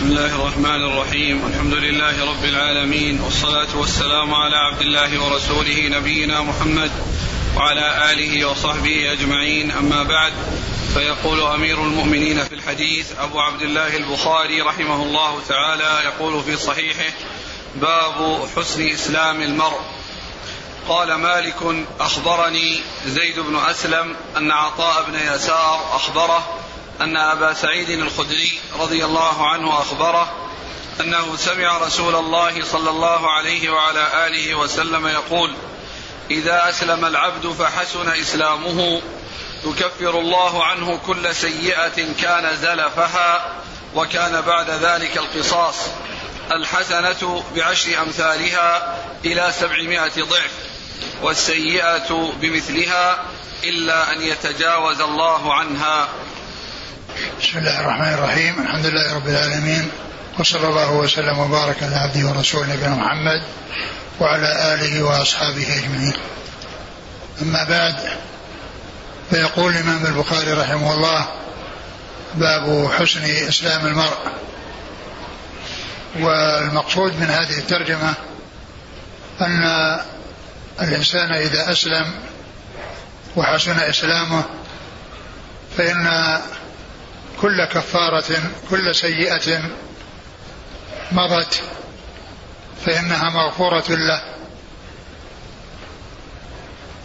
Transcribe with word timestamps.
بسم 0.00 0.08
الله 0.08 0.34
الرحمن 0.34 0.84
الرحيم 0.84 1.46
الحمد 1.46 1.74
لله 1.74 2.24
رب 2.24 2.44
العالمين 2.44 3.20
والصلاة 3.20 3.76
والسلام 3.76 4.34
على 4.34 4.56
عبد 4.56 4.80
الله 4.80 5.24
ورسوله 5.24 5.88
نبينا 5.88 6.40
محمد 6.40 6.90
وعلى 7.56 8.12
آله 8.12 8.48
وصحبه 8.48 9.12
أجمعين 9.12 9.70
أما 9.70 10.02
بعد 10.02 10.32
فيقول 10.94 11.40
أمير 11.40 11.82
المؤمنين 11.82 12.44
في 12.44 12.54
الحديث 12.54 13.06
أبو 13.18 13.40
عبد 13.40 13.62
الله 13.62 13.96
البخاري 13.96 14.60
رحمه 14.60 15.02
الله 15.02 15.40
تعالى 15.48 16.00
يقول 16.04 16.42
في 16.42 16.56
صحيحه 16.56 17.12
باب 17.74 18.48
حسن 18.56 18.88
إسلام 18.88 19.42
المرء 19.42 19.80
قال 20.88 21.14
مالك 21.14 21.86
أخبرني 22.00 22.80
زيد 23.06 23.40
بن 23.40 23.56
أسلم 23.56 24.16
أن 24.36 24.50
عطاء 24.50 25.10
بن 25.10 25.34
يسار 25.34 25.96
أخبره 25.96 26.60
أن 27.00 27.16
أبا 27.16 27.54
سعيد 27.54 27.90
الخدري 27.90 28.60
رضي 28.78 29.04
الله 29.04 29.48
عنه 29.48 29.80
أخبره 29.80 30.32
أنه 31.00 31.36
سمع 31.36 31.78
رسول 31.78 32.16
الله 32.16 32.64
صلى 32.64 32.90
الله 32.90 33.30
عليه 33.30 33.70
وعلى 33.70 34.26
آله 34.26 34.54
وسلم 34.54 35.06
يقول 35.06 35.54
إذا 36.30 36.68
أسلم 36.68 37.04
العبد 37.04 37.46
فحسن 37.46 38.08
إسلامه 38.08 39.02
يكفر 39.64 40.18
الله 40.18 40.64
عنه 40.64 41.00
كل 41.06 41.34
سيئة 41.34 42.12
كان 42.20 42.56
زلفها 42.56 43.54
وكان 43.94 44.40
بعد 44.40 44.70
ذلك 44.70 45.16
القصاص 45.18 45.76
الحسنة 46.52 47.44
بعشر 47.56 48.02
أمثالها 48.02 48.98
إلى 49.24 49.52
سبعمائة 49.60 50.22
ضعف 50.22 50.52
والسيئة 51.22 52.32
بمثلها 52.40 53.24
إلا 53.64 54.12
أن 54.12 54.22
يتجاوز 54.22 55.00
الله 55.00 55.54
عنها. 55.54 56.08
بسم 57.40 57.58
الله 57.58 57.80
الرحمن 57.80 58.14
الرحيم. 58.14 58.62
الحمد 58.62 58.86
لله 58.86 59.14
رب 59.14 59.28
العالمين. 59.28 59.88
وصلى 60.38 60.68
الله 60.68 60.90
وسلم 60.92 61.38
وبارك 61.38 61.82
على 61.82 61.96
عبده 61.96 62.28
ورسوله 62.28 62.72
نبينا 62.72 62.94
محمد 62.94 63.42
وعلى 64.20 64.74
آله 64.74 65.02
وأصحابه 65.02 65.78
أجمعين. 65.78 66.12
أما 67.42 67.64
بعد 67.64 67.94
فيقول 69.30 69.72
الإمام 69.72 70.06
البخاري 70.06 70.52
رحمه 70.52 70.94
الله 70.94 71.28
باب 72.34 72.90
حسن 72.98 73.24
إسلام 73.24 73.86
المرء. 73.86 74.18
والمقصود 76.20 77.12
من 77.20 77.26
هذه 77.26 77.58
الترجمة 77.58 78.14
أن 79.40 79.62
الإنسان 80.82 81.32
إذا 81.32 81.72
أسلم 81.72 82.14
وحسن 83.36 83.78
إسلامه 83.80 84.44
فإن 85.78 86.06
كل 87.40 87.64
كفارة 87.64 88.50
كل 88.70 88.94
سيئة 88.94 89.62
مضت 91.12 91.62
فإنها 92.86 93.30
مغفورة 93.30 93.84
له. 93.88 94.22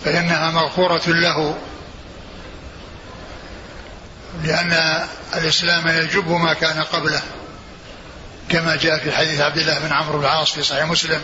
فإنها 0.05 0.52
مغفورة 0.52 1.08
له. 1.08 1.58
لأن 4.44 5.03
الإسلام 5.36 5.88
يجب 5.88 6.31
ما 6.31 6.53
كان 6.53 6.83
قبله 6.83 7.22
كما 8.49 8.75
جاء 8.75 8.99
في 8.99 9.11
حديث 9.11 9.42
عبد 9.42 9.58
الله 9.58 9.80
بن 9.80 9.94
عمرو 9.94 10.17
بن 10.17 10.25
العاص 10.25 10.52
في 10.52 10.64
صحيح 10.64 10.86
مسلم. 10.86 11.22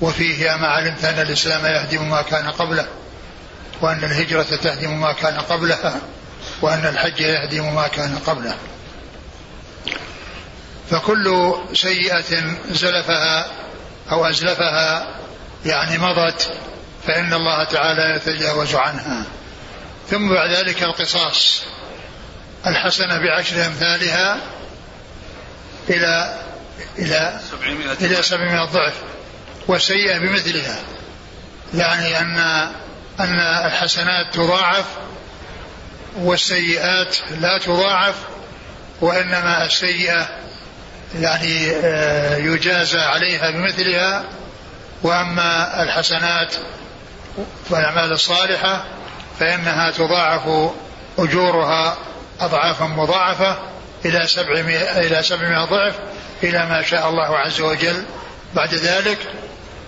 وفيه 0.00 0.56
ما 0.56 0.66
علمت 0.66 1.04
أن 1.04 1.20
الإسلام 1.20 1.66
يهدم 1.66 2.10
ما 2.10 2.22
كان 2.22 2.50
قبله 2.50 2.86
وأن 3.80 4.04
الهجرة 4.04 4.42
تهدم 4.42 5.00
ما 5.00 5.12
كان 5.12 5.40
قبلها؟ 5.40 6.00
وأن 6.62 6.86
الحج 6.86 7.20
يهدم 7.20 7.74
ما 7.74 7.88
كان 7.88 8.18
قبله. 8.18 8.56
فكل 10.90 11.54
سيئة 11.74 12.56
زلفها 12.70 13.50
أو 14.10 14.26
أزلفها 14.26 15.18
يعني 15.66 15.98
مضت 15.98 16.52
فإن 17.06 17.34
الله 17.34 17.64
تعالى 17.64 18.16
يتجاوز 18.16 18.74
عنها. 18.74 19.24
ثم 20.10 20.34
بعد 20.34 20.50
ذلك 20.50 20.82
القصاص. 20.82 21.62
الحسنة 22.66 23.18
بعشر 23.18 23.66
أمثالها 23.66 24.38
إلى 25.90 26.40
إلى 26.98 27.40
إلى 28.00 28.22
سبعمائة 28.22 28.64
ضعف. 28.64 28.94
والسيئة 29.68 30.18
بمثلها. 30.18 30.78
يعني 31.74 32.20
أن 32.20 32.38
أن 33.20 33.40
الحسنات 33.40 34.34
تضاعف 34.34 34.84
والسيئات 36.16 37.16
لا 37.40 37.58
تضاعف 37.58 38.14
وإنما 39.00 39.64
السيئة 39.64 40.28
يعني 41.20 41.70
آه، 41.70 42.36
يجازى 42.36 42.98
عليها 42.98 43.50
بمثلها. 43.50 44.24
وأما 45.02 45.82
الحسنات 45.82 46.54
والأعمال 47.70 48.12
الصالحة 48.12 48.84
فإنها 49.40 49.90
تضاعف 49.90 50.72
أجورها 51.18 51.96
أضعافا 52.40 52.84
مضاعفة 52.84 53.58
إلى 54.04 54.26
سبعمائة 54.26 55.06
إلى 55.06 55.22
سبعمائة 55.22 55.64
ضعف 55.64 55.94
إلى 56.42 56.66
ما 56.66 56.82
شاء 56.82 57.08
الله 57.08 57.38
عز 57.38 57.60
وجل. 57.60 58.04
بعد 58.54 58.74
ذلك 58.74 59.18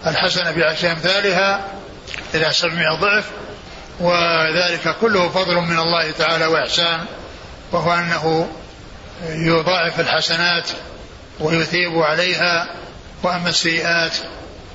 الحسنة 0.07 0.51
بعشر 0.51 0.93
أمثالها 0.93 1.69
إلى 2.35 2.53
سبعمائة 2.53 2.95
ضعف 2.95 3.25
وذلك 4.01 4.97
كله 5.01 5.29
فضل 5.29 5.55
من 5.55 5.79
الله 5.79 6.11
تعالى 6.11 6.47
وإحسان 6.47 7.07
وهو 7.73 7.93
أنه 7.93 8.49
يضاعف 9.29 10.01
الحسنات 10.01 10.69
ويثيب 11.41 11.99
عليها 11.99 12.67
وأما 13.23 13.49
السيئات 13.49 14.13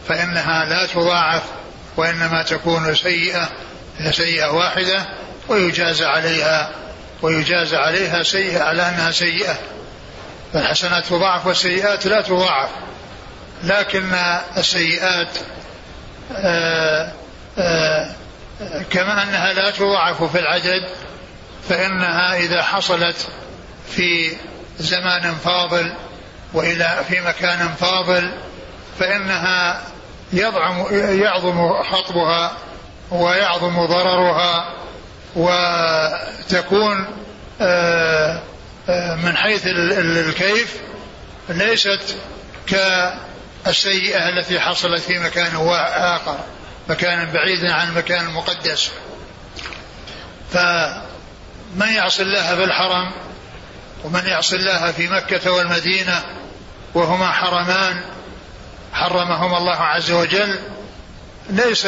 فإنها 0.08 0.66
لا 0.66 0.85
تضاعف 0.85 1.44
وإنما 1.97 2.44
تكون 2.44 2.96
سيئة 2.96 3.50
سيئة 4.12 4.47
واحدة 4.52 5.06
ويجازى 5.47 6.06
عليها 6.06 6.72
ويجازى 7.22 7.75
عليها 7.75 8.24
سيئة 8.24 8.64
على 8.64 8.90
أنها 8.90 9.12
سيئة. 9.12 9.56
فالحسنات 10.53 11.06
تضاعف 11.06 11.47
والسيئات 11.47 12.06
لا 12.06 12.22
تضاعف. 12.22 12.69
لكن 13.64 14.14
السيئات 14.58 15.38
آآ 16.35 17.14
آآ 17.58 18.16
كما 18.90 19.24
أنها 19.24 19.54
لا 19.54 19.72
تضاعف 19.72 20.24
في 20.24 20.40
العدد 20.40 20.90
فإنها 21.70 22.38
إذا 22.38 22.64
حصلت 22.64 23.28
في 23.90 24.32
زمان 24.80 25.36
فاضل 25.36 25.94
وإلى 26.54 27.04
في 27.10 27.22
مكان 27.22 27.70
فاضل 27.80 28.32
فإنها 29.00 29.82
يضعم 30.34 30.86
يعظم 31.22 31.84
خطبها 31.84 32.58
ويعظم 33.12 33.86
ضررها 33.86 34.74
وتكون 35.36 37.08
آه، 37.62 38.42
آه، 38.90 39.16
من 39.16 39.38
حيث 39.38 39.68
الكيف 39.68 40.78
ليست 41.50 42.18
كالسيئة 42.68 44.30
التي 44.30 44.60
حصلت 44.60 45.02
في 45.02 45.20
مكان 45.20 45.56
آخر. 45.88 46.38
مكانا 46.90 47.23
بعيدا 47.23 47.73
عن 47.73 47.88
المكان 47.88 48.25
المقدس. 48.28 48.91
فمن 50.53 51.88
يعصي 51.96 52.22
الله 52.22 52.56
في 52.56 52.63
الحرم 52.63 53.12
ومن 54.03 54.25
يعصي 54.25 54.56
الله 54.56 54.91
في 54.91 55.07
مكة 55.07 55.51
والمدينة 55.51 56.23
وهما 56.94 57.31
حرمان 57.31 58.01
حرمهما 58.94 59.57
الله 59.57 59.75
عز 59.75 60.12
وجل 60.12 60.59
ليس 61.50 61.88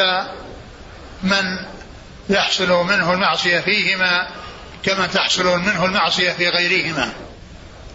من 1.23 1.65
يحصل 2.29 2.85
منه 2.85 3.13
المعصية 3.13 3.59
فيهما 3.59 4.27
كما 4.83 5.07
تحصل 5.07 5.59
منه 5.59 5.85
المعصية 5.85 6.31
في 6.31 6.49
غيرهما. 6.49 7.09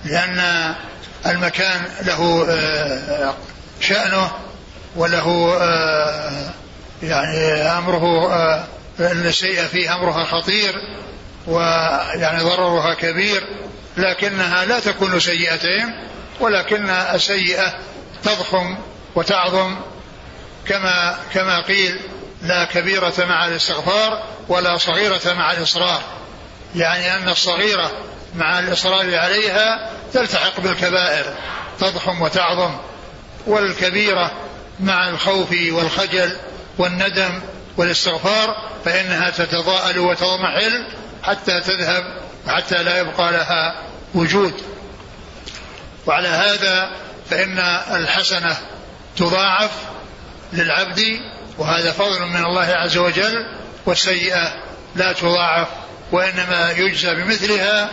لأن 0.05 0.75
المكان 1.26 1.84
له 2.02 2.46
آه، 2.50 3.34
شأنه 3.81 4.31
وله 4.96 5.56
آه، 5.60 6.50
يعني 7.02 7.62
أمره 7.78 8.32
آه، 8.32 8.64
الشيء 9.00 9.62
فيه 9.62 9.94
أمرها 9.94 10.25
خطير 10.25 10.75
ويعني 11.46 12.43
ضررها 12.43 12.94
كبير 12.94 13.43
لكنها 13.96 14.64
لا 14.64 14.81
تكون 14.81 15.20
سيئتين 15.20 16.08
ولكن 16.40 16.90
السيئة 16.90 17.75
تضخم 18.22 18.78
وتعظم 19.14 19.76
كما 20.69 21.19
كما 21.34 21.62
قيل 21.62 22.00
لا 22.43 22.64
كبيرة 22.64 23.14
مع 23.19 23.46
الاستغفار 23.46 24.22
ولا 24.48 24.78
صغيرة 24.78 25.32
مع 25.32 25.52
الإصرار. 25.52 26.02
يعني 26.76 27.16
أن 27.16 27.28
الصغيرة 27.28 27.90
مع 28.34 28.58
الإصرار 28.58 29.16
عليها 29.16 29.90
تلتحق 30.12 30.60
بالكبائر 30.60 31.25
تضخم 31.81 32.22
وتعظم 32.22 32.76
والكبيرة 33.46 34.32
مع 34.81 35.08
الخوف 35.08 35.50
والخجل 35.72 36.37
والندم 36.78 37.40
والاستغفار 37.76 38.70
فإنها 38.84 39.30
تتضاءل 39.30 39.98
وتضمحل 39.98 40.86
حتى 41.22 41.60
تذهب 41.60 42.04
حتى 42.46 42.82
لا 42.82 42.98
يبقى 42.98 43.32
لها 43.32 43.82
وجود. 44.14 44.54
وعلى 46.06 46.28
هذا 46.28 46.90
فإن 47.30 47.58
الحسنة 47.94 48.56
تضاعف 49.16 49.70
للعبد 50.52 51.20
وهذا 51.58 51.92
فضل 51.92 52.26
من 52.26 52.44
الله 52.44 52.66
عز 52.66 52.96
وجل 52.96 53.46
والسيئة 53.86 54.62
لا 54.96 55.12
تضاعف 55.12 55.69
وإنما 56.12 56.70
يجزى 56.70 57.14
بمثلها 57.14 57.90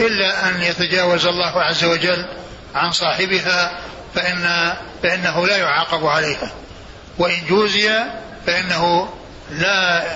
إلا 0.00 0.48
أن 0.48 0.62
يتجاوز 0.62 1.26
الله 1.26 1.62
عز 1.62 1.84
وجل 1.84 2.26
عن 2.74 2.92
صاحبها 2.92 3.80
فإن 4.14 4.74
فإنه 5.02 5.46
لا 5.46 5.56
يعاقب 5.56 6.06
عليها. 6.06 6.50
وإن 7.18 7.46
جوزي 7.48 8.04
فإنه 8.46 9.08
لا 9.50 10.06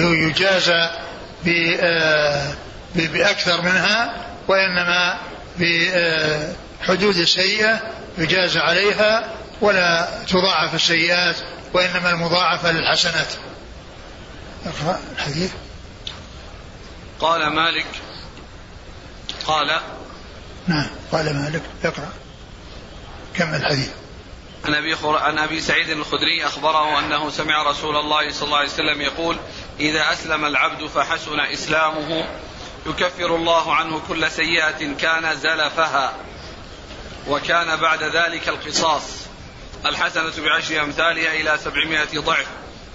يجازى 0.00 0.90
آه، 1.80 2.54
بأكثر 2.94 3.62
منها 3.62 4.26
وإنما 4.48 5.18
بحدود 5.58 7.16
السيئة 7.16 7.80
يجازى 8.18 8.58
عليها 8.58 9.34
ولا 9.60 10.08
تضاعف 10.28 10.74
السيئات 10.74 11.36
وإنما 11.72 12.10
المضاعفة 12.10 12.72
للحسنات. 12.72 13.32
اقرأ 14.66 15.00
الحديث. 15.16 15.52
قال 17.20 17.46
مالك 17.46 17.86
قال 19.46 19.80
نعم 20.66 20.86
قال 21.12 21.36
مالك 21.36 21.62
اقرأ. 21.84 22.12
كمل 23.34 23.54
الحديث. 23.54 23.90
عن 24.64 24.74
أبي 24.74 24.96
خر... 24.96 25.16
عن 25.16 25.38
أبي 25.38 25.60
سعيد 25.60 25.90
الخدري 25.90 26.46
أخبره 26.46 26.98
أنه 26.98 27.30
سمع 27.30 27.62
رسول 27.62 27.96
الله 27.96 28.30
صلى 28.30 28.46
الله 28.46 28.58
عليه 28.58 28.68
وسلم 28.68 29.00
يقول: 29.00 29.36
إذا 29.80 30.12
أسلم 30.12 30.44
العبد 30.44 30.86
فحسن 30.86 31.40
إسلامه 31.40 32.24
يكفر 32.86 33.36
الله 33.36 33.74
عنه 33.74 34.02
كل 34.08 34.30
سيئة 34.30 34.94
كان 35.00 35.36
زلفها 35.36 36.12
وكان 37.28 37.76
بعد 37.76 38.02
ذلك 38.02 38.48
القصاص. 38.48 39.02
الحسنة 39.86 40.44
بعشر 40.44 40.82
أمثالها 40.82 41.32
إلى 41.32 41.58
سبعمائة 41.64 42.18
ضعف 42.18 42.46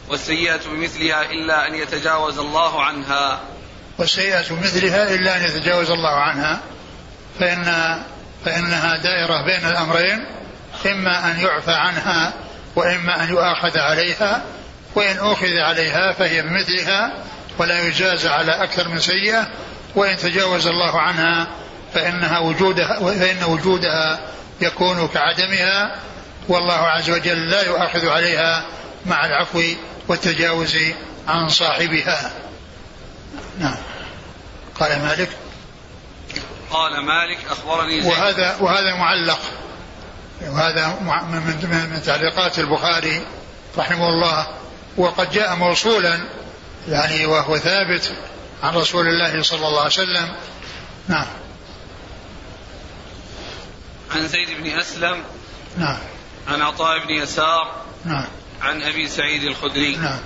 والسيئة 0.10 0.62
بمثلها 0.66 1.32
إلا 1.32 1.68
أن 1.68 1.76
يتجاوز 1.76 2.40
الله 2.40 2.84
عنها. 2.84 3.42
والسيئة 3.98 4.50
بمثلها 4.50 5.16
إلا 5.16 5.38
أن 5.38 5.44
يتجاوز 5.44 5.90
الله 5.92 6.16
عنها 6.16 6.62
فإن 7.40 7.66
فإنها 8.46 8.98
دائرة 8.98 9.46
بين 9.46 9.70
الأمرين 9.70 10.39
إما 10.86 11.32
أن 11.32 11.40
يعفى 11.40 11.72
عنها 11.72 12.34
وإما 12.76 13.24
أن 13.24 13.30
يؤاخذ 13.30 13.78
عليها 13.78 14.44
وإن 14.96 15.18
أخذ 15.20 15.58
عليها 15.58 16.14
فهي 16.14 16.42
بمثلها 16.42 17.14
ولا 17.58 17.82
يجاز 17.88 18.26
على 18.26 18.64
أكثر 18.64 18.88
من 18.88 19.00
سيئة 19.00 19.48
وإن 19.96 20.18
تجاوز 20.18 20.68
الله 20.68 21.00
عنها 21.00 21.48
فإنها 21.94 22.40
وجودها 22.40 23.00
فإن 23.00 23.44
وجودها 23.44 24.20
يكون 24.62 25.08
كعدمها 25.08 25.96
والله 26.48 26.74
عز 26.74 27.10
وجل 27.10 27.50
لا 27.50 27.62
يؤاخذ 27.62 28.08
عليها 28.08 28.66
مع 29.06 29.26
العفو 29.26 29.62
والتجاوز 30.08 30.78
عن 31.28 31.50
صاحبها. 31.50 32.32
نعم. 33.60 33.78
قال 34.80 35.02
مالك؟ 35.02 35.30
قال 36.72 37.06
مالك 37.06 37.38
أخبرني 37.52 38.02
زيد. 38.02 38.12
وهذا 38.12 38.58
وهذا 38.60 38.96
معلق. 38.96 39.40
وهذا 40.42 40.88
من, 41.30 41.90
من 41.92 42.02
تعليقات 42.06 42.60
البخاري 42.60 43.26
رحمه 43.78 44.10
الله. 44.10 44.48
وقد 44.98 45.32
جاء 45.32 45.56
موصولا 45.56 46.20
يعني 46.88 47.26
وهو 47.26 47.58
ثابت 47.58 48.12
عن 48.64 48.76
رسول 48.76 49.08
الله 49.08 49.44
صلى 49.44 49.68
الله 49.68 49.80
عليه 49.80 49.92
وسلم. 49.92 50.36
نعم. 51.08 51.28
عن 54.16 54.28
زيد 54.28 54.64
بن 54.64 54.80
أسلم 54.80 55.24
نعم. 55.78 55.98
عن 56.48 56.62
عطاء 56.62 57.06
بن 57.06 57.10
يسار 57.10 57.82
نعم. 58.06 58.26
عن 58.62 58.82
أبي 58.82 59.08
سعيد 59.08 59.44
الخدري. 59.44 59.96
نعم. 59.96 60.20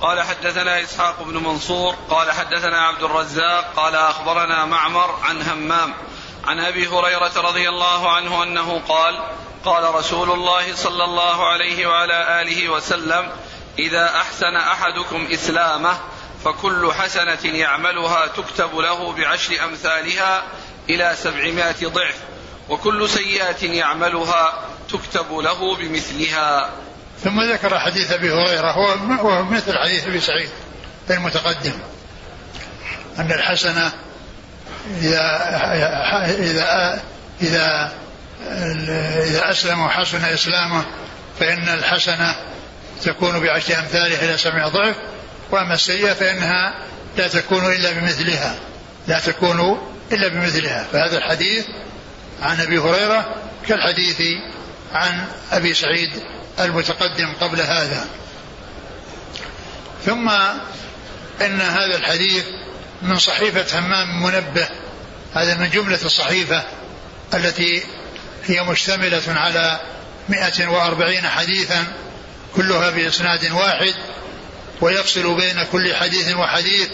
قال 0.00 0.22
حدثنا 0.22 0.82
إسحاق 0.82 1.22
بن 1.22 1.36
منصور 1.36 1.94
قال 2.10 2.32
حدثنا 2.32 2.80
عبد 2.80 3.02
الرزاق 3.02 3.72
قال 3.76 3.94
أخبرنا 3.94 4.64
معمر 4.64 5.18
عن 5.22 5.42
همام 5.42 5.94
عن 6.46 6.60
أبي 6.60 6.88
هريرة 6.88 7.32
رضي 7.36 7.68
الله 7.68 8.12
عنه 8.12 8.42
أنه 8.42 8.80
قال 8.88 9.18
قال 9.64 9.94
رسول 9.94 10.30
الله 10.30 10.74
صلى 10.74 11.04
الله 11.04 11.46
عليه 11.46 11.86
وعلى 11.86 12.42
آله 12.42 12.68
وسلم 12.68 13.30
إذا 13.78 14.16
أحسن 14.16 14.56
أحدكم 14.56 15.28
إسلامه 15.32 15.96
فكل 16.44 16.92
حسنة 16.92 17.44
يعملها 17.44 18.26
تكتب 18.26 18.76
له 18.76 19.12
بعشر 19.12 19.64
أمثالها 19.64 20.42
إلى 20.90 21.14
سبعمائة 21.22 21.86
ضعف 21.86 22.16
وكل 22.68 23.08
سيئة 23.08 23.64
يعملها 23.72 24.52
تكتب 24.88 25.38
له 25.38 25.76
بمثلها. 25.76 26.70
ثم 27.24 27.40
ذكر 27.40 27.78
حديث 27.78 28.12
أبي 28.12 28.32
هريرة 28.32 28.70
هو 28.70 29.42
مثل 29.42 29.78
حديث 29.78 30.06
أبي 30.06 30.20
سعيد 30.20 30.50
المتقدم 31.10 31.78
أن 33.18 33.32
الحسنة 33.32 33.92
إذا 35.02 35.50
إذا 36.38 37.02
إذا 37.42 37.92
إذا 39.24 39.50
أسلم 39.50 39.80
وحسن 39.80 40.24
إسلامه 40.24 40.84
فإن 41.40 41.68
الحسنة 41.68 42.36
تكون 43.02 43.40
بعشر 43.40 43.78
أمثالها 43.78 44.24
إلى 44.24 44.38
سبع 44.38 44.68
ضعف 44.68 44.96
وأما 45.50 45.74
السيئة 45.74 46.12
فإنها 46.12 46.74
لا 47.16 47.28
تكون 47.28 47.72
إلا 47.72 47.92
بمثلها 47.92 48.56
لا 49.08 49.20
تكون 49.20 49.78
إلا 50.12 50.28
بمثلها. 50.28 50.86
فهذا 50.92 51.18
الحديث 51.18 51.66
عن 52.42 52.60
أبي 52.60 52.78
هريرة 52.78 53.34
كالحديث 53.68 54.22
عن 54.92 55.26
أبي 55.52 55.74
سعيد 55.74 56.10
المتقدم 56.60 57.32
قبل 57.40 57.60
هذا. 57.60 58.06
ثم 60.06 60.28
إن 61.40 61.60
هذا 61.60 61.96
الحديث 61.96 62.44
من 63.04 63.18
صحيفة 63.18 63.78
همام 63.78 64.22
منبه. 64.22 64.68
هذا 65.34 65.54
من 65.54 65.70
جملة 65.70 65.98
الصحيفة 66.04 66.62
التي 67.34 67.82
هي 68.46 68.62
مشتملة 68.62 69.22
على 69.28 69.80
140 70.28 71.16
حديثا 71.16 71.84
كلها 72.56 72.90
بإسناد 72.90 73.52
واحد 73.52 73.94
ويفصل 74.80 75.34
بين 75.34 75.64
كل 75.72 75.94
حديث 75.94 76.34
وحديث 76.34 76.88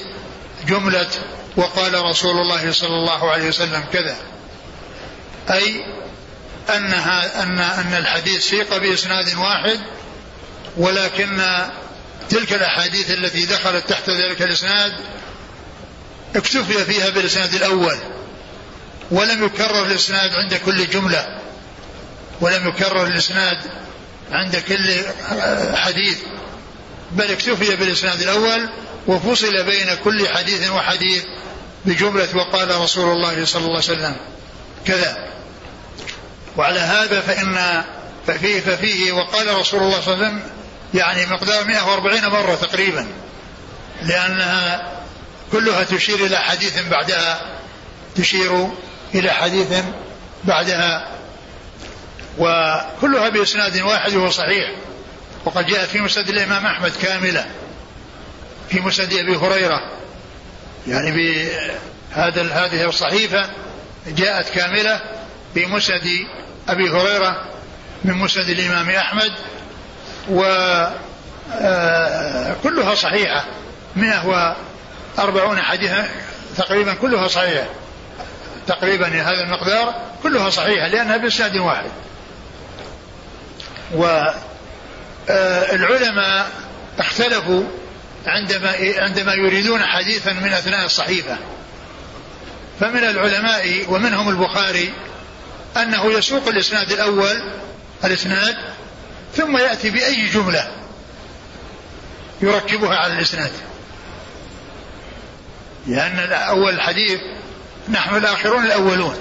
جملة 0.69 1.09
وقال 1.57 2.05
رسول 2.05 2.37
الله 2.37 2.73
صلى 2.73 2.97
الله 2.97 3.31
عليه 3.31 3.49
وسلم 3.49 3.85
كذا. 3.93 4.17
أي 5.51 5.85
أنها 6.77 7.43
أن 7.43 7.59
أن 7.59 7.95
الحديث 7.95 8.45
سيق 8.45 8.77
بإسناد 8.77 9.35
واحد 9.35 9.81
ولكن 10.77 11.43
تلك 12.31 12.53
الأحاديث 12.53 13.11
التي 13.11 13.47
دخلت 13.47 13.89
تحت 13.89 14.11
ذلك 14.11 14.43
الإسناد 14.43 14.93
اكتفي 16.37 16.85
فيها 16.85 17.11
بالإسناد 17.11 17.55
الأول. 17.55 17.99
ولم 19.11 19.45
يكرر 19.45 19.87
الإسناد 19.87 20.31
عند 20.35 20.55
كل 20.55 20.87
جملة. 20.87 21.41
ولم 22.41 22.69
يكرر 22.69 23.07
الإسناد 23.07 23.59
عند 24.33 24.57
كل 24.57 24.95
حديث. 25.77 26.19
بل 27.13 27.31
اكتفي 27.31 27.77
بالإسناد 27.77 28.21
الأول 28.21 28.69
وفصل 29.07 29.65
بين 29.65 29.95
كل 30.05 30.29
حديث 30.29 30.71
وحديث 30.71 31.25
بجملة 31.85 32.37
وقال 32.37 32.81
رسول 32.81 33.13
الله 33.13 33.45
صلى 33.45 33.61
الله 33.61 33.83
عليه 33.83 33.93
وسلم 33.93 34.17
كذا. 34.87 35.31
وعلى 36.57 36.81
هذا 36.81 37.21
فإن 37.21 37.85
ففيه, 38.27 38.61
ففيه 38.61 39.13
وقال 39.13 39.55
رسول 39.55 39.83
الله 39.83 40.01
صلى 40.01 40.15
الله 40.15 40.27
عليه 40.27 40.37
وسلم 40.37 40.51
يعني 40.95 41.27
مقدار 41.27 41.65
140 41.65 42.29
مرة 42.29 42.55
تقريبا. 42.55 43.07
لأنها 44.03 45.00
كلها 45.53 45.85
تشير 45.85 46.27
إلى 46.27 46.37
حديث 46.37 46.89
بعدها 46.89 47.41
تشير 48.17 48.69
إلى 49.15 49.31
حديث 49.31 49.83
بعدها. 50.45 51.09
وكلها 52.39 53.29
بإسناد 53.29 53.81
واحد 53.81 54.15
وهو 54.15 54.31
صحيح. 54.31 54.71
وقد 55.45 55.67
جاء 55.67 55.87
في 55.87 56.01
مسند 56.01 56.29
الإمام 56.29 56.67
أحمد 56.67 56.93
كاملة 57.03 57.47
في 58.69 58.81
مسند 58.81 59.13
أبي 59.13 59.37
هريرة. 59.37 59.81
يعني 60.87 61.11
بهذا 61.11 62.43
هذه 62.43 62.89
الصحيفة 62.89 63.51
جاءت 64.07 64.49
كاملة 64.49 65.01
في 65.55 65.67
مسند 65.67 66.27
أبي 66.69 66.91
هريرة 66.91 67.51
من 68.05 68.15
مسند 68.15 68.49
الإمام 68.49 68.91
أحمد. 68.91 69.33
وكلها 70.31 70.55
صحيحة 72.95 73.45
140 75.21 75.63
حديثا 75.63 76.09
تقريبا 76.57 76.95
كلها 76.95 77.29
صحيحة. 77.29 77.67
تقريبا 78.67 79.07
هذا 79.07 79.43
المقدار 79.45 79.95
كلها 80.23 80.51
صحيحة 80.51 80.89
لأنها 80.89 81.17
بإسناد 81.17 81.57
واحد. 81.57 81.91
والعلماء 85.29 86.51
اختلفوا 86.99 87.63
عندما 88.27 88.75
عندما 88.97 89.35
يريدون 89.35 89.83
حديثا 89.83 90.33
من 90.33 90.53
أثناء 90.53 90.85
الصحيفة. 90.85 91.39
فمن 92.81 93.05
العلماء 93.05 93.85
ومنهم 93.89 94.29
البخاري 94.29 94.93
أنه 95.77 96.13
يسوق 96.13 96.49
الإسناد 96.49 96.93
الأول 96.93 97.43
الإسناد 98.05 98.57
ثم 99.37 99.57
يأتي 99.57 99.91
بأي 99.91 100.27
جملة 100.27 100.71
يركبها 102.43 102.97
على 102.97 103.13
الإسناد. 103.13 103.53
لأن 105.87 106.33
أول 106.33 106.75
الحديث 106.75 107.21
نحن 107.89 108.17
الآخرون 108.17 108.65
الأولون. 108.65 109.17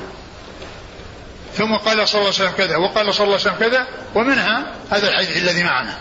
ثم 1.58 1.76
قال 1.76 2.08
صلى 2.08 2.22
الله 2.22 2.34
عليه 2.34 2.50
وسلم 2.50 2.52
كذا 2.52 2.78
وقال 2.78 3.14
صلى 3.14 3.24
الله 3.24 3.40
عليه 3.40 3.52
وسلم 3.52 3.70
كذا 3.70 3.88
ومنها 4.16 4.76
هذا 4.92 5.08
الحديث 5.08 5.38
الذي 5.38 5.64
معنا. 5.64 5.98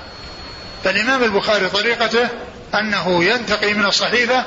فالإمام 0.85 1.25
البخاري 1.25 1.69
طريقته 1.69 2.29
أنه 2.75 3.25
ينتقي 3.25 3.75
من 3.75 3.87
الصحيفة 3.87 4.45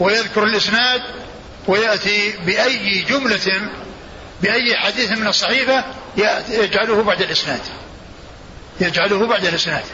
ويذكر 0.00 0.44
الإسناد 0.44 1.02
ويأتي 1.66 2.34
بأي 2.46 3.00
جملة 3.00 3.70
بأي 4.42 4.76
حديث 4.76 5.12
من 5.12 5.26
الصحيفة 5.26 5.84
يجعله 6.48 7.02
بعد 7.02 7.22
الإسناد. 7.22 7.60
يجعله 8.80 9.26
بعد 9.26 9.46
الإسناد. 9.46 9.84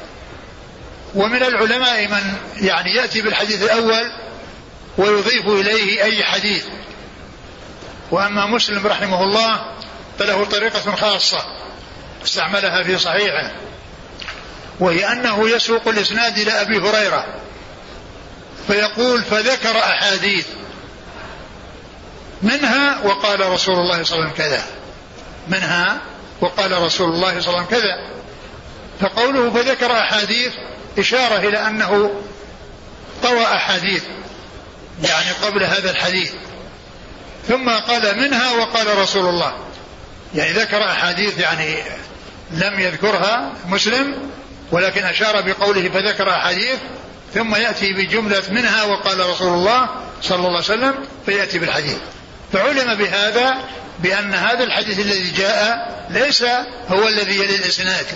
ومن 1.15 1.43
العلماء 1.43 2.09
من 2.09 2.35
يعني 2.61 2.95
يأتي 2.95 3.23
بالحديث 3.23 3.63
الأول 3.63 4.13
ويضيف 4.99 5.47
إليه 5.47 6.03
أي 6.03 6.25
حديث. 6.25 6.65
وأما 8.11 8.47
مسلم 8.47 8.87
رحمه 8.87 9.23
الله 9.23 9.77
فله 10.19 10.45
طريقة 10.45 10.97
خاصة 10.97 11.45
استعملها 12.25 12.83
في 12.83 12.99
صحيحه 12.99 13.53
وهي 14.81 15.13
أنه 15.13 15.49
يسوق 15.49 15.89
الإسناد 15.89 16.39
إلى 16.39 16.61
أبي 16.61 16.79
هريرة 16.79 17.27
فيقول 18.67 19.23
فذكر 19.23 19.79
أحاديث 19.79 20.47
منها 22.43 23.01
وقال 23.05 23.51
رسول 23.51 23.75
الله 23.75 24.03
صلى 24.03 24.19
الله 24.19 24.25
عليه 24.25 24.31
وسلم 24.31 24.31
كذا 24.31 24.65
منها 25.49 26.01
وقال 26.41 26.83
رسول 26.83 27.11
الله 27.13 27.41
صلى 27.41 27.49
الله 27.49 27.67
عليه 27.67 27.67
وسلم 27.67 27.81
كذا. 27.81 28.11
فقوله 29.01 29.51
فذكر 29.51 29.93
أحاديث 29.93 30.53
إشارة 30.99 31.37
إلى 31.37 31.67
أنه 31.67 32.23
طوى 33.23 33.45
أحاديث. 33.45 34.03
يعني 35.03 35.31
قبل 35.31 35.65
هذا 35.65 35.91
الحديث. 35.91 36.33
ثم 37.49 37.71
قال 37.71 38.21
منها 38.21 38.53
وقال 38.53 38.99
رسول 38.99 39.29
الله. 39.29 39.57
يعني 40.35 40.53
ذكر 40.53 40.85
أحاديث 40.85 41.39
يعني 41.39 41.77
لم 42.51 42.81
يذكرها 42.81 43.53
مسلم 43.67 44.31
ولكن 44.73 45.05
أشار 45.05 45.41
بقوله 45.41 45.89
فذكر 45.89 46.31
أحاديث 46.31 46.79
ثم 47.35 47.55
يأتي 47.55 47.93
بجملة 47.93 48.43
منها 48.51 48.85
وقال 48.85 49.31
رسول 49.31 49.53
الله 49.53 49.89
صلى 50.23 50.37
الله 50.37 50.49
عليه 50.49 50.59
وسلم 50.59 50.95
فيأتي 51.27 51.59
بالحديث. 51.59 51.97
فعلم 52.53 52.95
بهذا 52.95 53.57
بأن 53.99 54.35
هذا 54.35 54.65
الحديث 54.65 54.99
الذي 54.99 55.31
جاء 55.31 55.97
ليس 56.11 56.45
هو 56.89 57.09
الذي 57.09 57.39
يلي 57.39 57.57
الإسناد 57.57 58.07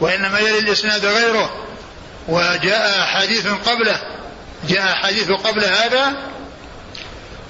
وإنما 0.00 0.38
يلي 0.38 0.58
الإسناد 0.58 1.06
غيره. 1.06 1.64
وجاء 2.28 3.06
حديث 3.06 3.46
قبله 3.46 4.00
جاء 4.68 4.94
حديث 4.94 5.30
قبل 5.30 5.64
هذا 5.64 6.16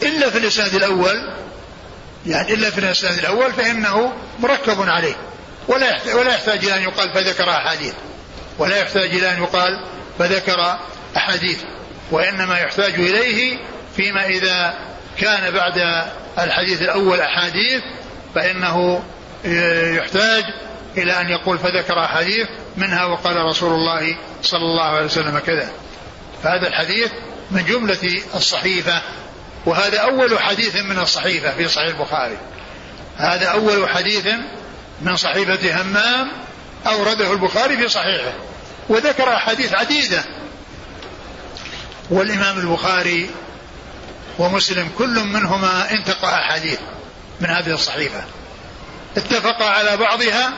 إلا 0.03 0.31
في 0.31 0.39
الإسناد 0.39 0.75
الأول 0.75 1.33
يعني 2.27 2.55
إلا 2.55 2.71
في 2.71 2.79
الإسناد 2.79 3.19
الأول 3.19 3.53
فإنه 3.53 4.13
مركب 4.41 4.89
عليه 4.89 5.15
ولا 5.69 6.15
ولا 6.15 6.35
يحتاج 6.35 6.65
إلى 6.65 6.77
أن 6.77 6.83
يقال 6.83 7.15
فذكر 7.15 7.51
أحاديث 7.51 7.95
ولا 8.59 8.77
يحتاج 8.77 9.15
إلى 9.15 9.33
أن 9.33 9.43
يقال 9.43 9.85
فذكر 10.19 10.79
أحاديث 11.17 11.59
وإنما 12.11 12.59
يحتاج 12.59 12.95
إليه 12.95 13.59
فيما 13.97 14.27
إذا 14.27 14.75
كان 15.19 15.51
بعد 15.51 16.05
الحديث 16.39 16.83
الأول 16.83 17.21
أحاديث 17.21 17.83
فإنه 18.35 19.03
يحتاج 19.97 20.45
إلى 20.97 21.21
أن 21.21 21.29
يقول 21.29 21.59
فذكر 21.59 22.05
أحاديث 22.05 22.49
منها 22.77 23.05
وقال 23.05 23.37
رسول 23.37 23.73
الله 23.73 24.17
صلى 24.43 24.63
الله 24.63 24.85
عليه 24.85 25.05
وسلم 25.05 25.39
كذا. 25.39 25.73
فهذا 26.45 26.67
الحديث 26.67 27.11
من 27.51 27.65
جملة 27.65 28.23
الصحيفة 28.35 29.03
وهذا 29.67 29.99
أول 29.99 30.39
حديث 30.39 30.77
من 30.77 30.99
الصحيفة 30.99 31.55
في 31.55 31.69
صحيح 31.69 31.89
البخاري. 31.89 32.39
هذا 33.17 33.47
أول 33.47 33.89
حديث 33.89 34.27
من 35.03 35.17
صحيفة 35.17 35.83
همام 35.83 36.33
أورده 36.87 37.33
البخاري 37.33 37.77
في 37.77 37.89
صحيحه 37.89 38.33
وذكر 38.89 39.35
أحاديث 39.35 39.75
عديدة. 39.75 40.25
والإمام 42.11 42.59
البخاري 42.59 43.31
ومسلم 44.39 44.91
كل 44.99 45.21
منهما 45.21 45.91
انتقى 45.91 46.35
أحاديث 46.35 46.79
من 47.41 47.51
هذه 47.51 47.75
الصحيفة. 47.75 48.25
اتفقا 49.17 49.65
على 49.65 49.97
بعضها 49.97 50.53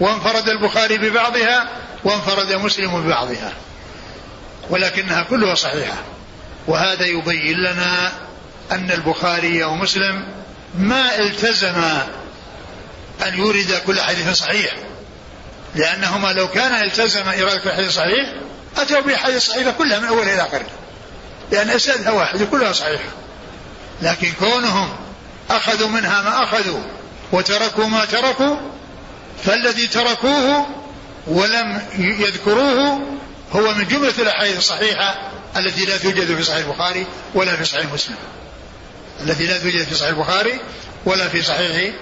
وانفرد 0.00 0.48
البخاري 0.48 0.98
ببعضها 0.98 1.68
وانفرد 2.04 2.52
مسلم 2.52 3.02
ببعضها. 3.02 3.52
ولكنها 4.70 5.22
كلها 5.22 5.54
صحيحة. 5.54 5.96
وهذا 6.66 7.06
يبين 7.06 7.56
لنا 7.56 8.12
أن 8.72 8.90
البخاري 8.90 9.64
ومسلم 9.64 10.28
ما 10.78 11.18
التزم 11.18 11.82
أن 13.26 13.34
يورد 13.34 13.82
كل 13.86 14.00
حديث 14.00 14.30
صحيح. 14.30 14.74
لأنهما 15.74 16.32
لو 16.32 16.48
كان 16.48 16.84
التزم 16.84 17.28
إرادة 17.28 17.58
كل 17.58 17.72
حديث 17.72 17.90
صحيح 17.90 18.32
أتوا 18.76 19.00
بحديث 19.00 19.42
صحيحة 19.42 19.70
كلها 19.70 19.98
من 19.98 20.08
أولها 20.08 20.34
إلى 20.34 20.42
آخرها 20.42 20.66
لأن 21.52 21.70
إسنادها 21.70 22.10
واحد 22.10 22.42
كلها 22.42 22.72
صحيحة. 22.72 23.08
لكن 24.02 24.32
كونهم 24.40 24.88
أخذوا 25.50 25.88
منها 25.88 26.22
ما 26.22 26.42
أخذوا 26.42 26.80
وتركوا 27.32 27.86
ما 27.86 28.04
تركوا 28.04 28.56
فالذي 29.44 29.86
تركوه 29.86 30.66
ولم 31.26 31.82
يذكروه 31.98 33.00
هو 33.56 33.74
من 33.74 33.88
جملة 33.88 34.14
الأحاديث 34.18 34.58
الصحيحة 34.58 35.30
التي 35.56 35.84
لا 35.84 35.96
توجد 35.96 36.36
في 36.36 36.42
صحيح 36.42 36.66
البخاري 36.66 37.06
ولا 37.34 37.56
في 37.56 37.64
صحيح 37.64 37.92
مسلم. 37.92 38.16
التي 39.20 39.46
لا 39.46 39.58
توجد 39.58 39.84
في 39.84 39.94
صحيح 39.94 40.08
البخاري 40.08 40.60
ولا 41.04 41.28
في 41.28 41.42
صحيح 41.42 41.94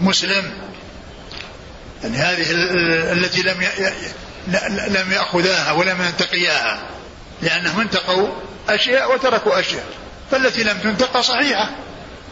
مسلم. 0.00 0.52
يعني 2.02 2.16
هذه 2.16 2.46
التي 3.12 3.42
لم 3.42 3.68
لم 4.88 5.12
يأخذاها 5.12 5.72
ولم 5.72 6.02
ينتقياها. 6.02 6.90
لأنهم 7.42 7.80
انتقوا 7.80 8.28
أشياء 8.68 9.14
وتركوا 9.14 9.60
أشياء. 9.60 9.86
فالتي 10.30 10.62
لم 10.62 10.78
تنتقى 10.78 11.22
صحيحة. 11.22 11.70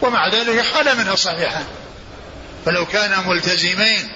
ومع 0.01 0.27
ذلك 0.27 0.61
خلا 0.61 0.93
منها 0.93 1.15
صحيحة. 1.15 1.63
فلو 2.65 2.85
كانا 2.85 3.21
ملتزمين 3.21 4.11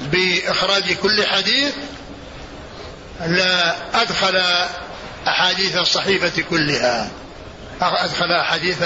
بإخراج 0.00 0.92
كل 0.92 1.26
حديث 1.26 1.72
أدخل 3.94 4.42
أحاديث 5.28 5.76
الصحيفة 5.76 6.42
كلها. 6.50 7.10
أدخل 7.80 8.32
أحاديث 8.32 8.84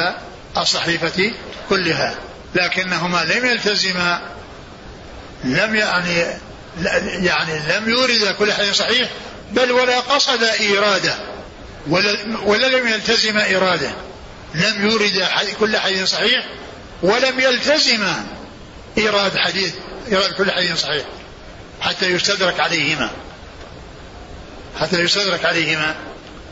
الصحيفة 0.57 1.33
كلها. 1.69 2.15
لكنهما 2.55 3.25
لم 3.25 3.47
يلتزما 3.47 4.21
لم 5.45 5.75
يعني 5.75 6.27
يعني 7.27 7.59
لم 7.69 7.91
يورد 7.91 8.35
كل 8.39 8.53
حديث 8.53 8.75
صحيح 8.75 9.09
بل 9.53 9.73
ولا 9.73 10.01
قصد 10.01 10.43
إيراده 10.43 11.15
ولا, 11.89 12.17
ولا 12.45 12.67
لم 12.67 12.89
يلتزم 12.89 13.39
إراده 13.39 13.91
لم 14.55 14.89
يورد 14.89 15.29
كل 15.61 15.77
حديث 15.77 16.09
صحيح 16.09 16.47
ولم 17.03 17.41
يلتزم 17.41 18.07
إيراد 18.99 19.37
حديث 19.37 19.75
إيراد 20.13 20.33
كل 20.33 20.51
حديث 20.51 20.81
صحيح 20.81 21.05
حتى 21.81 22.07
يستدرك 22.07 22.61
عليهما. 22.61 23.11
حتى 24.81 25.01
يستدرك 25.01 25.45
عليهما. 25.45 25.95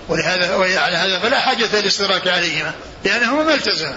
ولهذا 0.09 0.55
وعلى 0.55 0.97
هذا 0.97 1.19
فلا 1.19 1.41
حاجة 1.41 1.81
للاستدراك 1.81 2.29
عليهما. 2.29 2.73
لأنه 3.05 3.43
ما 3.43 3.55
التزم. 3.55 3.93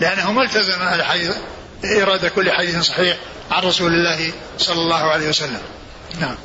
لأنه 0.00 0.32
ما 0.32 0.42
التزم 0.42 0.82
الحديث 0.82 1.36
إرادة 1.84 2.28
كل 2.28 2.52
حديث 2.52 2.80
صحيح 2.80 3.16
عن 3.50 3.62
رسول 3.62 3.92
الله 3.92 4.32
صلى 4.58 4.80
الله 4.80 5.10
عليه 5.10 5.28
وسلم. 5.28 5.60
نعم. 6.20 6.36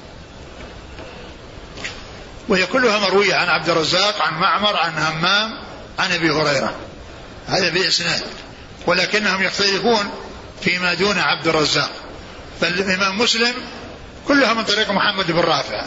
وهي 2.50 2.66
كلها 2.66 3.00
مروية 3.00 3.36
عن 3.36 3.48
عبد 3.48 3.70
الرزاق 3.70 4.22
عن 4.22 4.34
معمر 4.34 4.78
عن 4.78 4.98
همام 4.98 5.52
عن 6.00 6.12
أبي 6.12 6.30
هريرة. 6.30 6.76
هذا 7.48 7.70
بإسناد. 7.70 8.22
ولكنهم 8.86 9.44
يختلفون 9.44 10.10
فيما 10.62 10.94
دون 10.94 11.20
عبد 11.20 11.48
الرزاق. 11.48 11.92
فالإمام 12.62 13.18
مسلم 13.18 13.54
كلها 14.28 14.54
من 14.54 14.64
طريق 14.64 14.92
محمد 14.92 15.32
بن 15.32 15.40
رافع. 15.40 15.86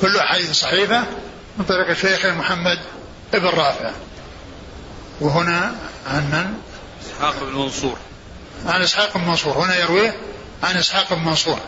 كل 0.00 0.16
أحاديث 0.16 0.52
صحيحة 0.52 1.06
من 1.58 1.64
طريق 1.64 1.90
الشيخ 1.90 2.26
محمد 2.26 2.78
بن 3.32 3.46
رافع. 3.46 3.90
وهنا 5.20 5.74
عن 6.06 6.22
من؟ 6.30 6.54
إسحاق 7.06 7.44
بن 7.44 7.52
منصور. 7.52 7.98
عن 8.66 8.82
إسحاق 8.82 9.18
بن 9.18 9.28
منصور. 9.28 9.58
هنا 9.58 9.76
يرويه 9.76 10.16
عن 10.62 10.76
إسحاق 10.76 11.14
بن 11.14 11.24
منصور. 11.24 11.58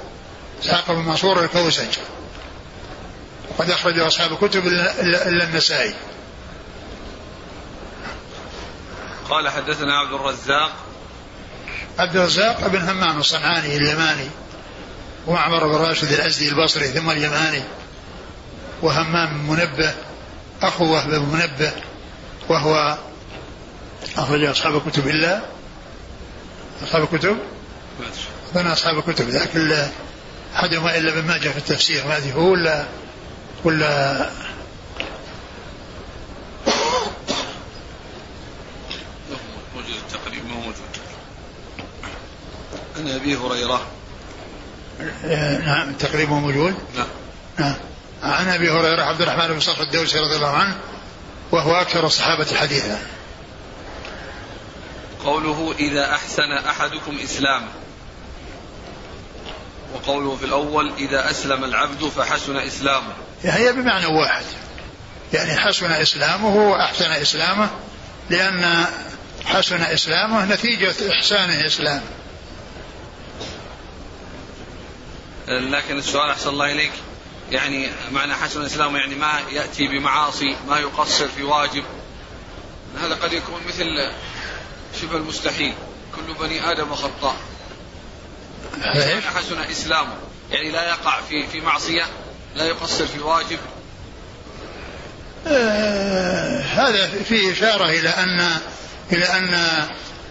إسحاق 0.62 0.92
بن 0.92 0.98
منصور 0.98 1.44
الكوسج 1.44 1.98
وقد 3.48 3.70
أخرجه 3.70 4.06
أصحاب 4.06 4.32
الكتب 4.32 4.66
إلا 4.66 5.44
النسائي. 5.44 5.94
قال 9.30 9.48
حدثنا 9.48 9.98
عبد 9.98 10.12
الرزاق. 10.12 10.72
عبد 11.98 12.16
الرزاق 12.16 12.66
بن 12.66 12.88
همام 12.88 13.18
الصنعاني 13.18 13.76
اليماني 13.76 14.28
ومعمر 15.26 15.66
بن 15.66 15.74
راشد 15.74 16.12
الأزدي 16.12 16.48
البصري 16.48 16.88
ثم 16.88 17.10
اليماني. 17.10 17.62
وهمام 18.82 19.50
منبه 19.50 19.94
أخو 20.62 20.84
وهب 20.84 21.10
بن 21.10 21.18
منبه 21.18 21.72
وهو 22.48 22.98
أخرج 24.16 24.44
أصحاب 24.44 24.76
الكتب 24.76 25.08
إلا 25.08 25.40
أصحاب 26.82 27.02
الكتب؟ 27.02 27.36
اظن 28.52 28.66
أصحاب 28.66 28.98
الكتب 28.98 29.28
لكن 29.28 29.76
احدهما 30.54 30.96
إلا 30.96 31.12
ابن 31.12 31.28
ماجه 31.28 31.48
في 31.48 31.58
التفسير. 31.58 32.06
ما 32.06 32.32
هو 32.32 32.50
ولا 32.50 32.84
ولا 33.64 34.30
موجود 39.74 39.94
التقريب 40.06 40.46
ما 40.46 40.54
موجود؟ 40.54 40.74
عن 42.96 43.08
أبي 43.08 43.36
هريرة. 43.36 43.86
نعم 45.64 45.88
التقريب 45.88 46.30
موجود؟ 46.30 46.74
نعم. 46.96 47.06
نعم. 47.58 47.74
عن 48.22 48.48
أبي 48.48 48.70
هريرة 48.70 49.02
عبد 49.02 49.22
الرحمن 49.22 49.48
بن 49.48 49.60
صخر 49.60 49.82
الدوسي 49.82 50.18
رضي 50.18 50.36
الله 50.36 50.50
عنه 50.50 50.76
وهو 51.52 51.74
أكثر 51.74 52.06
الصحابة 52.06 52.56
حديثا. 52.56 53.02
قوله 55.24 55.74
إذا 55.78 56.14
أحسن 56.14 56.52
أحدكم 56.52 57.18
اسلامه 57.24 57.68
وقوله 59.94 60.36
في 60.36 60.44
الأول 60.44 60.92
إذا 60.98 61.30
أسلم 61.30 61.64
العبد 61.64 62.04
فحسن 62.04 62.56
إسلامه. 62.56 63.12
هي 63.42 63.72
بمعنى 63.72 64.06
واحد. 64.06 64.44
يعني 65.32 65.56
حسن 65.56 65.92
إسلامه 65.92 66.56
وأحسن 66.56 67.10
إسلامه 67.10 67.70
لأن 68.30 68.86
حسن 69.44 69.82
إسلامه 69.82 70.44
نتيجة 70.44 70.94
إحسانه 71.12 71.66
إسلامه 71.66 72.02
لكن 75.48 75.98
السؤال 75.98 76.30
أحسن 76.30 76.50
الله 76.50 76.72
إليك. 76.72 76.92
يعني 77.50 77.88
معنى 78.12 78.34
حسن 78.34 78.64
إسلامه 78.64 78.98
يعني 78.98 79.14
ما 79.14 79.40
يأتي 79.52 79.88
بمعاصي 79.88 80.56
ما 80.68 80.78
يقصر 80.78 81.28
في 81.28 81.42
واجب 81.42 81.84
هذا 83.00 83.14
قد 83.14 83.32
يكون 83.32 83.60
مثل 83.68 84.10
شبه 85.00 85.16
المستحيل. 85.16 85.74
كل 86.16 86.34
بني 86.34 86.70
آدم 86.70 86.94
خطاء. 86.94 87.36
حسن 89.36 89.60
إسلامه 89.70 90.14
يعني 90.50 90.70
لا 90.70 90.88
يقع 90.88 91.20
في 91.20 91.46
في 91.46 91.60
معصية 91.60 92.04
لا 92.56 92.64
يقصر 92.64 93.06
في 93.06 93.20
واجب. 93.20 93.58
آه 95.46 96.60
هذا 96.60 97.06
فيه 97.06 97.52
إشارة 97.52 97.84
إلى 97.84 98.08
أن 98.08 98.60
إلى 99.12 99.24
أن 99.24 99.54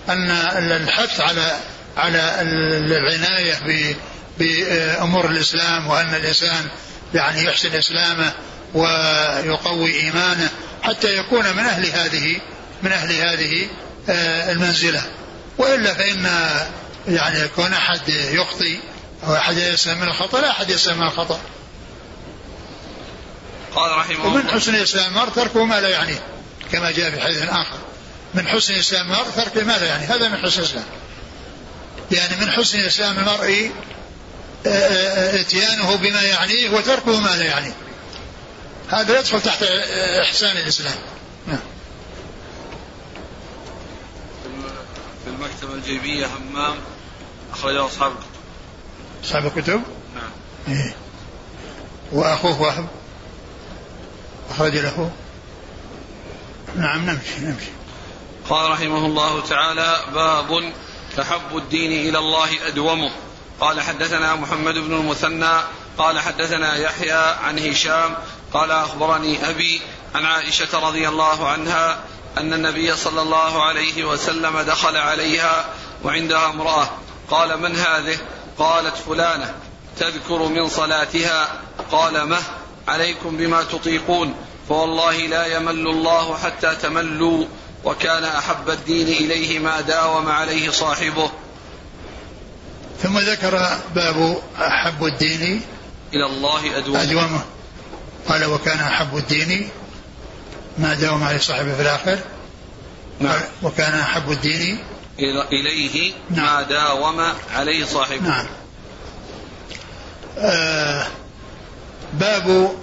أن 0.10 0.72
الحث 0.72 1.22
على 1.22 1.60
على 1.98 2.42
العناية 2.42 3.60
بأمور 4.38 5.26
الإسلام 5.26 5.88
وأن 5.88 6.16
الإنسان 6.16 6.70
يعني 7.14 7.44
يحسن 7.44 7.76
إسلامه 7.76 8.34
ويقوي 8.74 9.94
إيمانه 9.94 10.50
حتى 10.84 11.18
يكون 11.18 11.52
من 11.54 11.60
أهل 11.60 11.86
هذه 11.86 12.40
من 12.84 12.92
أهل 12.92 13.12
هذه 13.12 13.68
آه، 14.10 14.52
المنزلة. 14.52 15.04
وإلا 15.58 15.94
فإن 15.94 16.30
يعني 17.08 17.40
يكون 17.40 17.74
أحد 17.74 18.10
يخطي 18.10 18.80
أو 19.28 19.36
أحد 19.36 19.58
يسلم 19.58 19.98
من 19.98 20.08
الخطأ 20.08 20.42
لا 20.42 20.52
أحد 20.52 20.70
يسلم 20.70 20.98
من 20.98 21.08
الخطأ. 21.08 21.40
قال 23.76 23.98
رحمه 23.98 24.16
الله. 24.16 24.28
ومن 24.28 24.50
حسن 24.50 24.76
إسلام 24.76 25.08
المرء 25.08 25.30
تركه 25.30 25.66
ما 25.66 25.82
لا 25.82 25.90
يعنيه 25.90 26.24
كما 26.72 26.92
جاء 26.92 27.12
في 27.12 27.22
حديث 27.22 27.44
آخر. 27.44 27.78
من 28.34 28.48
حسن 28.48 28.74
إسلام 28.74 29.06
المرء 29.06 29.30
تركه 29.36 29.64
ما 29.64 29.78
لا 29.78 29.86
يعنيه 29.86 30.16
هذا 30.16 30.30
من 30.30 30.38
حسن 30.38 30.60
الإسلام 30.60 30.86
يعني 32.12 32.36
من 32.42 32.52
حسن 32.52 32.80
إسلام 32.80 33.20
المرء 33.20 33.72
إتيانه 35.42 35.96
بما 35.96 36.22
يعنيه 36.22 36.70
وتركه 36.70 37.20
ما 37.20 37.30
لا 37.30 37.46
يعنيه. 37.46 37.74
هذا 38.90 39.20
يدخل 39.20 39.42
تحت 39.42 39.64
إحسان 40.22 40.58
الإسلام. 40.58 40.96
نعم. 41.48 41.60
في 45.24 45.30
المكتبة 45.30 45.74
الجيبية 45.74 46.26
همام 46.26 46.76
أخرجه 47.54 47.86
أصحاب 47.86 48.12
الكتب. 48.12 48.28
أصحاب 49.24 49.46
الكتب؟ 49.46 49.82
نعم. 50.16 50.32
إيه. 50.68 50.96
وأخوه 52.12 52.62
وهب 52.62 52.88
أخرج 54.50 54.78
له. 54.78 55.12
نعم 56.76 57.10
نمشي 57.10 57.40
نمشي. 57.40 57.72
قال 58.50 58.72
رحمه 58.72 59.06
الله 59.06 59.42
تعالى 59.42 60.02
باب 60.14 60.74
تحب 61.18 61.58
الدين 61.58 62.10
إلى 62.10 62.18
الله 62.18 62.68
أدومه. 62.68 63.12
قال 63.62 63.82
حدثنا 63.82 64.36
محمد 64.36 64.74
بن 64.74 64.94
المثنى 64.94 65.62
قال 65.98 66.20
حدثنا 66.20 66.76
يحيى 66.76 67.36
عن 67.44 67.60
هشام 67.60 68.16
قال 68.54 68.72
أخبرني 68.72 69.50
أبي 69.50 69.82
عن 70.16 70.26
عائشة 70.26 70.88
رضي 70.88 71.08
الله 71.08 71.48
عنها 71.48 72.00
أن 72.38 72.54
النبي 72.54 72.96
صلى 72.96 73.22
الله 73.22 73.64
عليه 73.64 74.06
وسلم 74.06 74.60
دخل 74.60 74.98
عليها 74.98 75.66
وعندها 76.04 76.50
امرأة 76.50 76.90
قال 77.32 77.62
من 77.62 77.76
هذه؟ 77.76 78.18
قالت 78.58 78.96
فلانة 78.98 79.56
تذكر 80.00 80.48
من 80.48 80.70
صلاتها؟ 80.70 81.62
قال 81.92 82.30
مه 82.30 82.42
عليكم 82.88 83.38
بما 83.38 83.64
تطيقون 83.64 84.36
فوالله 84.70 85.18
لا 85.18 85.46
يمل 85.46 85.88
الله 85.88 86.38
حتى 86.38 86.76
تملوا 86.76 87.46
وكان 87.84 88.24
أحب 88.24 88.70
الدين 88.70 89.08
إليه 89.08 89.60
ما 89.60 89.82
داوم 89.82 90.30
عليه 90.30 90.70
صاحبه. 90.70 91.32
ثم 93.04 93.20
ذكر 93.20 93.78
باب 93.96 94.42
أحب 94.58 95.06
الدين 95.06 95.62
إلى 96.14 96.26
الله 96.26 96.78
أدومه, 96.78 97.02
أدومه. 97.02 97.42
قال 98.30 98.46
وكان 98.46 98.80
أحب 98.80 99.18
الدين 99.18 99.70
ما 100.78 100.94
داوم 100.94 101.24
عليه 101.24 101.38
صاحبه 101.38 101.76
في 101.76 101.82
الآخر. 101.82 102.20
نعم. 103.20 103.42
وكان 103.64 104.00
أحب 104.00 104.32
الدين 104.32 104.80
إليه 105.52 106.14
نعم. 106.30 106.46
ما 106.46 106.62
داوم 106.62 107.34
عليه 107.54 107.86
صاحبه. 107.86 108.28
نعم. 108.28 108.46
آه 110.38 111.08
باب 112.14 112.76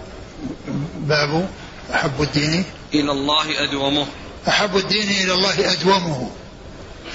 باب 0.96 1.48
أحب 1.94 2.22
الدين. 2.22 2.64
إلى 2.94 3.12
الله 3.12 3.64
أدومه. 3.64 4.06
أحب 4.48 4.76
الدين 4.76 5.10
إلى 5.10 5.32
الله 5.32 5.72
أدومه. 5.72 6.30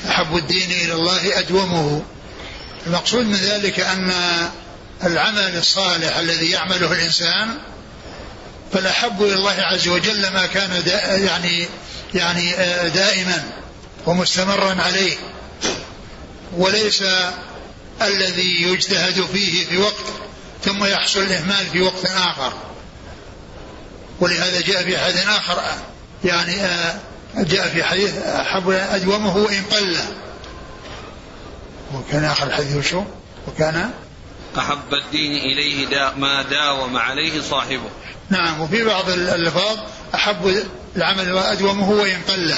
أحب 0.10 0.38
الدين 0.38 0.72
إلى 0.72 0.94
الله 0.94 1.40
أدومه. 1.40 2.02
المقصود 2.88 3.26
من 3.26 3.36
ذلك 3.36 3.80
أن 3.80 4.12
العمل 5.04 5.58
الصالح 5.58 6.18
الذي 6.18 6.52
يعمله 6.52 6.92
الإنسان 6.92 7.58
فالأحب 8.74 9.24
إلى 9.24 9.34
الله 9.34 9.56
عز 9.62 9.88
وجل 9.88 10.34
ما 10.34 10.46
كان 10.46 10.84
دا 10.84 11.16
يعني 11.16 11.68
يعني 12.14 12.54
آه، 12.54 12.88
دائما 12.88 13.44
ومستمرا 14.06 14.82
عليه 14.82 15.18
وليس 16.58 17.04
الذي 18.02 18.62
يجتهد 18.62 19.26
فيه 19.34 19.66
في 19.66 19.78
وقت 19.78 20.06
ثم 20.64 20.86
يحصل 20.86 21.20
الإهمال 21.20 21.68
في 21.72 21.82
وقت 21.82 22.06
آخر. 22.06 22.54
ولهذا 24.20 24.62
جاء 24.62 24.84
في 24.84 24.98
حديث 24.98 25.28
آخر 25.28 25.64
يعني 26.24 26.62
آه، 26.62 27.00
جاء 27.36 27.70
في 27.70 27.84
حديث 27.84 28.18
أحب 28.18 28.70
أدومه 28.70 29.38
وإن 29.38 29.64
قل. 29.64 29.98
وكان 31.94 32.24
آخر 32.24 32.48
الحديث 32.48 32.90
شو؟ 32.90 33.04
وكان 33.48 33.92
أحب 34.58 34.94
الدين 34.94 35.32
إليه 35.32 35.86
دا 35.86 36.14
ما 36.18 36.42
داوم 36.42 36.98
عليه 36.98 37.42
صاحبه. 37.42 37.90
نعم 38.30 38.62
وفي 38.62 38.84
بعض 38.84 39.10
الألفاظ 39.10 39.78
أحب 40.16 40.66
العمل 40.96 41.32
وأدومه 41.32 41.90
وإن 41.90 42.22
قل 42.28 42.56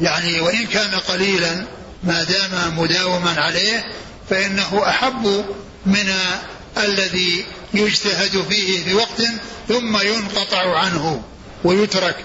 يعني 0.00 0.40
وإن 0.40 0.66
كان 0.66 0.94
قليلا 0.94 1.66
ما 2.04 2.22
دام 2.22 2.78
مداوما 2.78 3.40
عليه 3.40 3.84
فإنه 4.30 4.82
أحب 4.88 5.44
من 5.86 6.14
الذي 6.76 7.46
يجتهد 7.74 8.44
فيه 8.48 8.84
في 8.84 8.94
وقت 8.94 9.22
ثم 9.68 9.96
ينقطع 9.96 10.78
عنه 10.78 11.22
ويترك. 11.64 12.16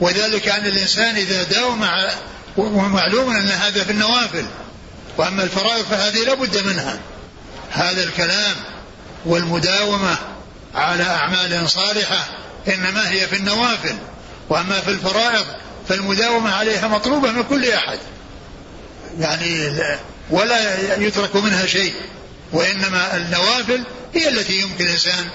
وذلك 0.00 0.48
أن 0.48 0.66
الإنسان 0.66 1.16
إذا 1.16 1.42
داوم 1.42 1.86
ومعلوم 2.56 3.30
أن 3.30 3.48
هذا 3.48 3.84
في 3.84 3.90
النوافل. 3.90 4.44
وأما 5.18 5.42
الفرائض 5.42 5.84
فهذه 5.84 6.24
لا 6.24 6.34
بد 6.34 6.66
منها. 6.66 7.00
هذا 7.70 8.04
الكلام 8.04 8.56
والمداومة 9.26 10.18
على 10.74 11.02
أعمال 11.02 11.70
صالحة 11.70 12.28
إنما 12.68 13.10
هي 13.10 13.26
في 13.26 13.36
النوافل 13.36 13.96
وأما 14.48 14.80
في 14.80 14.90
الفرائض 14.90 15.46
فالمداومة 15.88 16.52
عليها 16.52 16.88
مطلوبة 16.88 17.30
من 17.30 17.42
كل 17.42 17.70
أحد. 17.70 17.98
يعني 19.18 19.72
ولا 20.30 20.96
يترك 20.96 21.36
منها 21.36 21.66
شيء 21.66 21.94
وإنما 22.52 23.16
النوافل 23.16 23.84
هي 24.14 24.28
التي 24.28 24.60
يمكن 24.60 24.84
الإنسان 24.84 25.28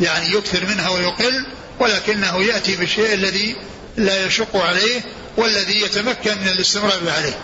يعني 0.00 0.34
يكثر 0.34 0.66
منها 0.66 0.88
ويقل 0.88 1.46
ولكنه 1.80 2.44
يأتي 2.44 2.76
بالشيء 2.76 3.14
الذي 3.14 3.56
لا 3.96 4.26
يشق 4.26 4.56
عليه 4.56 5.00
والذي 5.36 5.82
يتمكن 5.82 6.38
من 6.38 6.48
الاستمرار 6.48 7.10
عليه. 7.16 7.38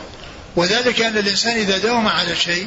وذلك 0.57 1.01
أن 1.01 1.19
الإنسان 1.19 1.57
إذا 1.57 1.79
داوم 1.79 2.09
على 2.09 2.37
شيء 2.37 2.67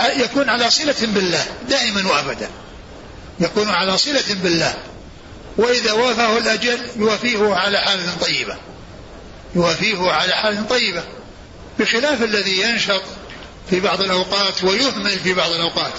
يكون 0.00 0.48
على 0.48 0.70
صلة 0.70 0.94
بالله 1.00 1.46
دائما 1.68 2.10
وأبدا. 2.10 2.50
يكون 3.40 3.68
على 3.68 3.98
صلة 3.98 4.34
بالله. 4.42 4.74
وإذا 5.56 5.92
وافاه 5.92 6.38
الأجل 6.38 6.78
يوافيه 6.96 7.54
على 7.54 7.78
حالة 7.78 8.14
طيبة. 8.20 8.56
يوافيه 9.54 10.10
على 10.10 10.32
حالة 10.32 10.62
طيبة. 10.62 11.04
بخلاف 11.78 12.22
الذي 12.22 12.60
ينشط 12.60 13.02
في 13.70 13.80
بعض 13.80 14.00
الأوقات 14.00 14.64
ويهمل 14.64 15.18
في 15.18 15.34
بعض 15.34 15.50
الأوقات. 15.50 15.92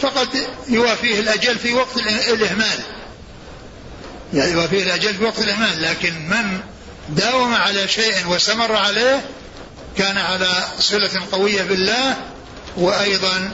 فقد 0.00 0.28
يوافيه 0.68 1.20
الأجل 1.20 1.58
في 1.58 1.74
وقت 1.74 1.96
الإهمال. 1.96 2.78
يعني 4.34 4.52
يوافيه 4.52 4.82
الأجل 4.82 5.14
في 5.14 5.24
وقت 5.24 5.38
الإهمال 5.38 5.82
لكن 5.82 6.28
من 6.28 6.60
داوم 7.08 7.54
على 7.54 7.88
شيء 7.88 8.26
واستمر 8.26 8.76
عليه 8.76 9.24
كان 9.98 10.18
على 10.18 10.48
صلة 10.78 11.10
قوية 11.32 11.62
بالله 11.62 12.16
وأيضا 12.76 13.52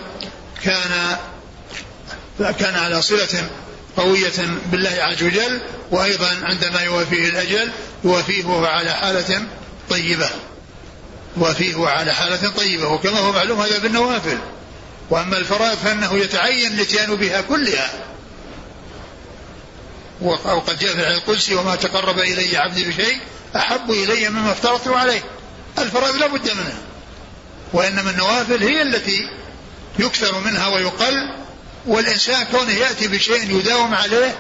كان 0.62 1.16
كان 2.58 2.74
على 2.74 3.02
صلة 3.02 3.50
قوية 3.96 4.32
بالله 4.66 4.96
عز 5.00 5.22
وجل 5.22 5.60
وأيضا 5.90 6.40
عندما 6.42 6.80
يوافيه 6.80 7.28
الأجل 7.28 7.72
يوافيه 8.04 8.66
على 8.66 8.90
حالة 8.90 9.46
طيبة. 9.90 10.30
يوافيه 11.36 11.86
على 11.88 12.12
حالة 12.14 12.50
طيبة 12.50 12.88
وكما 12.88 13.18
هو 13.18 13.32
معلوم 13.32 13.60
هذا 13.60 13.78
بالنوافل. 13.78 14.38
وأما 15.10 15.38
الفرائض 15.38 15.78
فإنه 15.78 16.14
يتعين 16.14 16.72
الاتيان 16.72 17.16
بها 17.16 17.40
كلها. 17.40 17.90
وقد 20.20 20.78
جاء 20.78 20.94
في 20.94 21.08
القدسي 21.08 21.54
وما 21.54 21.74
تقرب 21.76 22.18
إلي 22.18 22.56
عبدي 22.56 22.84
بشيء 22.84 23.18
أحب 23.56 23.90
إلي 23.90 24.28
مما 24.28 24.52
افترضته 24.52 24.96
عليه. 24.96 25.22
الفرائض 25.78 26.16
لا 26.16 26.26
بد 26.26 26.50
منها. 26.50 26.78
وإنما 27.72 28.10
النوافل 28.10 28.62
هي 28.62 28.82
التي 28.82 29.30
يكثر 29.98 30.40
منها 30.40 30.66
ويقل 30.66 31.14
والإنسان 31.86 32.44
كونه 32.44 32.72
يأتي 32.72 33.08
بشيء 33.08 33.58
يداوم 33.58 33.94
عليه 33.94 34.36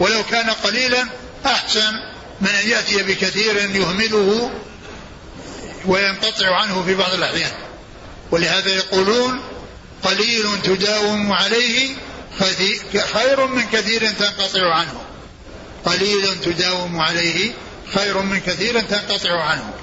ولو 0.00 0.22
كان 0.30 0.50
قليلا 0.50 1.06
أحسن 1.46 1.92
من 2.40 2.48
أن 2.48 2.68
يأتي 2.68 3.02
بكثير 3.02 3.56
يهمله 3.56 4.50
وينقطع 5.86 6.60
عنه 6.60 6.82
في 6.86 6.94
بعض 6.94 7.14
الأحيان. 7.14 7.52
ولهذا 8.30 8.70
يقولون 8.70 9.40
قليل 10.02 10.62
تداوم 10.62 11.32
عليه 11.32 11.96
خير 13.12 13.46
من 13.46 13.62
كثير 13.72 14.10
تنقطع 14.10 14.74
عنه. 14.74 15.00
قليل 15.84 16.40
تداوم 16.40 17.00
عليه 17.00 17.52
خير 17.94 18.18
من 18.18 18.40
كثير 18.40 18.80
تنقطع 18.80 19.40
عنه. 19.42 19.74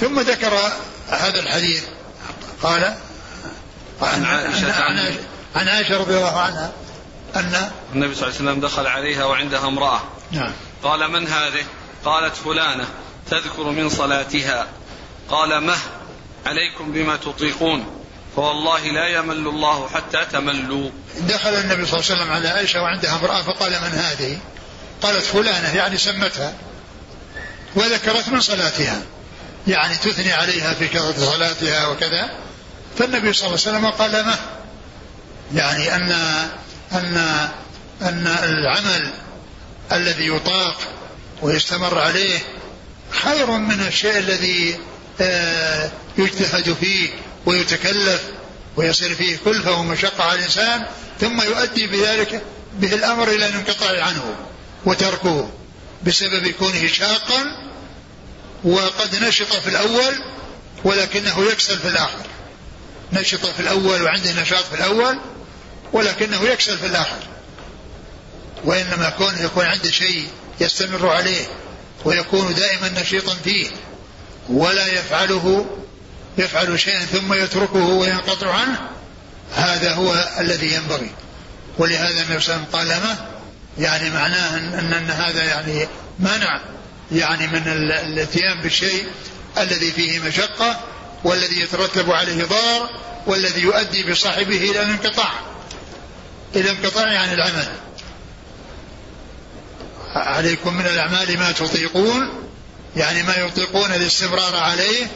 ثم 0.00 0.20
ذكر 0.20 0.72
هذا 1.08 1.40
الحديث. 1.40 1.84
قال 2.62 2.94
عن 4.02 4.24
عائشة 4.24 4.72
عن, 5.54 5.68
عائشة 5.68 5.98
رضي 5.98 6.16
الله 6.16 6.40
عنها 6.40 6.72
أن 7.36 7.70
النبي 7.94 8.14
صلى 8.14 8.28
الله 8.28 8.38
عليه 8.38 8.50
وسلم 8.50 8.60
دخل 8.60 8.86
عليها 8.86 9.24
وعندها 9.24 9.68
امرأة. 9.68 10.00
نعم. 10.32 10.52
قال 10.82 11.10
من 11.10 11.28
هذه؟ 11.28 11.64
قالت 12.04 12.36
فلانة 12.36 12.88
تذكر 13.30 13.64
من 13.64 13.88
صلاتها. 13.88 14.66
قال 15.28 15.60
مه 15.60 15.76
عليكم 16.46 16.92
بما 16.92 17.16
تطيقون. 17.16 17.86
فوالله 18.36 18.80
لا 18.80 19.08
يمل 19.08 19.48
الله 19.48 19.88
حتى 19.88 20.24
تملوا. 20.32 20.90
دخل 21.20 21.50
النبي 21.50 21.86
صلى 21.86 22.00
الله 22.00 22.10
عليه 22.10 22.22
وسلم 22.22 22.32
على 22.32 22.48
عائشة 22.48 22.82
وعندها 22.82 23.18
امرأة 23.18 23.42
فقال 23.42 23.70
من 23.70 23.98
هذه؟ 23.98 24.38
قالت 25.02 25.24
فلانة 25.24 25.76
يعني 25.76 25.98
سمتها 25.98 26.54
وذكرت 27.74 28.28
من 28.28 28.40
صلاتها. 28.40 29.02
يعني 29.66 29.94
تثني 29.94 30.32
عليها 30.32 30.74
في 30.74 30.88
كثرة 30.88 31.14
صلاتها 31.18 31.86
وكذا. 31.86 32.30
فالنبي 32.98 33.32
صلى 33.32 33.46
الله 33.46 33.60
عليه 33.66 33.78
وسلم 33.78 33.86
قال 33.90 34.24
ما؟ 34.24 34.36
يعني 35.54 35.94
أن 35.94 36.12
أن 36.92 37.16
أن 38.02 38.26
العمل 38.26 39.12
الذي 39.92 40.28
يطاق 40.28 40.80
ويستمر 41.42 41.98
عليه 41.98 42.38
خير 43.10 43.50
من 43.50 43.80
الشيء 43.80 44.18
الذي 44.18 44.78
آه، 45.20 45.90
يجتهد 46.18 46.76
فيه 46.80 47.10
ويتكلف 47.46 48.22
ويصير 48.76 49.14
فيه 49.14 49.36
كلفة 49.44 49.72
ومشقة 49.72 50.24
على 50.24 50.38
الإنسان 50.38 50.86
ثم 51.20 51.42
يؤدي 51.42 51.86
بذلك 51.86 52.42
به 52.74 52.94
الأمر 52.94 53.28
إلى 53.28 53.46
الانقطاع 53.46 54.04
عنه. 54.04 54.34
وتركه 54.84 55.50
بسبب 56.02 56.48
كونه 56.48 56.86
شاقا 56.86 57.44
وقد 58.64 59.14
نشط 59.22 59.56
في 59.56 59.68
الأول 59.68 60.14
ولكنه 60.84 61.44
يكسل 61.52 61.78
في 61.78 61.88
الآخر. 61.88 62.26
نشط 63.12 63.46
في 63.46 63.60
الأول 63.60 64.02
وعنده 64.02 64.42
نشاط 64.42 64.64
في 64.64 64.74
الأول 64.74 65.18
ولكنه 65.92 66.42
يكسل 66.42 66.78
في 66.78 66.86
الآخر. 66.86 67.20
وإنما 68.64 69.10
كون 69.10 69.34
يكون 69.38 69.64
عنده 69.64 69.90
شيء 69.90 70.28
يستمر 70.60 71.08
عليه 71.08 71.46
ويكون 72.04 72.54
دائما 72.54 72.88
نشيطا 73.00 73.34
فيه 73.34 73.70
ولا 74.48 74.86
يفعله 74.86 75.66
يفعل 76.38 76.80
شيئا 76.80 77.04
ثم 77.04 77.32
يتركه 77.34 77.84
وينقطع 77.84 78.54
عنه 78.54 78.88
هذا 79.54 79.92
هو 79.92 80.28
الذي 80.40 80.74
ينبغي. 80.74 81.10
ولهذا 81.78 82.22
النبي 82.22 82.40
صلى 82.40 82.54
الله 82.54 82.54
عليه 82.54 82.64
وسلم 82.64 82.64
قال 82.72 82.88
ما؟ 82.88 83.37
يعني 83.78 84.10
معناه 84.10 84.56
ان, 84.56 84.92
أن 84.92 85.10
هذا 85.10 85.44
يعني 85.44 85.88
منع 86.18 86.60
يعني 87.12 87.46
من 87.46 87.62
الاتيان 87.66 88.60
بالشيء 88.60 89.06
الذي 89.58 89.92
فيه 89.92 90.20
مشقة 90.20 90.80
والذي 91.24 91.60
يترتب 91.60 92.12
عليه 92.12 92.44
ضرر 92.44 92.88
والذي 93.26 93.60
يؤدي 93.60 94.10
بصاحبه 94.10 94.56
إلى 94.56 94.82
الانقطاع. 94.82 95.30
إلى 96.56 96.70
الانقطاع 96.70 97.18
عن 97.18 97.32
العمل. 97.32 97.68
عليكم 100.14 100.74
من 100.74 100.86
الأعمال 100.86 101.38
ما 101.38 101.52
تطيقون 101.52 102.48
يعني 102.96 103.22
ما 103.22 103.36
يطيقون 103.36 103.92
الاستمرار 103.92 104.56
عليه 104.56 105.06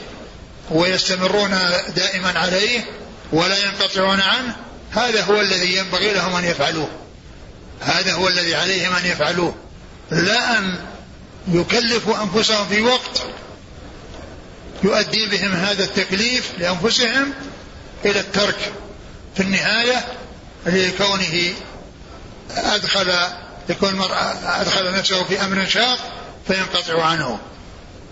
ويستمرون 0.70 1.58
دائما 1.96 2.38
عليه 2.38 2.84
ولا 3.32 3.64
ينقطعون 3.64 4.20
عنه 4.20 4.56
هذا 4.90 5.24
هو 5.24 5.40
الذي 5.40 5.76
ينبغي 5.76 6.12
لهم 6.12 6.36
أن 6.36 6.44
يفعلوه. 6.44 7.01
هذا 7.84 8.12
هو 8.12 8.28
الذي 8.28 8.54
عليهم 8.54 8.92
أن 8.92 9.06
يفعلوه. 9.06 9.54
لا 10.10 10.58
أن 10.58 10.78
يكلفوا 11.48 12.22
أنفسهم 12.22 12.68
في 12.68 12.82
وقت 12.82 13.22
يؤدي 14.82 15.26
بهم 15.26 15.52
هذا 15.52 15.84
التكليف 15.84 16.52
لأنفسهم 16.58 17.32
إلى 18.04 18.20
الترك. 18.20 18.72
في 19.34 19.42
النهاية 19.42 20.04
لكونه 20.66 21.52
أدخل 22.50 23.12
يكون 23.68 24.00
أدخل 24.44 24.92
نفسه 24.92 25.24
في 25.24 25.44
أمر 25.44 25.66
شاق 25.66 25.98
فينقطع 26.46 27.04
عنه. 27.04 27.38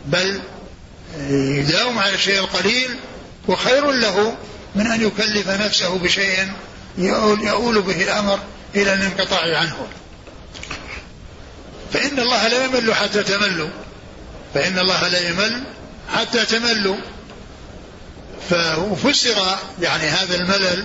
بل 0.07 0.41
يداوم 1.29 1.99
على 1.99 2.15
الشيء 2.15 2.39
القليل 2.39 2.97
وخير 3.49 3.91
له 3.91 4.37
من 4.75 4.87
أن 4.87 5.07
يكلف 5.07 5.49
نفسه 5.49 5.99
بشيء 5.99 6.53
يؤول, 6.99 7.41
يؤول 7.41 7.83
به 7.83 8.03
الأمر 8.03 8.39
إلى 8.75 8.93
الانقطاع 8.93 9.59
عنه. 9.59 9.87
فإن 11.93 12.21
الله 12.21 12.49
لا 12.49 12.65
يمل 12.65 12.95
حتى 12.95 13.23
تملوا. 13.23 13.71
فإن 14.55 14.79
الله 14.79 15.09
لا 15.09 15.29
يمل 15.29 15.65
حتى 16.15 16.45
تملوا. 16.47 16.97
ففسر 18.51 19.59
يعني 19.81 20.09
هذا 20.09 20.35
الملل 20.35 20.85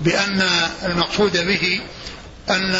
بأن 0.00 0.48
المقصود 0.82 1.36
به 1.36 1.80
أن 2.50 2.74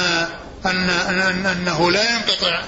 أن, 0.66 0.90
أن 0.90 1.47
أنه 1.47 1.90
لا 1.90 2.11
ينقطع 2.11 2.62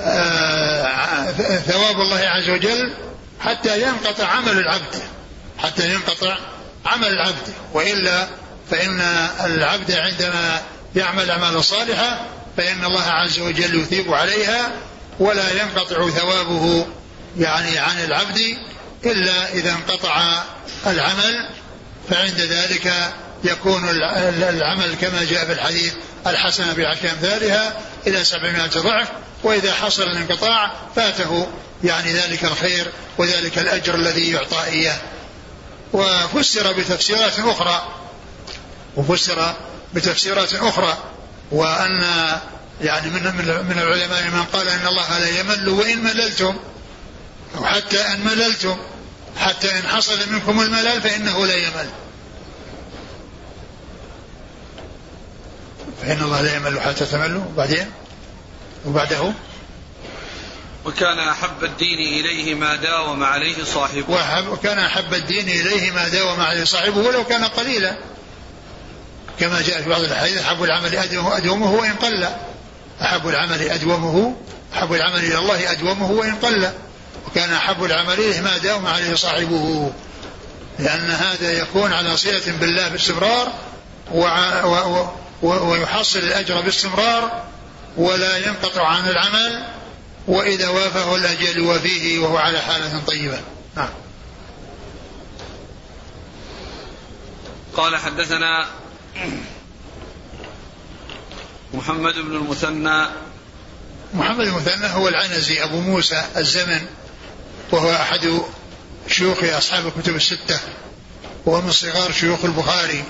آه، 0.00 1.30
ثواب 1.66 2.00
الله 2.00 2.18
عز 2.18 2.50
وجل 2.50 2.94
حتى 3.40 3.82
ينقطع 3.82 4.26
عمل 4.26 4.58
العبد 4.58 5.02
حتى 5.58 5.92
ينقطع 5.92 6.36
عمل 6.86 7.08
العبد. 7.08 7.54
وإلا 7.72 8.26
فإن 8.70 9.00
العبد 9.44 9.92
عندما 9.92 10.62
يعمل 10.96 11.30
أعمالا 11.30 11.60
صالحة 11.60 12.26
فإن 12.56 12.84
الله 12.84 13.02
عز 13.02 13.38
وجل 13.40 13.80
يثيب 13.80 14.14
عليها 14.14 14.72
ولا 15.20 15.62
ينقطع 15.62 16.10
ثوابه 16.10 16.86
يعني 17.38 17.78
عن 17.78 18.04
العبد 18.04 18.56
إلا 19.04 19.52
إذا 19.52 19.70
انقطع 19.72 20.42
العمل 20.86 21.48
فعند 22.10 22.40
ذلك 22.40 22.92
يكون 23.44 23.88
العمل 24.48 24.94
كما 25.00 25.24
جاء 25.24 25.44
في 25.44 25.52
الحديث 25.52 25.94
الحسنة 26.26 26.72
بعشر 26.72 27.10
أمثالها 27.10 27.80
إلى 28.06 28.24
سبعمائة 28.24 28.70
ضعف 28.70 29.08
وإذا 29.42 29.74
حصل 29.74 30.02
الانقطاع 30.02 30.72
فاته 30.96 31.46
يعني 31.84 32.12
ذلك 32.12 32.44
الخير 32.44 32.92
وذلك 33.18 33.58
الأجر 33.58 33.94
الذي 33.94 34.30
يعطى 34.30 34.64
إياه. 34.64 34.98
وفسر 35.92 36.72
بتفسيرات 36.72 37.38
أخرى 37.38 37.88
وفسر 38.96 39.54
بتفسيرات 39.94 40.54
أخرى 40.54 40.98
وأن 41.50 42.02
يعني 42.80 43.10
من 43.10 43.22
من 43.68 43.78
العلماء 43.78 44.24
من 44.24 44.44
قال 44.52 44.68
إن 44.68 44.86
الله 44.86 45.18
لا 45.18 45.40
يمل 45.40 45.68
وإن 45.68 46.04
مللتم 46.04 46.56
أو 47.56 47.64
حتى 47.64 48.00
إن 48.00 48.24
مللتم 48.24 48.76
حتى 49.38 49.78
إن 49.78 49.82
حصل 49.82 50.32
منكم 50.32 50.60
الملل 50.60 51.00
فإنه 51.00 51.46
لا 51.46 51.54
يمل. 51.54 51.90
فإن 56.02 56.22
الله 56.22 56.40
لا 56.40 56.56
يمل 56.56 56.80
حتى 56.80 57.06
تملوا. 57.06 57.44
وبعدين؟ 57.44 57.90
وبعده؟ 58.86 59.32
وكان 60.84 61.18
أحب 61.18 61.64
الدين 61.64 61.98
إليه 61.98 62.54
ما 62.54 62.76
داوم 62.76 63.24
عليه 63.24 63.64
صاحبه. 63.64 64.50
وكان 64.50 64.78
أحب 64.78 65.14
الدين 65.14 65.48
إليه 65.48 65.90
ما 65.90 66.08
داوم 66.08 66.40
عليه 66.40 66.64
صاحبه 66.64 66.98
ولو 66.98 67.24
كان 67.24 67.44
قليلا. 67.44 67.98
كما 69.40 69.62
جاء 69.62 69.82
في 69.82 69.88
بعض 69.88 70.00
الأحاديث 70.00 70.42
أحب 70.42 70.62
العمل 70.62 70.96
أدومه, 70.96 71.36
أدومه 71.36 71.72
وإن 71.72 71.92
قل. 71.92 72.28
أحب 73.02 73.28
العمل 73.28 73.70
أدومه 73.70 74.36
أحب 74.74 74.92
العمل 74.92 75.18
إلى 75.18 75.38
الله 75.38 75.72
أدومه 75.72 76.10
وإن 76.10 76.34
قل. 76.34 76.70
وكان 77.26 77.52
أحب 77.52 77.84
العمل 77.84 78.12
إليه 78.12 78.40
ما 78.40 78.58
داوم 78.58 78.86
عليه 78.86 79.14
صاحبه. 79.14 79.92
لأن 80.78 81.10
هذا 81.10 81.52
يكون 81.52 81.92
على 81.92 82.16
صلة 82.16 82.52
بالله 82.60 82.88
باستمرار 82.88 83.52
ويحصل 85.42 86.18
الأجر 86.18 86.60
باستمرار 86.60 87.42
ولا 87.96 88.36
ينقطع 88.36 88.86
عن 88.86 89.08
العمل. 89.08 89.64
وإذا 90.28 90.68
وافه 90.68 91.16
الأجل 91.16 91.60
وفيه 91.60 92.18
وهو 92.18 92.36
على 92.36 92.60
حالة 92.60 93.00
طيبة. 93.06 93.40
نعم. 93.76 93.88
قال 97.76 97.96
حدثنا 97.96 98.66
محمد 101.74 102.14
بن 102.14 102.36
المثنى. 102.36 103.06
محمد 104.14 104.46
المثنى 104.46 104.86
هو 104.86 105.08
العنزي 105.08 105.64
أبو 105.64 105.80
موسى 105.80 106.24
الزمن 106.36 106.86
وهو 107.72 107.92
أحد 107.92 108.40
شيوخ 109.08 109.44
أصحاب 109.44 109.86
الكتب 109.86 110.16
الستة 110.16 110.60
وهو 111.46 111.60
من 111.60 111.70
صغار 111.70 112.12
شيوخ 112.12 112.44
البخاري. 112.44 113.04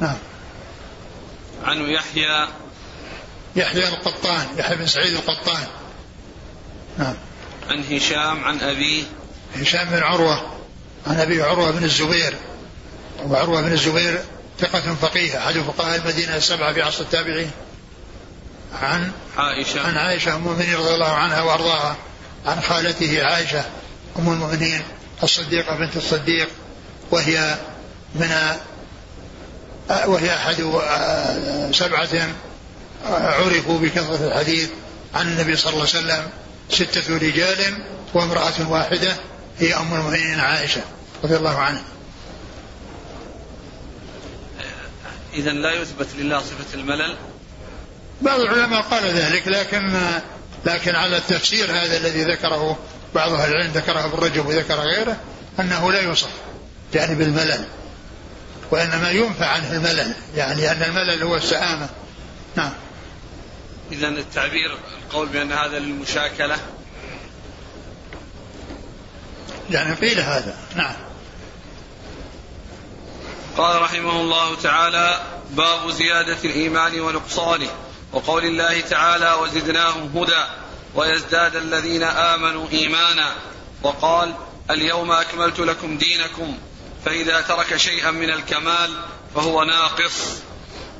نعم. 0.00 0.16
عنه 1.64 1.88
يحيى. 1.88 2.48
يحيى 3.56 3.88
القطان 3.88 4.46
يحيى 4.56 4.76
بن 4.76 4.86
سعيد 4.86 5.14
القطان. 5.14 5.66
نعم. 6.98 7.14
عن 7.68 7.84
هشام 7.90 8.44
عن 8.44 8.60
أبيه. 8.60 9.04
هشام 9.56 9.90
بن 9.90 10.02
عروة 10.02 10.58
عن 11.06 11.20
أبي 11.20 11.42
عروة 11.42 11.70
بن 11.70 11.84
الزبير. 11.84 12.34
وعروة 13.24 13.60
بن 13.60 13.72
الزبير 13.72 14.22
ثقة 14.60 14.94
فقيه 14.94 15.38
أحد 15.38 15.58
فقهاء 15.58 15.98
المدينة 15.98 16.36
السبعة 16.36 16.72
في 16.72 16.82
عصر 16.82 17.00
التابعين؟ 17.00 17.50
عن 18.82 19.12
عائشة. 19.36 19.80
عن 19.80 19.96
عائشة 19.96 20.36
أم 20.36 20.36
المؤمنين 20.36 20.74
رضي 20.74 20.94
الله 20.94 21.12
عنها 21.12 21.42
وأرضاها. 21.42 21.96
عن 22.46 22.60
خالته 22.60 23.24
عائشة 23.24 23.64
أم 24.18 24.32
المؤمنين 24.32 24.82
الصديقة 25.22 25.76
بنت 25.76 25.96
الصديق 25.96 26.48
وهي 27.10 27.56
من 28.14 28.56
وهي 30.06 30.34
أحد 30.34 30.56
سبعة 31.72 32.28
عرفوا 33.10 33.78
بكثرة 33.78 34.26
الحديث 34.26 34.68
عن 35.14 35.28
النبي 35.28 35.56
صلى 35.56 35.72
الله 35.72 35.86
عليه 35.94 35.98
وسلم 35.98 36.28
ستة 36.70 37.16
رجال 37.16 37.78
وامرأة 38.14 38.68
واحدة 38.68 39.16
هي 39.58 39.74
أم 39.74 39.94
المؤمنين 39.94 40.40
عائشة 40.40 40.80
رضي 41.24 41.36
الله 41.36 41.58
عنها. 41.58 41.82
إذا 45.38 45.52
لا 45.52 45.72
يثبت 45.72 46.08
لله 46.18 46.38
صفة 46.38 46.74
الملل. 46.74 47.16
بعض 48.22 48.40
العلماء 48.40 48.80
قال 48.80 49.04
ذلك 49.04 49.48
لكن 49.48 49.98
لكن 50.66 50.94
على 50.94 51.16
التفسير 51.16 51.70
هذا 51.70 51.96
الذي 51.96 52.24
ذكره 52.24 52.78
بعض 53.14 53.32
أهل 53.32 53.50
العلم 53.50 53.72
ذكره 53.72 54.04
ابن 54.04 54.18
رجب 54.18 54.46
وذكر 54.46 54.74
غيره 54.74 55.16
أنه 55.60 55.92
لا 55.92 56.00
يوصف 56.00 56.30
يعني 56.94 57.14
بالملل 57.14 57.64
وإنما 58.70 59.10
ينفع 59.10 59.46
عنه 59.46 59.72
الملل 59.72 60.14
يعني 60.36 60.70
أن 60.72 60.82
الملل 60.82 61.22
هو 61.22 61.36
السآمة. 61.36 61.88
نعم. 62.56 62.72
إذا 63.92 64.08
التعبير 64.08 64.78
القول 65.04 65.28
بأن 65.28 65.52
هذا 65.52 65.78
للمشاكلة. 65.78 66.56
يعني 69.70 69.94
قيل 69.94 70.20
هذا. 70.20 70.56
نعم. 70.76 70.94
قال 73.58 73.82
رحمه 73.82 74.20
الله 74.20 74.54
تعالى 74.54 75.20
باب 75.50 75.90
زيادة 75.90 76.36
الإيمان 76.44 77.00
ونقصانه 77.00 77.70
وقول 78.12 78.44
الله 78.44 78.80
تعالى 78.80 79.32
وزدناهم 79.32 80.18
هدى 80.18 80.44
ويزداد 80.94 81.56
الذين 81.56 82.02
آمنوا 82.02 82.68
إيمانا. 82.72 83.32
وقال 83.82 84.34
اليوم 84.70 85.12
أكملت 85.12 85.58
لكم 85.58 85.98
دينكم 85.98 86.58
فإذا 87.04 87.40
ترك 87.40 87.76
شيئا 87.76 88.10
من 88.10 88.30
الكمال 88.30 88.90
فهو 89.34 89.64
ناقص. 89.64 90.42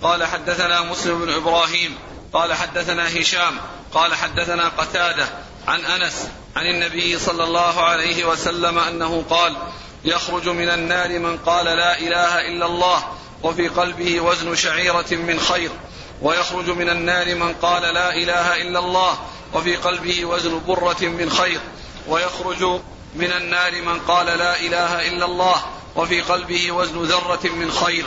قال 0.03 0.25
حدثنا 0.25 0.81
مسلم 0.81 1.25
بن 1.25 1.33
إبراهيم 1.33 1.99
قال 2.33 2.55
حدثنا 2.55 3.21
هشام 3.21 3.59
قال 3.92 4.14
حدثنا 4.14 4.68
قتادة 4.68 5.29
عن 5.68 5.81
أنس 5.85 6.29
عن 6.57 6.66
النبي 6.66 7.18
صلى 7.18 7.44
الله 7.44 7.83
عليه 7.83 8.25
وسلم 8.25 8.79
أنه 8.79 9.25
قال 9.31 9.57
يخرج 10.04 10.48
من 10.48 10.68
النار 10.68 11.18
من 11.18 11.38
قال 11.38 11.64
لا 11.64 11.98
إله 11.98 12.40
إلا 12.40 12.66
الله 12.66 13.04
وفي 13.42 13.68
قلبه 13.68 14.20
وزن 14.20 14.56
شعيرة 14.56 15.06
من 15.11 15.40
خير. 15.40 15.70
ويخرج 16.22 16.70
من 16.70 16.88
النار 16.88 17.34
من 17.34 17.54
قال 17.54 17.82
لا 17.82 18.14
إله 18.14 18.62
إلا 18.62 18.78
الله 18.78 19.18
وفي 19.52 19.76
قلبه 19.76 20.24
وزن 20.24 20.61
برة 20.66 21.02
من 21.02 21.30
خير. 21.30 21.61
ويخرج 22.08 22.80
من 23.14 23.32
النار 23.32 23.82
من 23.82 24.00
قال 24.00 24.26
لا 24.26 24.61
إله 24.61 25.08
إلا 25.08 25.24
الله 25.24 25.62
وفي 25.96 26.20
قلبه 26.20 26.72
وزن 26.72 27.02
ذرة 27.02 27.48
من 27.48 27.72
خير. 27.72 28.04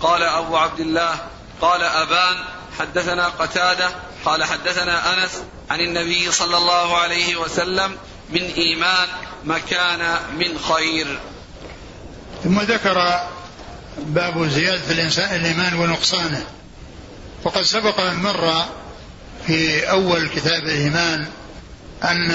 قال 0.00 0.22
أبو 0.22 0.56
عبد 0.56 0.80
الله 0.80 1.16
قال 1.60 1.82
أبان 1.82 2.44
حدثنا 2.78 3.28
قتادة 3.28 3.90
قال 4.24 4.44
حدثنا 4.44 5.14
أنس 5.14 5.42
عن 5.70 5.80
النبي 5.80 6.32
صلى 6.32 6.56
الله 6.56 6.96
عليه 6.96 7.36
وسلم 7.36 7.98
من 8.30 8.42
إيمان 8.56 9.08
مكان 9.44 10.18
من 10.38 10.58
خير. 10.58 11.20
ثم 12.44 12.60
ذكر 12.60 13.20
باب 13.98 14.48
زيادة 14.48 14.90
الانسان 14.90 15.40
الإيمان 15.40 15.74
ونقصانه. 15.74 16.44
وقد 17.44 17.62
سبق 17.62 18.00
أن 18.00 18.16
مر 18.16 18.64
في 19.46 19.90
أول 19.90 20.28
كتاب 20.28 20.62
الإيمان 20.62 21.26
أن 22.04 22.30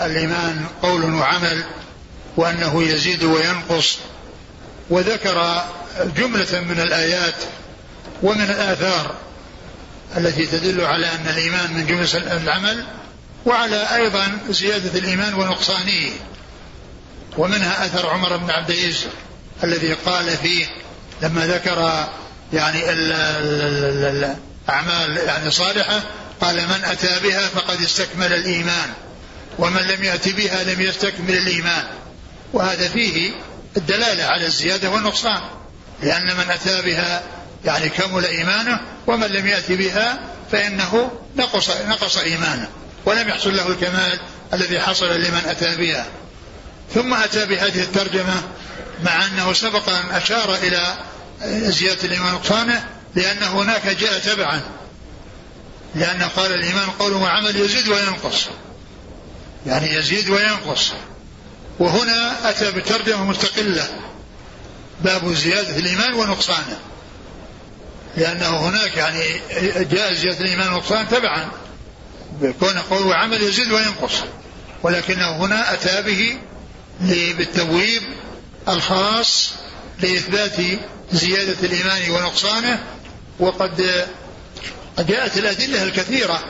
الإيمان 0.00 0.66
قول 0.82 1.14
وعمل 1.14 1.64
وأنه 2.36 2.82
يزيد 2.82 3.24
وينقص. 3.24 3.98
وذكر 4.90 5.64
جملة 6.16 6.60
من 6.60 6.80
الآيات 6.80 7.34
ومن 8.22 8.44
الآثار 8.44 9.14
التي 10.16 10.46
تدل 10.46 10.84
على 10.84 11.06
أن 11.06 11.26
الإيمان 11.28 11.72
من 11.72 11.86
جملة 11.86 12.36
العمل 12.36 12.84
وعلى 13.46 13.96
أيضا 13.96 14.38
زيادة 14.48 14.98
الإيمان 14.98 15.34
ونقصانه. 15.34 16.10
ومنها 17.38 17.86
أثر 17.86 18.10
عمر 18.10 18.36
بن 18.36 18.50
عبد 18.50 18.70
العزيز. 18.70 19.06
الذي 19.64 19.92
قال 19.92 20.36
فيه 20.36 20.66
لما 21.22 21.46
ذكر 21.46 22.08
يعني 22.52 22.90
الأعمال 24.68 25.16
يعني 25.16 25.50
صالحة 25.50 26.02
قال 26.40 26.56
من 26.56 26.84
أتى 26.84 27.20
بها 27.22 27.48
فقد 27.48 27.80
استكمل 27.80 28.32
الإيمان 28.32 28.92
ومن 29.58 29.82
لم 29.82 30.04
يأت 30.04 30.28
بها 30.28 30.64
لم 30.64 30.80
يستكمل 30.80 31.36
الإيمان. 31.36 31.84
وهذا 32.52 32.88
فيه 32.88 33.32
الدلالة 33.76 34.24
على 34.24 34.46
الزيادة 34.46 34.90
والنقصان 34.90 35.40
لأن 36.02 36.36
من 36.36 36.50
أتى 36.50 36.82
بها 36.82 37.22
يعني 37.64 37.88
كمل 37.88 38.24
إيمانه 38.24 38.80
ومن 39.06 39.26
لم 39.26 39.46
يأتي 39.46 39.76
بها 39.76 40.18
فإنه 40.52 41.12
نقص, 41.36 41.70
نقص 41.70 42.16
إيمانه. 42.16 42.68
ولم 43.04 43.28
يحصل 43.28 43.56
له 43.56 43.68
الكمال 43.68 44.20
الذي 44.54 44.80
حصل 44.80 45.20
لمن 45.20 45.42
أتى 45.46 45.76
بها. 45.76 46.06
ثم 46.94 47.14
أتى 47.14 47.46
بهذه 47.46 47.80
الترجمة 47.82 48.42
مع 49.04 49.26
أنه 49.26 49.52
سبق 49.52 49.88
أن 49.88 50.10
أشار 50.10 50.54
إلى 50.54 50.98
زيادة 51.70 52.04
الإيمان 52.04 52.34
نقصانه 52.34 52.88
لأن 53.14 53.42
هناك 53.42 53.86
جاء 53.86 54.18
تبعا. 54.18 54.60
لأنه 55.94 56.26
قال 56.26 56.54
الإيمان 56.54 56.90
قول 56.98 57.12
وعمل 57.12 57.56
يزيد 57.56 57.88
وينقص. 57.88 58.48
يعني 59.66 59.94
يزيد 59.94 60.28
وينقص. 60.28 60.92
وهنا 61.78 62.50
أتى 62.50 62.70
بترجمة 62.70 63.24
مستقلة. 63.24 63.88
باب 65.00 65.32
زيادة 65.32 65.76
الإيمان 65.76 66.14
ونقصانه. 66.14 66.78
لأنه 68.16 68.68
هناك 68.68 68.96
يعني 68.96 69.40
جاء 69.84 70.12
زيادة 70.12 70.40
الإيمان 70.40 70.68
والنقصان 70.68 71.08
تبعا. 71.08 71.50
بكون 72.40 72.78
قول 72.78 73.06
وعمل 73.06 73.42
يزيد 73.42 73.72
وينقص. 73.72 74.14
ولكنه 74.82 75.36
هنا 75.36 75.74
أتى 75.74 76.02
به 76.02 76.38
بالتبويب 77.12 78.02
الخاص 78.68 79.52
لإثبات 80.00 80.56
زيادة 81.12 81.56
الإيمان 81.62 82.10
ونقصانه 82.10 82.82
وقد 83.38 84.06
جاءت 84.98 85.36
الأدلة 85.38 85.82
الكثيرة 85.82 86.44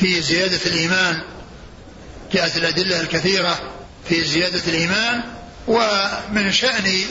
في 0.00 0.22
زيادة 0.22 0.60
الإيمان 0.66 1.20
جاءت 2.32 2.56
الأدلة 2.56 3.00
الكثيرة 3.00 3.60
في 4.08 4.24
زيادة 4.24 4.62
الإيمان 4.66 5.22
ومن 5.68 6.52
شأن 6.52 7.04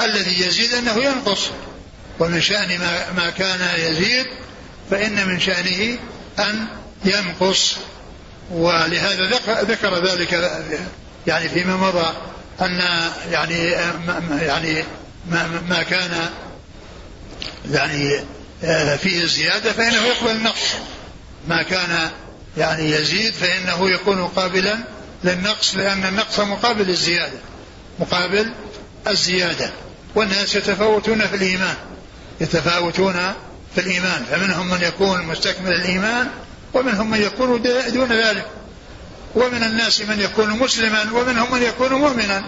الذي 0.00 0.40
يزيد 0.46 0.74
أنه 0.74 1.04
ينقص 1.04 1.40
ومن 2.20 2.40
شأن 2.40 2.78
ما, 2.78 3.12
ما 3.12 3.30
كان 3.30 3.68
يزيد 3.78 4.26
فإن 4.90 5.28
من 5.28 5.40
شأنه 5.40 5.98
أن 6.38 6.66
ينقص 7.04 7.76
ولهذا 8.50 9.40
ذكر 9.62 10.04
ذلك 10.06 10.34
يعني 11.26 11.48
فيما 11.48 11.76
مضى 11.76 12.14
أن 12.60 12.80
يعني 13.30 13.70
يعني 14.40 14.84
ما, 15.30 15.62
ما 15.68 15.82
كان 15.82 16.30
يعني 17.70 18.20
آه، 18.64 18.96
فيه 18.96 19.22
الزيادة 19.22 19.72
فإنه 19.72 20.02
يقبل 20.06 20.30
النقص. 20.30 20.74
ما 21.48 21.62
كان 21.62 22.10
يعني 22.56 22.90
يزيد 22.90 23.32
فإنه 23.32 23.90
يكون 23.90 24.26
قابلا 24.26 24.78
للنقص 25.24 25.74
لأن 25.74 26.04
النقص 26.04 26.40
مقابل 26.40 26.88
الزيادة 26.90 27.38
مقابل 27.98 28.52
الزيادة. 29.08 29.70
والناس 30.14 30.54
يتفاوتون 30.54 31.26
في 31.26 31.36
الإيمان 31.36 31.74
يتفاوتون 32.40 33.32
في 33.74 33.80
الإيمان. 33.80 34.24
فمنهم 34.30 34.70
من 34.70 34.82
يكون 34.82 35.22
مستكمل 35.22 35.72
الإيمان 35.72 36.28
ومنهم 36.74 37.10
من 37.10 37.22
يكون 37.22 37.62
دون 37.92 38.12
ذلك. 38.12 38.46
ومن 39.34 39.62
الناس 39.62 40.00
من 40.00 40.20
يكون 40.20 40.50
مسلما 40.50 41.02
ومنهم 41.12 41.52
من 41.52 41.62
يكون 41.62 41.92
مؤمنا. 41.92 42.44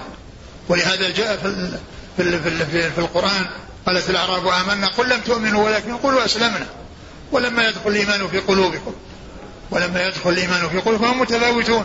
ولهذا 0.69 1.11
جاء 1.11 1.37
في 1.37 1.79
في 2.17 2.39
في, 2.65 2.91
في 2.91 2.99
القرآن 2.99 3.47
قالت 3.87 4.11
الأعراب 4.11 4.47
آمنا 4.47 4.87
قل 4.87 5.09
لم 5.09 5.21
تؤمنوا 5.21 5.65
ولكن 5.65 5.97
قولوا 5.97 6.25
أسلمنا. 6.25 6.67
ولما 7.33 7.69
يدخل 7.69 7.91
الإيمان 7.91 8.29
في 8.29 8.39
قلوبكم 8.39 8.95
ولما 9.71 10.07
يدخل 10.07 10.31
الإيمان 10.31 10.69
في 10.69 10.79
قلوبكم 10.79 11.05
هم 11.05 11.21
متفاوتون 11.21 11.85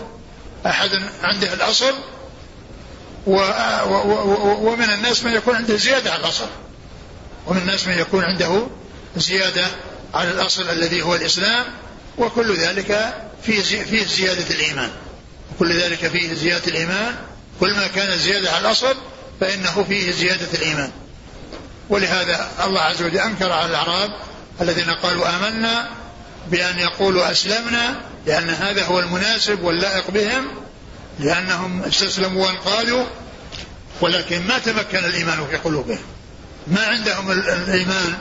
أحد 0.65 0.89
عنده 1.23 1.53
الأصل 1.53 1.93
و 3.27 3.35
و 3.85 3.93
و 3.93 4.71
ومن 4.71 4.89
الناس 4.89 5.23
من 5.23 5.33
يكون 5.33 5.55
عنده 5.55 5.75
زيادة 5.75 6.11
على 6.11 6.19
الأصل. 6.19 6.47
ومن 7.47 7.57
الناس 7.57 7.87
من 7.87 7.97
يكون 7.97 8.23
عنده 8.23 8.67
زيادة 9.17 9.65
على 10.13 10.31
الأصل 10.31 10.69
الذي 10.69 11.01
هو 11.01 11.15
الإسلام 11.15 11.65
وكل 12.17 12.55
ذلك 12.55 13.15
فيه 13.43 13.61
فيه 13.61 14.05
زيادة 14.05 14.55
الإيمان. 14.55 14.89
وكل 15.55 15.73
ذلك 15.73 16.07
فيه 16.07 16.33
زيادة 16.33 16.67
الإيمان. 16.67 17.15
كل 17.59 17.73
ما 17.73 17.87
كان 17.87 18.17
زيادة 18.17 18.51
على 18.51 18.67
الأصل 18.67 18.95
فإنه 19.41 19.83
فيه 19.83 20.11
زيادة 20.11 20.47
الإيمان. 20.53 20.91
ولهذا 21.89 22.51
الله 22.65 22.81
عز 22.81 23.01
وجل 23.01 23.17
أنكر 23.17 23.51
على 23.51 23.69
الأعراب 23.69 24.09
الذين 24.61 24.89
قالوا 24.89 25.29
آمنا 25.29 25.89
بأن 26.47 26.79
يقولوا 26.79 27.31
أسلمنا 27.31 28.01
لأن 28.27 28.49
هذا 28.49 28.85
هو 28.85 28.99
المناسب 28.99 29.63
واللائق 29.63 30.11
بهم 30.11 30.47
لأنهم 31.19 31.83
استسلموا 31.83 32.47
وانقادوا 32.47 33.05
ولكن 34.01 34.47
ما 34.47 34.59
تمكن 34.59 34.97
الإيمان 34.97 35.47
في 35.47 35.57
قلوبهم. 35.57 35.99
ما 36.67 36.81
عندهم 36.81 37.31
الإيمان 37.31 38.17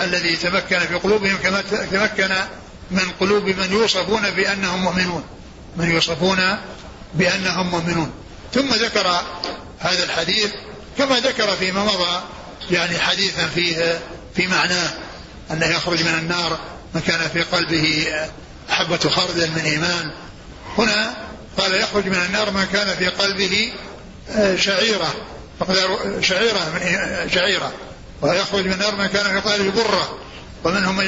الذي 0.00 0.36
تمكن 0.36 0.78
في 0.78 0.94
قلوبهم 0.94 1.36
كما 1.36 1.60
تمكن 1.92 2.34
من 2.92 3.10
قلوب 3.20 3.44
من 3.44 3.72
يوصفون 3.72 4.30
بأنهم 4.30 4.82
مؤمنون. 4.82 5.24
من 5.76 5.90
يوصفون 5.90 6.58
بأنهم 7.14 7.70
مؤمنون. 7.70 8.12
ثم 8.54 8.74
ذكر 8.74 9.08
هذا 9.78 10.04
الحديث 10.04 10.50
كما 10.98 11.20
ذكر 11.20 11.56
فيما 11.56 11.84
مضى 11.84 12.20
يعني 12.70 12.98
حديثا 12.98 13.46
فيه 13.46 14.00
في 14.36 14.46
معناه 14.46 14.90
أنه 15.50 15.66
يخرج 15.66 16.02
من 16.02 16.14
النار 16.14 16.58
من 16.94 17.00
كان 17.00 17.28
في 17.28 17.42
قلبه 17.42 18.06
حبة 18.68 19.10
خردل 19.10 19.50
من 19.50 19.62
إيمان. 19.64 20.12
هنا 20.78 21.16
قال 21.58 21.74
يخرج 21.74 22.06
من 22.06 22.22
النار 22.26 22.50
من 22.50 22.64
كان 22.72 22.96
في 22.96 23.06
قلبه 23.06 23.72
شعيرة 24.56 25.14
شعيرة 26.20 26.72
من 26.74 27.30
شعيرة. 27.34 27.72
ويخرج 28.22 28.66
من 28.66 28.72
النار 28.72 28.96
من 28.96 29.06
كان 29.06 29.40
في 29.40 29.48
قلبه 29.48 29.82
برة 29.82 30.18
ومنهم 30.64 30.96
من 30.96 31.06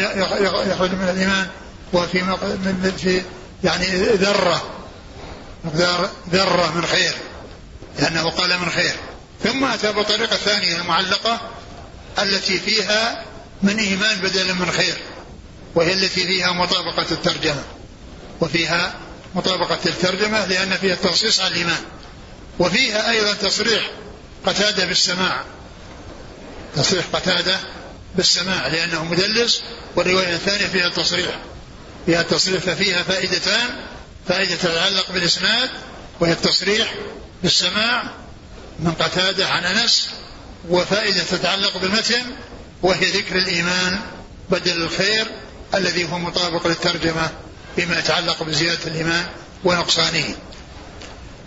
يخرج 0.71 0.91
من 0.91 1.09
الإيمان. 1.09 1.47
وفي 1.93 2.23
من 2.23 2.93
في 2.99 3.23
يعني 3.65 3.87
ذرة. 3.97 4.71
مقدار 5.65 6.11
ذرة 6.31 6.73
من 6.75 6.87
خير. 6.87 7.13
لأنه 7.99 8.31
قال 8.31 8.59
من 8.59 8.71
خير. 8.71 8.95
ثم 9.45 9.65
أتى 9.65 9.93
بطريقة 9.93 10.37
ثانية 10.37 10.77
المعلقة 10.77 11.41
التي 12.19 12.59
فيها 12.59 13.25
من 13.63 13.79
إيمان 13.79 14.19
بدلا 14.19 14.53
من 14.53 14.71
خير. 14.71 14.97
وهي 15.75 15.93
التي 15.93 16.27
فيها 16.27 16.53
مطابقة 16.53 17.07
الترجمة. 17.11 17.63
وفيها 18.41 18.95
مطابقة 19.35 19.79
الترجمة 19.87 20.47
لأن 20.47 20.77
فيها 20.77 20.95
التنصيص 20.95 21.41
على 21.41 21.55
الإيمان. 21.55 21.81
وفيها 22.59 23.11
أيضا 23.11 23.33
تصريح 23.35 23.91
قتادة 24.47 24.85
بالسماع. 24.85 25.45
تصريح 26.77 27.05
قتادة 27.13 27.61
بالسماع 28.15 28.67
لأنه 28.67 29.05
مدلس 29.05 29.63
والرواية 29.97 30.35
الثانية 30.35 30.67
فيها 30.67 30.87
التصريح 30.87 31.39
فيها 32.07 32.21
التصريح 32.21 32.63
ففيها 32.63 33.03
فائدتان 33.03 33.71
فائدة 34.29 34.57
تتعلق 34.57 35.13
بالإسناد 35.13 35.71
وهي 36.21 36.33
التصريح 36.33 36.95
بالسماع 37.43 38.03
من 38.79 38.93
قتادة 38.93 39.49
عن 39.49 39.65
أنس 39.65 40.11
وفائدة 40.69 41.23
تتعلق 41.23 41.77
بالمتن 41.77 42.23
وهي 42.83 43.11
ذكر 43.11 43.37
الإيمان 43.37 44.01
بدل 44.51 44.83
الخير 44.83 45.27
الذي 45.75 46.13
هو 46.13 46.19
مطابق 46.19 46.67
للترجمة 46.67 47.31
بما 47.77 47.99
يتعلق 47.99 48.43
بزيادة 48.43 48.87
الإيمان 48.87 49.27
ونقصانه. 49.65 50.35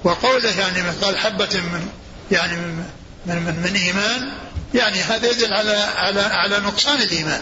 وقوله 0.03 0.59
يعني 0.59 0.83
مثقال 0.83 1.17
حبة 1.17 1.49
من 1.53 1.89
يعني 2.31 2.55
من, 2.55 2.85
من, 3.25 3.63
من 3.63 3.75
إيمان 3.75 4.31
يعني 4.73 5.01
هذا 5.01 5.31
يدل 5.31 5.53
على 5.53 5.71
على 5.71 6.21
على 6.21 6.59
نقصان 6.59 7.01
الإيمان. 7.01 7.41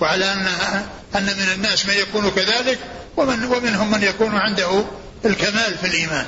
وعلى 0.00 0.32
أن 0.32 0.46
أن 1.16 1.24
من 1.24 1.52
الناس 1.54 1.86
من 1.86 1.94
يكون 1.94 2.30
كذلك 2.30 2.78
ومن 3.16 3.44
ومنهم 3.44 3.90
من 3.90 4.02
يكون 4.02 4.34
عنده 4.34 4.84
الكمال 5.24 5.78
في 5.80 5.86
الإيمان. 5.86 6.26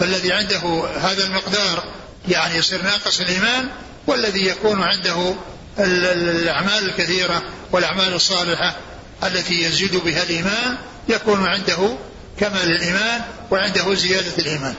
فالذي 0.00 0.32
عنده 0.32 0.88
هذا 0.96 1.24
المقدار 1.24 1.84
يعني 2.28 2.56
يصير 2.56 2.82
ناقص 2.82 3.20
الإيمان 3.20 3.68
والذي 4.06 4.46
يكون 4.46 4.82
عنده 4.82 5.34
الأعمال 5.78 6.90
الكثيرة 6.90 7.42
والأعمال 7.72 8.14
الصالحة 8.14 8.76
التي 9.22 9.62
يزيد 9.62 9.96
بها 9.96 10.22
الإيمان 10.22 10.76
يكون 11.08 11.46
عنده 11.46 11.96
كمال 12.40 12.72
الإيمان 12.72 13.20
وعنده 13.50 13.94
زيادة 13.94 14.32
الإيمان. 14.38 14.74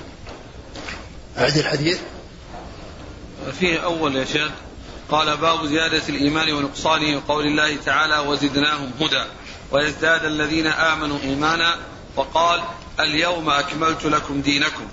أعد 1.38 1.58
الحديث. 1.58 1.98
فيه 3.60 3.84
أول 3.84 4.16
يا 4.16 4.26
شيخ. 4.26 4.52
قال 5.10 5.38
باب 5.38 5.66
زيادة 5.66 6.02
الإيمان 6.10 6.54
ونقصانه 6.54 7.18
وقول 7.18 7.46
الله 7.46 7.78
تعالى 7.86 8.20
وزدناهم 8.20 8.92
هدى. 9.02 9.24
ويزداد 9.72 10.26
الذين 10.26 10.68
آمنوا 10.68 11.20
إيمانا 11.24 11.76
وقال 12.16 12.64
اليوم 13.00 13.50
أكملت 13.50 14.06
لكم 14.06 14.42
دينكم. 14.42 14.88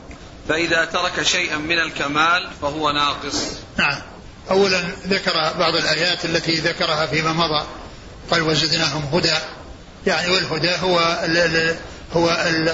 فإذا 0.48 0.84
ترك 0.84 1.22
شيئا 1.22 1.56
من 1.56 1.78
الكمال 1.78 2.48
فهو 2.62 2.90
ناقص. 2.90 3.50
نعم. 3.76 4.02
أولا 4.50 4.80
ذكر 5.06 5.32
بعض 5.58 5.74
الآيات 5.74 6.24
التي 6.24 6.54
ذكرها 6.54 7.06
فيما 7.06 7.32
مضى. 7.32 7.66
قال 8.30 8.42
وزدناهم 8.42 9.02
هدى. 9.12 9.34
يعني 10.06 10.32
والهدى 10.32 10.76
هو 10.82 11.18
ال 11.24 11.36
ال 11.36 11.76
هو 12.12 12.30
ال 12.30 12.68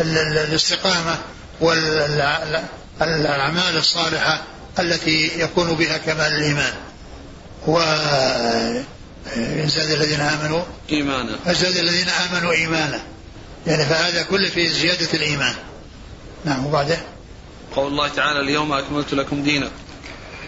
ال 0.00 0.38
الاستقامة 0.38 1.18
والأعمال 3.00 3.76
الصالحة. 3.76 4.42
التي 4.78 5.40
يكون 5.40 5.74
بها 5.74 5.98
كمال 5.98 6.32
الإيمان. 6.32 6.74
و 7.66 7.78
زاد 9.66 9.90
الذين 9.90 10.20
آمنوا. 10.20 10.62
إيمانا. 10.92 11.36
فزاد 11.44 11.76
الذين 11.76 12.08
آمنوا 12.08 12.52
إيمانا. 12.52 13.00
يعني 13.66 13.84
فهذا 13.84 14.22
كله 14.22 14.48
في 14.48 14.68
زيادة 14.68 15.08
الإيمان. 15.14 15.54
نعم 16.44 16.66
وبعده 16.66 16.98
قول 17.76 17.86
الله 17.86 18.08
تعالى 18.08 18.40
اليوم 18.40 18.72
أكملت 18.72 19.14
لكم 19.14 19.42
دينكم. 19.42 19.70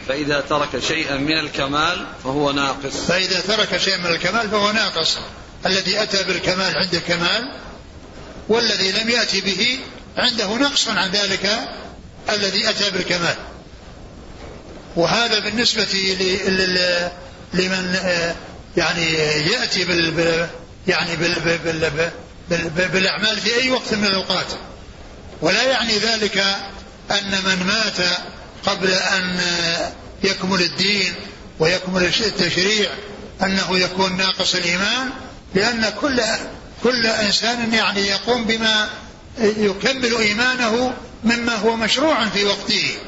فإذا 0.09 0.41
ترك 0.41 0.79
شيئا 0.89 1.16
من 1.16 1.39
الكمال 1.39 2.07
فهو 2.24 2.53
ناقص. 2.53 2.97
فإذا 3.09 3.41
ترك 3.41 3.76
شيئا 3.76 3.97
من 3.97 4.07
الكمال 4.07 4.51
فهو 4.51 4.72
ناقص. 4.72 5.18
الذي 5.66 6.03
أتى 6.03 6.22
بالكمال 6.22 6.79
عنده 6.79 6.99
كمال 6.99 7.61
والذي 8.49 8.93
لم 8.93 9.09
يأتي 9.11 9.41
به 9.41 9.79
عنده 10.16 10.55
نقص 10.55 10.89
عن 10.89 11.11
ذلك 11.11 11.51
الذي 12.31 12.70
أتى 12.70 12.91
بالكمال. 12.91 13.37
وهذا 14.99 15.38
بالنسبة 15.38 16.16
لمن 17.55 17.96
يعني 18.76 19.12
يأتي 19.53 19.84
بال 19.84 20.49
يعني 20.88 21.16
بال 21.16 21.34
بال 21.64 22.11
بال 22.51 22.88
بالأعمال 22.88 23.40
في 23.40 23.62
أي 23.62 23.70
وقت 23.70 23.94
من 23.94 24.05
الأوقات. 24.05 24.46
ولا 25.42 25.62
يعني 25.62 25.99
ذلك 25.99 26.38
أن 27.11 27.30
من 27.30 27.66
مات 27.66 28.18
قبل 28.66 28.90
أن 28.92 29.40
يكمل 30.24 30.62
الدين 30.62 31.14
ويكمل 31.59 32.05
التشريع 32.05 32.90
أنه 33.42 33.78
يكون 33.78 34.16
ناقص 34.16 34.55
الإيمان 34.55 35.11
لأن 35.55 35.92
كل 36.01 36.22
كل 36.82 37.07
إنسان 37.07 37.74
يعني 37.74 38.01
يقوم 38.07 38.44
بما 38.44 38.88
يكمل 39.38 40.16
إيمانه 40.16 40.94
مما 41.24 41.55
هو 41.55 41.76
مشروع 41.76 42.28
في 42.28 42.44
وقته. 42.44 42.99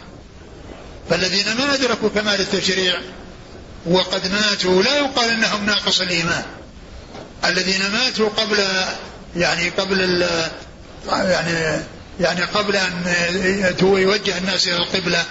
فالذين 1.10 1.56
ما 1.56 1.74
أدركوا 1.74 2.08
كمال 2.08 2.40
التشريع 2.40 3.00
وقد 3.86 4.32
ماتوا 4.32 4.82
لا 4.82 4.98
يقال 4.98 5.30
إنهم 5.30 5.66
ناقص 5.66 6.00
الإيمان. 6.00 6.42
الذين 7.44 7.90
ماتوا 7.92 8.28
قبل 8.28 8.64
يعني 9.36 9.68
قبل 9.68 10.26
يعني 11.08 11.82
يعني 12.20 12.42
قبل 12.42 12.76
أن 12.76 13.14
يوجه 13.80 14.38
الناس 14.38 14.68
إلى 14.68 14.76
القبلة 14.76 15.24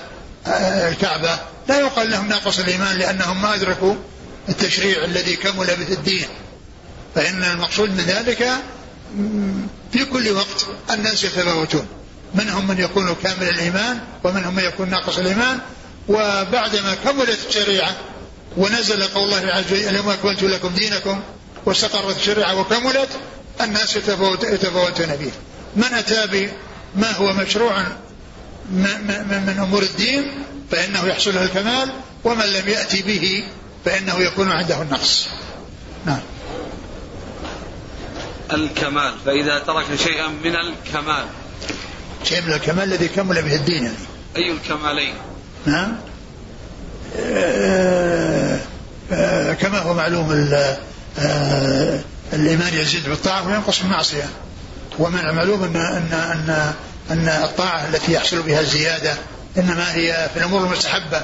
الكعبة 0.90 1.40
لا 1.70 1.80
يقال 1.80 2.12
لهم 2.12 2.28
ناقص 2.28 2.60
الإيمان 2.60 2.98
لأنهم 2.98 3.42
ما 3.42 3.56
أدركوا 3.56 3.96
التشريع 4.50 5.04
الذي 5.04 5.36
كمل 5.36 5.68
به 5.68 5.94
الدين. 5.94 6.28
فإن 7.16 7.44
المقصود 7.44 7.90
من 7.90 8.04
ذلك 8.04 8.52
في 9.92 10.06
كل 10.06 10.30
وقت 10.30 10.68
الناس 10.92 11.24
يتفاوتون. 11.24 11.88
منهم 12.36 12.68
من 12.68 12.80
يكون 12.80 13.16
كامل 13.24 13.50
الإيمان 13.50 14.00
ومنهم 14.24 14.56
من 14.56 14.64
يكون 14.64 14.90
ناقص 14.90 15.18
الإيمان 15.18 15.60
وبعدما 16.08 16.96
كملت 17.04 17.40
الشريعة 17.48 17.96
ونزل 18.58 19.04
قول 19.04 19.24
الله 19.24 19.54
عز 19.54 19.74
وجل 19.74 19.90
اليوم 19.90 20.10
أكملت 20.10 20.44
لكم 20.44 20.70
دينكم 20.70 21.22
واستقرت 21.66 22.18
الشريعة 22.18 22.60
وكملت 22.60 23.10
الناس 23.62 23.96
يتفاوت 23.96 24.44
يتفاوتون 24.44 25.18
فيه 25.18 25.32
من 25.76 25.94
أتى 25.94 26.52
بما 26.96 27.12
هو 27.12 27.34
مشروع 27.34 27.84
من 28.72 29.58
أمور 29.60 29.84
الدين؟ 29.84 30.44
فإنه 30.72 31.06
يحصل 31.06 31.36
له 31.36 31.44
الكمال 31.44 31.92
ومن 32.24 32.46
لم 32.46 32.70
يأتي 32.70 33.02
به 33.02 33.44
فإنه 33.86 34.20
يكون 34.20 34.52
عنده 34.52 34.82
النقص. 34.82 35.28
نعم. 36.06 36.20
الكمال 38.54 39.14
فإذا 39.26 39.60
ترك 39.60 39.96
شيئا 39.96 40.28
من 40.28 40.56
الكمال. 40.56 41.26
شيء 42.24 42.42
من 42.42 42.54
الكمال 42.54 42.84
الذي 42.84 43.08
كمل 43.08 43.42
به 43.42 43.56
الدين 43.56 43.84
يعني. 43.84 43.96
أي 44.36 44.52
الكمالين؟ 44.52 45.14
نعم. 45.66 45.96
كما 49.54 49.80
هو 49.80 49.94
معلوم 49.94 50.54
آه، 51.20 52.00
الإيمان 52.34 52.74
يزيد 52.74 53.10
بالطاعة 53.10 53.48
وينقص 53.48 53.80
بالمعصية. 53.82 54.30
ومن 55.00 55.20
المعلوم 55.20 55.64
أن 55.64 55.76
أن 55.76 56.14
أن 56.14 56.74
أن 57.12 57.28
الطاعة 57.28 57.88
التي 57.88 58.14
يحصل 58.14 58.42
بها 58.42 58.60
الزيادة 58.60 59.14
إنما 59.58 59.96
هي 59.96 60.30
في 60.34 60.40
الأمور 60.40 60.64
المستحبة. 60.64 61.24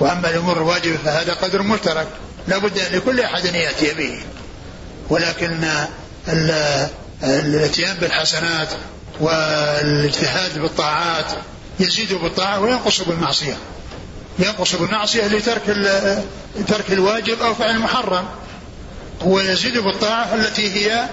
وأما 0.00 0.30
الأمور 0.30 0.56
الواجبة 0.56 0.96
فهذا 0.96 1.34
قدر 1.34 1.62
مشترك 1.62 2.06
لا 2.48 2.58
بد 2.58 2.78
لكل 2.92 3.20
أحد 3.20 3.46
أن 3.46 3.54
يأتي 3.54 3.94
به. 3.94 4.22
ولكن 5.08 5.64
الاتيان 7.22 7.96
بالحسنات 7.96 8.68
والاجتهاد 9.20 10.58
بالطاعات 10.58 11.32
يزيد 11.80 12.14
بالطاعة 12.14 12.60
وينقص 12.60 13.00
بالمعصية. 13.00 13.56
ينقص 14.38 14.74
بالمعصية 14.74 15.26
لترك 15.26 15.62
ترك 16.68 16.92
الواجب 16.92 17.42
أو 17.42 17.54
فعل 17.54 17.70
المحرم 17.70 18.24
ويزيد 19.24 19.78
بالطاعة 19.78 20.34
التي 20.34 20.74
هي 20.74 21.08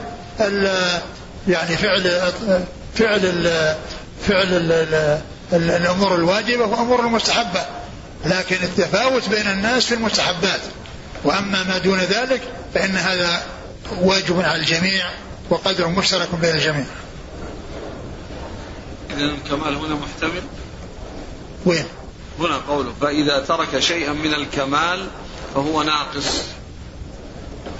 يعني 1.47 1.77
فعل 1.77 2.31
فعل 2.95 3.51
فعل 4.27 5.21
الأمور 5.53 6.15
الواجبة 6.15 6.65
وأمور 6.65 6.99
المستحبة. 6.99 7.65
لكن 8.25 8.55
التفاوت 8.63 9.29
بين 9.29 9.47
الناس 9.47 9.85
في 9.85 9.93
المستحبات. 9.93 10.61
وأما 11.23 11.63
ما 11.63 11.77
دون 11.77 11.99
ذلك 11.99 12.41
فإن 12.73 12.95
هذا 12.97 13.43
واجب 13.97 14.41
على 14.41 14.59
الجميع 14.59 15.05
وقدر 15.49 15.87
مشترك 15.87 16.35
بين 16.35 16.55
الجميع. 16.55 16.85
إذا 19.17 19.25
الكمال 19.25 19.75
هنا 19.75 19.95
محتمل؟ 19.95 20.41
وين؟ 21.65 21.85
هنا 22.39 22.57
قوله 22.57 22.93
فإذا 23.01 23.39
ترك 23.39 23.79
شيئا 23.79 24.13
من 24.13 24.33
الكمال 24.33 25.07
فهو 25.55 25.83
ناقص. 25.83 26.41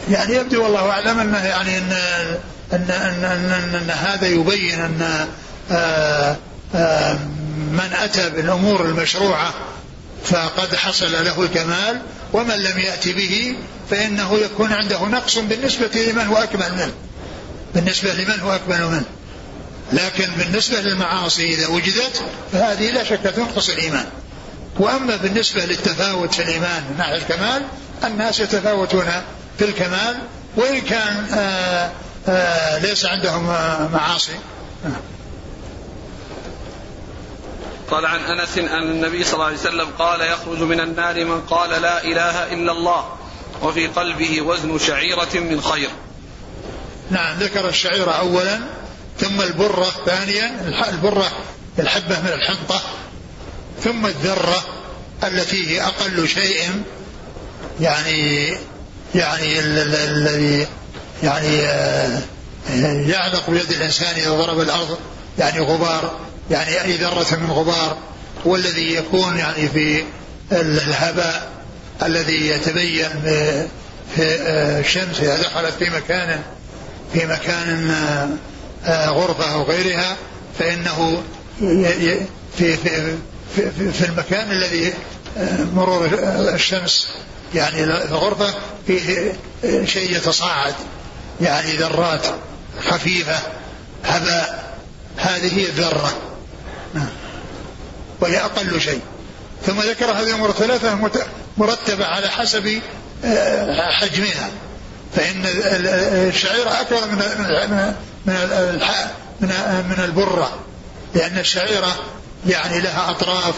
يعني 0.09 0.35
يبدو 0.35 0.63
والله 0.63 0.89
أعلم 0.89 1.19
أنه 1.19 1.45
يعني 1.45 1.77
أن 1.77 1.91
أن 2.73 2.91
أن, 2.91 3.25
أن, 3.25 3.51
أن, 3.51 3.75
أن 3.75 3.89
هذا 3.89 4.27
يبين 4.27 4.79
أن 4.79 5.01
آآ 5.01 5.27
آه، 5.71 6.37
آآ 6.75 7.11
آه، 7.11 7.13
من 7.71 7.89
أتى 7.93 8.29
بالأمور 8.29 8.85
المشروعة 8.85 9.53
فقد 10.25 10.75
حصل 10.75 11.11
له 11.11 11.41
الكمال 11.41 12.01
ومن 12.33 12.55
لم 12.55 12.79
يأتي 12.79 13.13
به 13.13 13.55
فإنه 13.89 14.37
يكون 14.37 14.73
عنده 14.73 15.05
نقص 15.05 15.37
بالنسبة 15.37 16.11
لمن 16.11 16.27
هو 16.27 16.35
أكمل 16.35 16.73
منه. 16.73 16.93
بالنسبة 17.75 18.13
لمن 18.13 18.39
هو 18.39 18.55
أكمل 18.55 18.87
منه. 18.87 19.05
لكن 19.93 20.27
بالنسبة 20.37 20.81
للمعاصي 20.81 21.53
إذا 21.53 21.67
وجدت 21.67 22.23
فهذه 22.51 22.91
لا 22.91 23.03
شك 23.03 23.19
تنقص 23.35 23.69
الإيمان 23.69 24.05
وأما 24.79 25.15
بالنسبة 25.15 25.65
للتفاوت 25.65 26.33
في 26.33 26.43
الإيمان 26.43 26.83
من 26.89 26.97
ناحية 26.97 27.15
الكمال 27.15 27.63
الناس 28.03 28.39
يتفاوتون 28.39 29.05
في 29.57 29.65
الكمال 29.65 30.17
وإن 30.55 30.81
كان 30.81 31.25
آآ 31.33 31.91
آآ 32.27 32.79
ليس 32.79 33.05
عندهم 33.05 33.47
معاصي 33.93 34.35
قال 37.91 38.05
عن 38.05 38.19
أنس 38.19 38.57
أن 38.57 38.91
النبي 38.91 39.23
صلى 39.23 39.33
الله 39.33 39.45
عليه 39.45 39.57
وسلم 39.57 39.87
قال 39.99 40.21
يخرج 40.21 40.59
من 40.59 40.79
النار 40.79 41.25
من 41.25 41.41
قال 41.41 41.81
لا 41.81 42.03
إله 42.03 42.53
إلا 42.53 42.71
الله 42.71 43.17
وفي 43.61 43.87
قلبه 43.87 44.41
وزن 44.41 44.79
شعيرة 44.79 45.29
من 45.35 45.61
خير. 45.61 45.89
نعم 47.11 47.37
ذكر 47.39 47.69
الشعيرة 47.69 48.11
اولا 48.11 48.59
ثم 49.19 49.41
البرة 49.41 49.91
ثانيا 50.05 50.73
البرة 50.89 51.31
الحبة 51.79 52.19
من 52.19 52.33
الحنطة 52.33 52.81
ثم 53.83 54.05
الذرة 54.05 54.65
التي 55.23 55.67
هي 55.67 55.81
أقل 55.81 56.27
شيء 56.27 56.83
يعني 57.81 58.57
يعني 59.15 59.59
الذي 59.59 60.67
يعني 61.23 61.59
آه، 61.59 62.21
يعلق 63.07 63.49
بيد 63.49 63.71
الإنسان 63.71 64.15
إذا 64.15 64.31
ضرب 64.31 64.59
الأرض 64.59 64.97
يعني 65.39 65.59
غبار 65.59 66.19
يعني 66.51 66.81
أي 66.81 66.97
ذرة 66.97 67.35
من 67.35 67.51
غبار 67.51 67.97
والذي 68.45 68.95
يكون 68.95 69.37
يعني 69.37 69.69
في 69.69 70.03
الهباء 70.51 71.49
الذي 72.03 72.49
يتبين 72.49 73.09
في 74.15 74.37
آه، 74.41 74.79
الشمس 74.79 75.19
إذا 75.19 75.41
دخلت 75.41 75.73
في 75.79 75.89
مكان 75.89 76.41
في 77.13 77.25
مكان 77.25 77.91
آه، 77.91 78.29
غرفة 78.85 79.53
أو 79.53 79.63
غيرها 79.63 80.15
فإنه 80.59 81.23
في 82.57 82.77
في 82.77 82.77
في, 83.55 83.91
في 83.91 84.05
المكان 84.05 84.51
الذي 84.51 84.93
مرور 85.75 86.09
الشمس 86.53 87.09
يعني 87.55 87.83
الغرفة 87.83 88.53
فيه 88.87 89.33
شيء 89.85 90.17
يتصاعد 90.17 90.73
يعني 91.41 91.71
ذرات 91.71 92.25
خفيفة 92.89 93.39
هباء 94.03 94.77
هذه 95.17 95.59
هي 95.59 95.65
الذرة. 95.65 96.11
نعم. 96.93 97.09
وهي 98.21 98.37
أقل 98.37 98.81
شيء. 98.81 99.01
ثم 99.65 99.79
ذكر 99.79 100.05
هذه 100.05 100.27
الأمور 100.27 100.49
الثلاثة 100.49 101.09
مرتبة 101.57 102.05
على 102.05 102.27
حسب 102.27 102.81
آه، 103.25 103.91
حجمها. 103.91 104.49
فإن 105.15 105.43
الشعيرة 106.27 106.81
أكبر 106.81 107.07
من 107.07 107.17
من 108.25 108.35
من 109.41 109.49
من 109.89 110.03
البرة 110.03 110.59
لأن 111.15 111.37
الشعيرة 111.37 111.95
يعني 112.47 112.79
لها 112.79 113.09
أطراف 113.11 113.55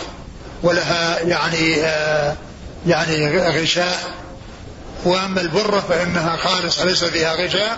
ولها 0.63 1.19
يعني 1.19 1.83
آه 1.83 2.35
يعني 2.87 3.39
غشاء. 3.39 3.99
وأما 5.05 5.41
البرة 5.41 5.79
فإنها 5.89 6.37
خالصة 6.37 6.85
ليس 6.85 7.03
فيها 7.03 7.33
غشاء. 7.33 7.77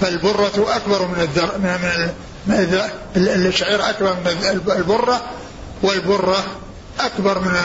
فالبرة 0.00 0.76
أكبر 0.76 1.06
من 1.06 1.20
الذر 1.20 1.58
من 1.58 2.10
من 2.46 3.46
الشعير 3.46 3.90
أكبر 3.90 4.14
من 4.14 4.26
البرة 4.72 5.20
والبرة 5.82 6.44
أكبر 7.00 7.38
من 7.38 7.56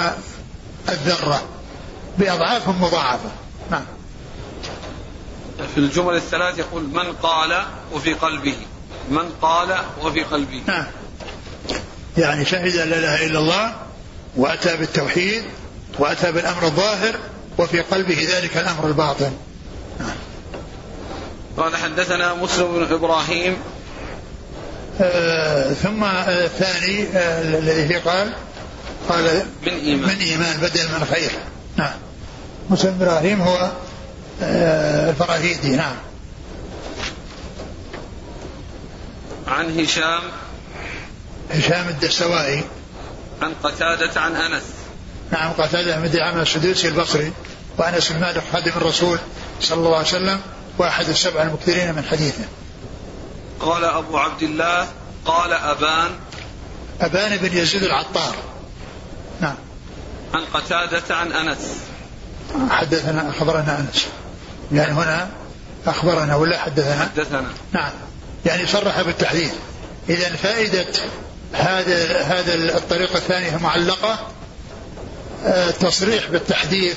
الذرة 0.90 1.44
بأضعاف 2.18 2.70
مضاعفة. 2.70 3.30
نعم. 3.72 3.86
في 5.58 5.78
الجمل 5.78 6.16
الثلاث 6.16 6.60
يقول 6.60 6.84
من 6.84 7.14
قال 7.24 7.66
وفي 7.94 8.14
قلبه. 8.14 8.56
من 9.10 9.30
قال 9.42 9.76
وفي 10.04 10.24
قلبه. 10.24 10.62
نعم. 10.68 10.86
يعني 12.18 12.46
شهد 12.46 12.76
لا 12.76 12.84
إله 12.84 13.26
إلا 13.26 13.40
الله 13.40 13.76
وأتى 14.36 14.78
بالتوحيد 14.78 15.44
وأتى 16.00 16.32
بالأمر 16.32 16.64
الظاهر 16.64 17.16
وفي 17.58 17.82
قلبه 17.82 18.28
ذلك 18.30 18.58
الأمر 18.58 18.88
الباطن. 18.88 19.32
قال 21.58 21.76
حدثنا 21.76 22.34
مسلم 22.34 22.68
بن 22.68 22.94
إبراهيم. 22.94 23.58
آه 25.02 25.74
ثم 25.74 26.04
الثاني 26.04 27.08
آه 27.14 27.42
الذي 27.42 27.88
فيه 27.88 27.98
قال 27.98 28.34
قال 29.10 29.46
من 29.62 29.74
إيمان. 29.74 30.10
من 30.10 30.20
إيمان 30.20 30.58
بدل 30.58 30.84
من 30.84 31.08
خير. 31.12 31.32
نعم. 31.78 31.94
مسلم 32.70 32.98
إبراهيم 33.02 33.42
هو 33.42 33.56
آه 33.58 33.72
الفراهيدي 34.42 35.76
نعم. 35.76 35.96
عن 39.48 39.80
هشام. 39.80 40.22
هشام 41.52 41.88
الدستوائي. 41.88 42.64
عن 43.42 43.54
قتادة 43.64 44.22
عن 44.22 44.36
أنس. 44.36 44.64
نعم 45.32 45.52
قتادة 45.52 46.00
بن 46.00 46.12
دعامة 46.12 46.42
السدوسي 46.42 46.88
البصري 46.88 47.34
وأنس 47.78 48.12
بن 48.12 48.20
مالك 48.20 48.44
خادم 48.54 48.72
الرسول 48.76 49.20
صلى 49.62 49.78
الله 49.78 49.98
عليه 49.98 50.08
وسلم 50.08 50.42
وأحد 50.78 51.10
السبع 51.10 51.42
المكثرين 51.42 51.96
من 51.96 52.04
حديثه. 52.04 52.44
قال 53.60 53.84
أبو 53.84 54.18
عبد 54.18 54.44
الله 54.44 54.88
قال 55.26 55.54
أبان. 55.54 56.12
أبان 57.02 57.38
بن 57.38 57.58
يزيد 57.58 57.84
العطار. 57.84 58.36
نعم. 59.42 59.56
عن 60.34 60.42
قتادة 60.54 61.16
عن 61.16 61.32
أنس. 61.32 61.78
حدثنا 62.70 63.30
أخبرنا 63.30 63.80
أنس. 63.80 64.08
يعني 64.72 64.94
هنا 64.94 65.30
أخبرنا 65.88 66.36
ولا 66.36 66.58
حدثنا؟ 66.58 67.10
حدثنا. 67.16 67.46
نعم. 67.72 67.92
يعني 68.46 68.68
صرح 68.68 69.02
بالتحديث 69.02 69.52
إذا 70.10 70.36
فائدة 70.36 70.86
هذا 71.54 72.22
هذا 72.22 72.54
الطريقة 72.54 73.18
الثانية 73.18 73.56
المعلقة 73.56 74.28
التصريح 75.46 76.28
بالتحديث 76.28 76.96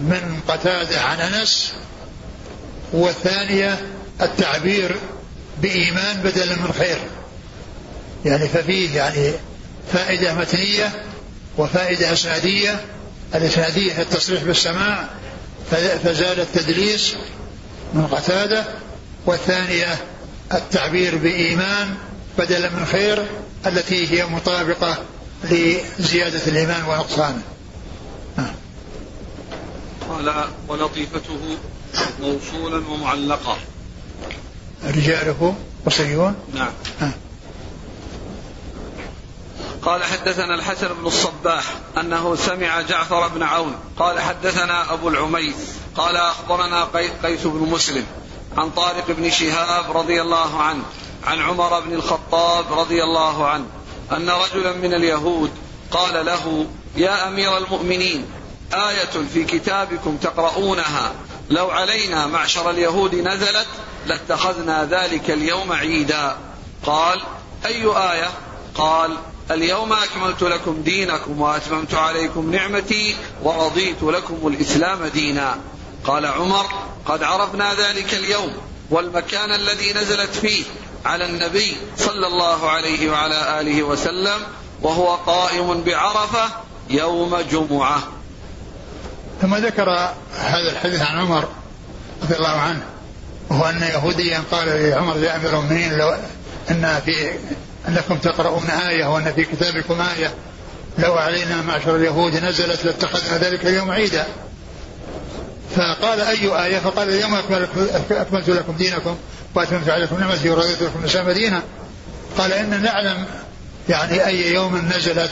من 0.00 0.40
قتادة 0.48 1.00
عن 1.00 1.20
أنس 1.20 1.72
والثانية 2.92 3.78
التعبير 4.22 4.96
بإيمان 5.62 6.16
بدلا 6.16 6.56
من 6.56 6.72
خير. 6.78 6.98
يعني 8.24 8.48
ففيه 8.48 8.96
يعني 8.96 9.32
فائدة 9.92 10.34
متنية 10.34 11.04
وفائدة 11.58 12.12
إسنادية. 12.12 12.80
الإسنادية 13.34 14.02
التصريح 14.02 14.42
بالسماع 14.42 15.08
فزال 16.04 16.40
التدليس 16.40 17.14
من 17.94 18.06
قتادة 18.06 18.64
والثانية 19.26 19.98
التعبير 20.54 21.16
بإيمان 21.16 21.94
بدلا 22.38 22.70
من 22.70 22.86
خير 22.86 23.26
التي 23.66 24.10
هي 24.12 24.26
مطابقة 24.26 24.96
لزيادة 25.44 26.40
الإيمان 26.46 26.84
ونقصانه. 26.84 27.42
نعم. 28.36 28.54
قال 30.08 30.44
ولطيفته 30.68 31.38
موصولا 32.20 32.88
ومعلقا. 32.88 33.58
رجاله 34.84 35.54
بصريون 35.86 36.34
نعم. 36.54 36.72
قال 39.88 40.04
حدثنا 40.04 40.54
الحسن 40.54 40.88
بن 40.88 41.06
الصباح 41.06 41.64
أنه 42.00 42.36
سمع 42.36 42.80
جعفر 42.80 43.28
بن 43.28 43.42
عون 43.42 43.74
قال 43.98 44.20
حدثنا 44.20 44.92
أبو 44.92 45.08
العميس 45.08 45.54
قال 45.96 46.16
أخبرنا 46.16 46.84
قيس 47.24 47.46
بن 47.46 47.68
مسلم 47.70 48.06
عن 48.56 48.70
طارق 48.70 49.04
بن 49.08 49.30
شهاب 49.30 49.96
رضي 49.96 50.22
الله 50.22 50.62
عنه 50.62 50.82
عن 51.26 51.40
عمر 51.40 51.80
بن 51.80 51.94
الخطاب 51.94 52.78
رضي 52.78 53.02
الله 53.02 53.46
عنه 53.46 53.66
أن 54.12 54.30
رجلا 54.30 54.72
من 54.72 54.94
اليهود 54.94 55.50
قال 55.90 56.26
له 56.26 56.66
يا 56.96 57.28
أمير 57.28 57.58
المؤمنين 57.58 58.26
آية 58.72 59.26
في 59.32 59.44
كتابكم 59.44 60.16
تقرؤونها. 60.16 61.12
لو 61.50 61.70
علينا 61.70 62.26
معشر 62.26 62.70
اليهود 62.70 63.14
نزلت 63.14 63.66
لاتخذنا 64.06 64.84
ذلك 64.84 65.30
اليوم 65.30 65.72
عيدا. 65.72 66.36
قال 66.86 67.22
أي 67.66 67.84
آية؟ 67.84 68.30
قال 68.74 69.16
اليوم 69.50 69.92
أكملت 69.92 70.42
لكم 70.42 70.82
دينكم 70.82 71.40
وأتممت 71.40 71.94
عليكم 71.94 72.50
نعمتي 72.52 73.16
ورضيت 73.42 74.02
لكم 74.02 74.46
الإسلام 74.46 75.06
دينا 75.06 75.56
قال 76.04 76.26
عمر 76.26 76.66
قد 77.06 77.22
عرفنا 77.22 77.74
ذلك 77.74 78.14
اليوم 78.14 78.52
والمكان 78.90 79.52
الذي 79.52 79.92
نزلت 79.92 80.34
فيه 80.34 80.64
على 81.04 81.26
النبي 81.26 81.76
صلى 81.96 82.26
الله 82.26 82.70
عليه 82.70 83.10
وعلى 83.10 83.60
آله 83.60 83.82
وسلم 83.82 84.40
وهو 84.82 85.14
قائم 85.14 85.82
بعرفة 85.82 86.48
يوم 86.90 87.36
جمعة. 87.50 88.02
ثم 89.42 89.54
ذكر 89.54 89.90
هذا 90.38 90.70
الحديث 90.72 91.02
عن 91.02 91.18
عمر 91.18 91.48
رضي 92.22 92.34
الله 92.36 92.48
عنه 92.48 92.82
وهو 93.50 93.64
أن 93.64 93.82
يهوديا 93.82 94.42
قال 94.50 94.68
لعمر 94.68 95.16
يا 95.16 95.36
أمير 95.36 95.50
المؤمنين 95.50 95.98
لو 95.98 96.14
إن 96.70 97.00
في 97.04 97.32
أنكم 97.88 98.16
تقرؤون 98.16 98.70
آية 98.70 99.14
وأن 99.14 99.32
في 99.32 99.44
كتابكم 99.44 100.00
آية. 100.00 100.34
لو 100.98 101.14
علينا 101.14 101.62
معشر 101.62 101.96
اليهود 101.96 102.36
نزلت 102.36 102.84
لاتخذنا 102.84 103.38
ذلك 103.38 103.66
اليوم 103.66 103.90
عيدا. 103.90 104.26
فقال 105.76 106.20
أي 106.20 106.64
آية؟ 106.64 106.78
فقال 106.78 107.08
اليوم 107.08 107.34
أكملت 108.10 108.48
لكم 108.48 108.72
دينكم 108.72 109.16
وأتممت 109.54 109.88
عليكم 109.88 110.20
نعمتي 110.20 110.50
ورضيت 110.50 110.82
لكم 110.82 111.00
الإسلام 111.00 111.30
دينا 111.30 111.62
قال 112.38 112.52
إن 112.52 112.82
نعلم 112.82 113.26
يعني 113.88 114.26
أي 114.26 114.52
يوم 114.52 114.76
نزلت 114.96 115.30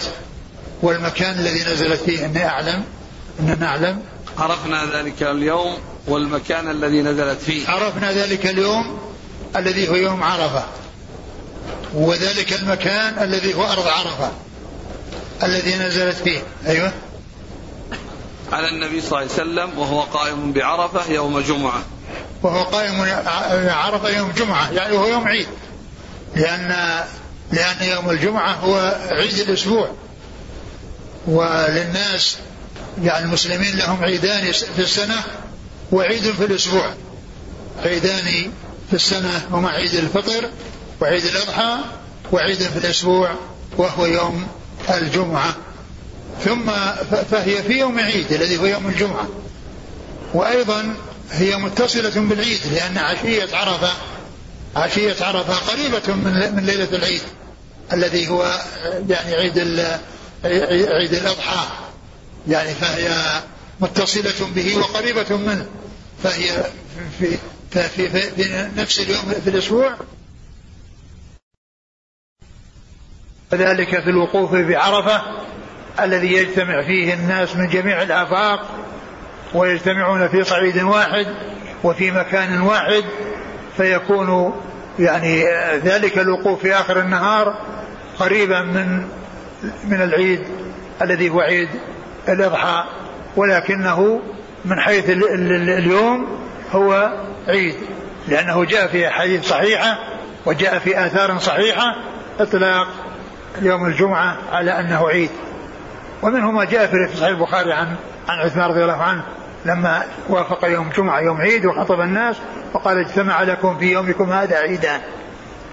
والمكان 0.83 1.39
الذي 1.39 1.73
نزلت 1.73 2.01
فيه 2.01 2.27
إني 2.27 2.47
أعلم. 2.47 2.85
إن 3.41 3.57
نعلم. 3.61 4.03
عرفنا 4.39 4.85
ذلك 4.99 5.23
اليوم 5.23 5.79
والمكان 6.07 6.71
الذي 6.71 7.03
نزلت 7.03 7.41
فيه. 7.41 7.69
عرفنا 7.69 8.13
ذلك 8.13 8.47
اليوم 8.47 8.99
الذي 9.57 9.89
هو 9.89 9.95
يوم 9.95 10.23
عرفة. 10.23 10.65
وذلك 11.97 12.53
المكان 12.53 13.23
الذي 13.23 13.55
هو 13.55 13.65
أرض 13.65 13.87
عرفة. 13.89 14.33
الذي 15.43 15.75
نزلت 15.75 16.17
فيه. 16.17 16.43
أيوه. 16.67 16.93
على 18.53 18.69
النبي 18.69 19.01
صلى 19.01 19.09
الله 19.09 19.33
عليه 19.33 19.43
وسلم 19.43 19.79
وهو 19.79 20.01
قائم 20.01 20.53
بعرفة 20.53 21.13
يوم 21.13 21.41
جمعة. 21.41 21.83
وهو 22.43 22.63
قائم 22.63 23.01
عرفة 23.71 24.09
يوم 24.09 24.31
جمعة. 24.31 24.71
يعني 24.71 24.97
هو 24.97 25.07
يوم 25.07 25.29
عيد. 25.29 25.47
لأن 26.35 27.05
لأن 27.53 27.89
يوم 27.91 28.11
الجمعة 28.11 28.53
هو 28.53 28.99
عيد 29.11 29.39
الأسبوع. 29.39 29.91
وللناس 31.27 32.37
يعني 33.03 33.25
المسلمين 33.25 33.77
لهم 33.77 34.05
عيدان 34.05 34.53
في 34.53 34.83
السنة 34.83 35.23
وعيد 35.93 36.33
في 36.33 36.45
الأسبوع. 36.45 36.95
عيدان 37.85 38.51
في 38.91 38.97
السنة 38.97 39.47
هما 39.51 39.71
عيد 39.71 39.95
الفطر 39.95 40.51
وعيد 41.01 41.25
الأضحى 41.25 41.77
وعيد 42.33 42.57
في 42.57 42.77
الأسبوع 42.79 43.31
وهو 43.77 44.07
يوم 44.07 44.47
الجمعة. 44.91 45.57
ثم 46.45 46.71
فهي 47.31 47.63
في 47.63 47.73
يوم 47.73 48.01
عيد 48.01 48.33
الذي 48.33 48.59
هو 48.59 48.67
يوم 48.67 48.87
الجمعة. 48.87 49.29
وأيضا 50.35 50.95
هي 51.31 51.57
متصلة 51.57 52.21
بالعيد 52.21 52.61
لأن 52.73 52.99
عشية 52.99 53.57
عرفة 53.57 53.93
عشية 54.77 55.17
عرفة 55.21 55.55
قريبة 55.55 56.15
من 56.51 56.67
ليلة 56.67 56.89
العيد 56.93 57.23
الذي 57.93 58.29
هو 58.29 58.61
يعني 59.09 59.35
عيد 59.35 59.59
عيد 60.91 61.15
الأضحى. 61.15 61.67
يعني 62.49 62.75
فهي 62.75 63.41
متصلة 63.81 64.47
به 64.55 64.77
وقريبة 64.79 65.37
منه. 65.37 65.67
فهي 66.23 66.65
في 67.19 67.39
في, 67.71 67.89
في, 67.89 68.09
في 68.09 68.69
نفس 68.77 69.01
اليوم 69.01 69.35
في 69.45 69.51
الأسبوع 69.51 69.97
وذلك 73.57 74.01
في 74.01 74.11
الوقوف 74.11 74.55
بعرفة 74.55 75.23
الذي 76.01 76.33
يجتمع 76.33 76.83
فيه 76.83 77.15
الناس 77.15 77.57
من 77.57 77.69
جميع 77.69 78.03
الآفاق 78.03 78.67
ويجتمعون 79.55 80.29
في 80.29 80.45
صعيد 80.45 80.83
واحد 80.83 81.27
وفي 81.85 82.11
مكان 82.11 82.61
واحد 82.61 83.05
فيكون 83.77 84.61
يعني 84.99 85.45
ذلك 85.85 86.19
الوقوف 86.19 86.61
في 86.61 86.75
آخر 86.75 87.01
النهار 87.01 87.59
قريبا 88.19 88.63
من 88.63 89.07
من 89.85 90.03
العيد 90.03 90.41
الذي 91.03 91.31
هو 91.31 91.41
عيد 91.41 91.69
الأضحى. 92.29 92.85
ولكنه 93.37 94.21
من 94.65 94.81
حيث 94.81 95.11
اليوم 95.11 96.39
هو 96.73 97.13
عيد 97.49 97.75
لأنه 98.29 98.65
جاء 98.65 98.87
في 98.87 99.09
أحاديث 99.09 99.49
صحيحة 99.49 99.99
وجاء 100.47 100.79
في 100.79 101.07
آثار 101.07 101.39
صحيحة 101.39 101.97
إطلاق 102.41 103.06
يوم 103.63 103.87
الجمعة 103.87 104.37
على 104.53 104.81
أنه 104.81 105.09
عيد. 105.09 105.31
ومنه 106.23 106.51
ما 106.51 106.65
جاء 106.65 106.87
في 106.87 107.17
صحيح 107.17 107.29
البخاري 107.29 107.73
عن 107.73 107.97
عن 108.29 108.39
عثمان 108.39 108.71
رضي 108.71 108.83
الله 108.83 109.03
عنه 109.03 109.23
لما 109.65 110.03
وافق 110.29 110.65
يوم 110.65 110.91
جمعة 110.97 111.21
يوم 111.21 111.41
عيد 111.41 111.67
وخطب 111.67 112.01
الناس 112.01 112.37
وقال 112.75 112.99
اجتمع 112.99 113.43
لكم 113.43 113.79
في 113.79 113.93
يومكم 113.93 114.33
هذا 114.33 114.57
عيدان. 114.57 115.01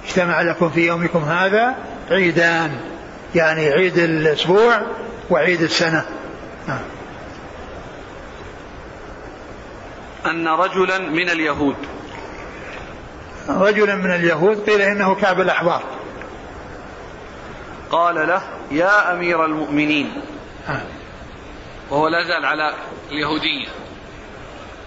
اجتمع 0.07 0.41
لكم 0.41 0.69
في 0.69 0.87
يومكم 0.87 1.19
هذا 1.19 1.75
عيدان 2.11 2.71
يعني 3.35 3.67
عيد 3.67 3.97
الأسبوع 3.97 4.81
وعيد 5.29 5.61
السنة. 5.61 6.05
نعم. 6.67 6.79
أن 10.25 10.47
رجلا 10.47 10.99
من 10.99 11.29
اليهود. 11.29 11.75
رجلا 13.49 13.95
من 13.95 14.11
اليهود 14.11 14.69
قيل 14.69 14.81
إنه 14.81 15.15
كعب 15.15 15.41
الأحبار. 15.41 15.83
قال 17.93 18.15
له 18.15 18.41
يا 18.71 19.13
أمير 19.13 19.45
المؤمنين. 19.45 20.13
وهو 21.89 22.07
لا 22.07 22.23
زال 22.23 22.45
على 22.45 22.73
اليهودية. 23.11 23.67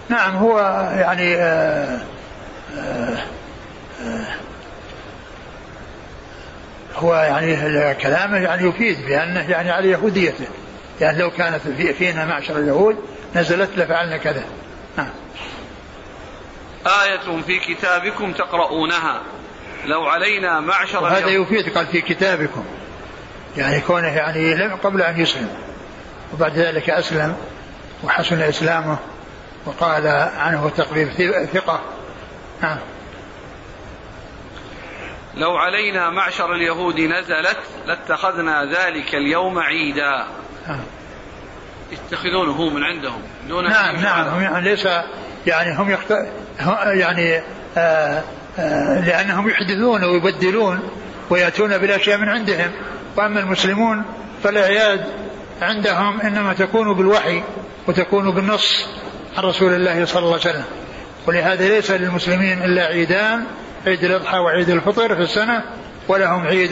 نعم 0.09 0.35
هو 0.35 0.59
يعني 0.99 1.35
آآ 1.35 1.99
آه، 2.77 2.79
آآ 2.79 3.17
آه، 4.01 4.27
هو 6.95 7.15
يعني 7.15 7.95
كلامه 7.95 8.37
يعني 8.37 8.67
يفيد 8.67 9.05
بأنه 9.05 9.51
يعني 9.51 9.71
على 9.71 9.89
يهوديته. 9.89 10.47
يعني 11.01 11.17
لو 11.17 11.31
كانت 11.31 11.61
في 11.61 11.93
فينا 11.93 12.25
معشر 12.25 12.57
اليهود 12.57 12.97
نزلت 13.35 13.69
لفعلنا 13.77 14.17
كذا. 14.17 14.43
نعم. 14.97 15.09
آية 16.87 17.41
في 17.41 17.59
كتابكم 17.59 18.33
تقرؤونها. 18.33 19.21
لو 19.85 20.05
علينا 20.05 20.59
معشر 20.59 21.03
وهذا 21.03 21.27
يفيد 21.27 21.77
قال 21.77 21.85
في 21.85 22.01
كتابكم. 22.01 22.65
يعني 23.57 23.81
كونه 23.81 24.07
يعني 24.07 24.55
لم 24.55 24.75
قبل 24.75 25.01
أن 25.01 25.19
يسلم. 25.19 25.49
وبعد 26.33 26.57
ذلك 26.57 26.89
أسلم 26.89 27.35
وحسن 28.03 28.41
إسلامه 28.41 28.97
وقال 29.65 30.07
عنه 30.37 30.69
تقريب 30.69 31.09
ثقة. 31.53 31.81
نعم. 32.61 32.77
لو 35.35 35.57
علينا 35.57 36.09
معشر 36.09 36.53
اليهود 36.53 36.99
نزلت 36.99 37.59
لاتخذنا 37.85 38.65
ذلك 38.65 39.15
اليوم 39.15 39.59
عيدا. 39.59 40.27
نعم. 40.67 40.79
يتخذونه 41.91 42.69
من 42.69 42.83
عندهم. 42.83 43.21
دون 43.49 43.69
نعم 43.69 43.95
نعم. 43.95 44.27
هم 44.27 44.41
يعني 44.41 44.69
ليس 44.69 44.87
يعني 45.47 45.75
هم 45.75 45.91
يخت... 45.91 46.13
يعني 46.85 47.41
آه 47.77 48.23
آه 48.59 48.99
لأنهم 49.05 49.49
يحدثون 49.49 50.03
ويبدلون 50.03 50.89
ويأتون 51.29 51.77
بالأشياء 51.77 52.17
من 52.17 52.29
عندهم. 52.29 52.71
وأما 53.17 53.39
المسلمون 53.39 54.03
فالأعياد 54.43 55.05
عندهم 55.61 56.21
إنما 56.21 56.53
تكون 56.53 56.93
بالوحي 56.93 57.43
وتكون 57.87 58.31
بالنص 58.31 58.87
عن 59.37 59.43
رسول 59.43 59.73
الله 59.73 60.05
صلى 60.05 60.19
الله 60.19 60.39
عليه 60.39 60.49
وسلم. 60.49 60.65
ولهذا 61.27 61.67
ليس 61.67 61.91
للمسلمين 61.91 62.63
إلا 62.63 62.85
عيدان 62.85 63.45
عيد 63.87 64.03
الأضحى 64.03 64.37
وعيد 64.37 64.69
الفطر 64.69 65.15
في 65.15 65.21
السنة 65.21 65.63
ولهم 66.07 66.47
عيد 66.47 66.69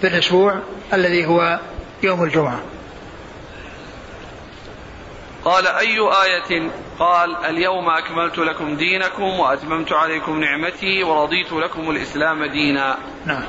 في 0.00 0.06
الأسبوع 0.06 0.58
الذي 0.92 1.26
هو 1.26 1.60
يوم 2.02 2.24
الجمعة. 2.24 2.60
قال 5.44 5.66
أي 5.66 5.98
آية؟ 5.98 6.70
قال 6.98 7.36
اليوم 7.44 7.88
أكملت 7.88 8.38
لكم 8.38 8.76
دينكم 8.76 9.22
وأتممت 9.22 9.92
عليكم 9.92 10.40
نعمتي 10.40 11.02
ورضيت 11.02 11.52
لكم 11.52 11.90
الإسلام 11.90 12.44
دينا. 12.44 12.96
نعم. 13.26 13.42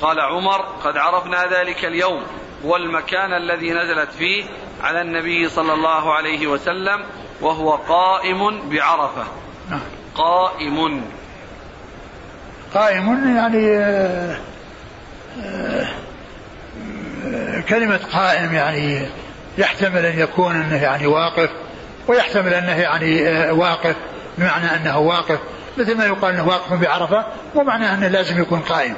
قال 0.00 0.20
عمر 0.20 0.60
قد 0.84 0.96
عرفنا 0.96 1.46
ذلك 1.46 1.84
اليوم 1.84 2.22
والمكان 2.64 3.32
الذي 3.32 3.70
نزلت 3.70 4.12
فيه 4.18 4.44
على 4.82 5.00
النبي 5.00 5.48
صلى 5.48 5.72
الله 5.72 6.14
عليه 6.14 6.46
وسلم 6.46 7.04
وهو 7.40 7.70
قائم 7.70 8.70
بعرفة. 8.70 9.24
نعم. 9.70 9.80
قائم. 10.14 11.04
قائم 12.74 13.36
يعني 13.36 13.78
آه، 13.78 14.36
آه، 15.44 15.88
كلمة 17.68 18.00
قائم 18.12 18.54
يعني 18.54 19.06
يحتمل 19.58 20.06
أن 20.06 20.18
يكون 20.18 20.56
أنه 20.56 20.82
يعني 20.82 21.06
واقف 21.06 21.50
ويحتمل 22.08 22.54
أنه 22.54 22.80
يعني 22.80 23.28
آه، 23.28 23.52
واقف 23.52 23.96
بمعنى 24.38 24.76
أنه 24.76 24.98
واقف 24.98 25.38
مثل 25.78 25.96
ما 25.96 26.06
يقال 26.06 26.34
أنه 26.34 26.48
واقف 26.48 26.72
بعرفة 26.72 27.26
ومعنى 27.54 27.94
أنه 27.94 28.08
لازم 28.08 28.40
يكون 28.40 28.60
قائم. 28.60 28.96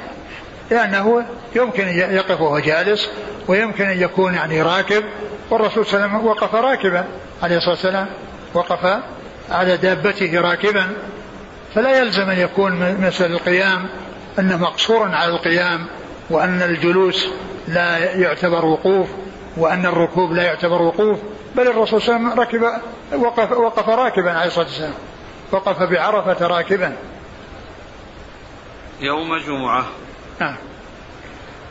لأنه 0.71 1.25
يمكن 1.55 1.87
يقف 1.87 2.41
وهو 2.41 2.59
جالس 2.59 3.09
ويمكن 3.47 3.85
أن 3.85 4.01
يكون 4.01 4.33
يعني 4.33 4.61
راكب 4.61 5.03
والرسول 5.49 5.85
صلى 5.85 5.93
الله 5.95 6.07
عليه 6.07 6.17
وسلم 6.17 6.27
وقف 6.27 6.55
راكبا 6.55 7.05
عليه 7.43 7.57
الصلاة 7.57 7.71
والسلام. 7.71 8.07
وقف 8.53 8.99
على 9.51 9.77
دابته 9.77 10.41
راكبا. 10.41 10.87
فلا 11.75 11.99
يلزم 11.99 12.29
أن 12.29 12.39
يكون 12.39 12.97
مثل 13.01 13.25
القيام 13.25 13.89
أنه 14.39 14.57
مقصورا 14.57 15.15
على 15.15 15.31
القيام 15.31 15.87
وأن 16.29 16.61
الجلوس 16.61 17.27
لا 17.67 17.97
يعتبر 17.97 18.65
وقوف 18.65 19.07
وأن 19.57 19.85
الركوب 19.85 20.33
لا 20.33 20.43
يعتبر 20.43 20.81
وقوف. 20.81 21.19
بل 21.55 21.67
الرسول 21.67 22.01
صلى 22.01 22.15
الله 22.15 22.29
عليه 22.29 22.37
وسلم 22.37 22.39
ركب 22.39 22.81
وقف, 23.21 23.51
وقف 23.51 23.89
راكبا 23.89 24.31
عليه 24.31 24.47
الصلاة 24.47 24.65
والسلام. 24.65 24.93
وقف 25.51 25.83
بعرفة 25.83 26.47
راكبا. 26.47 26.95
يوم 29.01 29.33
الجمعة 29.33 29.85
نعم. 30.39 30.55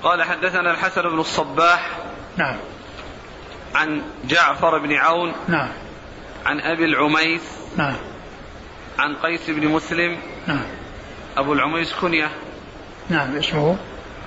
قال 0.02 0.22
حدثنا 0.22 0.70
الحسن 0.70 1.02
بن 1.02 1.20
الصباح 1.20 1.90
نعم. 2.36 2.56
عن 3.74 4.02
جعفر 4.24 4.78
بن 4.78 4.92
عون 4.92 5.32
نعم. 5.48 5.68
عن 6.46 6.60
أبي 6.60 6.84
العميس 6.84 7.42
نعم. 7.76 7.96
عن 8.98 9.14
قيس 9.14 9.50
بن 9.50 9.68
مسلم 9.68 10.18
نعم. 10.46 10.64
أبو 11.36 11.52
العميس 11.52 11.94
كنية 11.94 12.30
نعم 13.08 13.36
اسمه؟ 13.36 13.76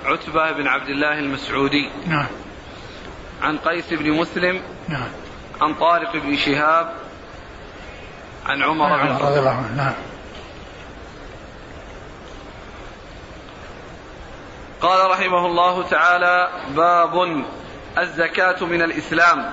عتبة 0.04 0.52
بن 0.52 0.66
عبد 0.66 0.88
الله 0.88 1.18
المسعودي 1.18 1.90
نعم. 2.06 2.26
عن 3.42 3.58
قيس 3.58 3.92
بن 3.92 4.12
مسلم 4.12 4.62
نعم. 4.88 5.08
عن 5.60 5.74
طارق 5.74 6.16
بن 6.16 6.36
شهاب 6.36 6.92
عن 8.46 8.62
عمر 8.62 8.88
بن 9.02 9.06
الخطاب 9.06 9.30
رضي 9.30 9.38
الله 9.38 9.50
عنه. 9.50 9.76
نعم. 9.76 9.94
قال 14.82 15.10
رحمه 15.10 15.46
الله 15.46 15.82
تعالى 15.82 16.48
باب 16.76 17.44
الزكاة 17.98 18.64
من 18.64 18.82
الإسلام. 18.82 19.50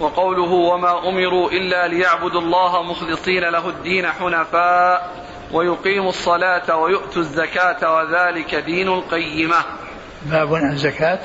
وقوله 0.00 0.52
وما 0.52 1.08
أمروا 1.08 1.50
إلا 1.50 1.88
ليعبدوا 1.88 2.40
الله 2.40 2.82
مخلصين 2.82 3.44
له 3.44 3.68
الدين 3.68 4.06
حنفاء 4.06 5.10
ويقيموا 5.52 6.08
الصلاة 6.08 6.76
ويؤتوا 6.76 7.22
الزكاة 7.22 7.94
وذلك 7.94 8.54
دين 8.54 8.88
القيمة. 8.88 9.56
باب 10.22 10.54
الزكاة. 10.54 11.20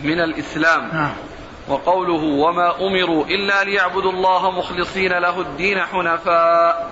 من 0.00 0.20
الإسلام. 0.20 0.90
نعم. 0.92 1.12
وقوله 1.68 2.24
وما 2.24 2.86
أمروا 2.86 3.24
إلا 3.24 3.64
ليعبدوا 3.64 4.12
الله 4.12 4.50
مخلصين 4.50 5.12
له 5.12 5.40
الدين 5.40 5.80
حنفاء 5.80 6.90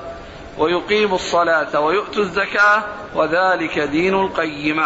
ويقيموا 0.58 1.16
الصلاة 1.16 1.80
ويؤتوا 1.80 2.22
الزكاة 2.22 2.82
وذلك 3.14 3.78
دين 3.78 4.14
القيمة. 4.14 4.84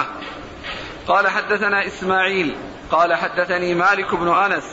قال 1.09 1.29
حدثنا 1.29 1.87
إسماعيل 1.87 2.57
قال 2.91 3.15
حدثني 3.15 3.75
مالك 3.75 4.15
بن 4.15 4.29
أنس 4.29 4.65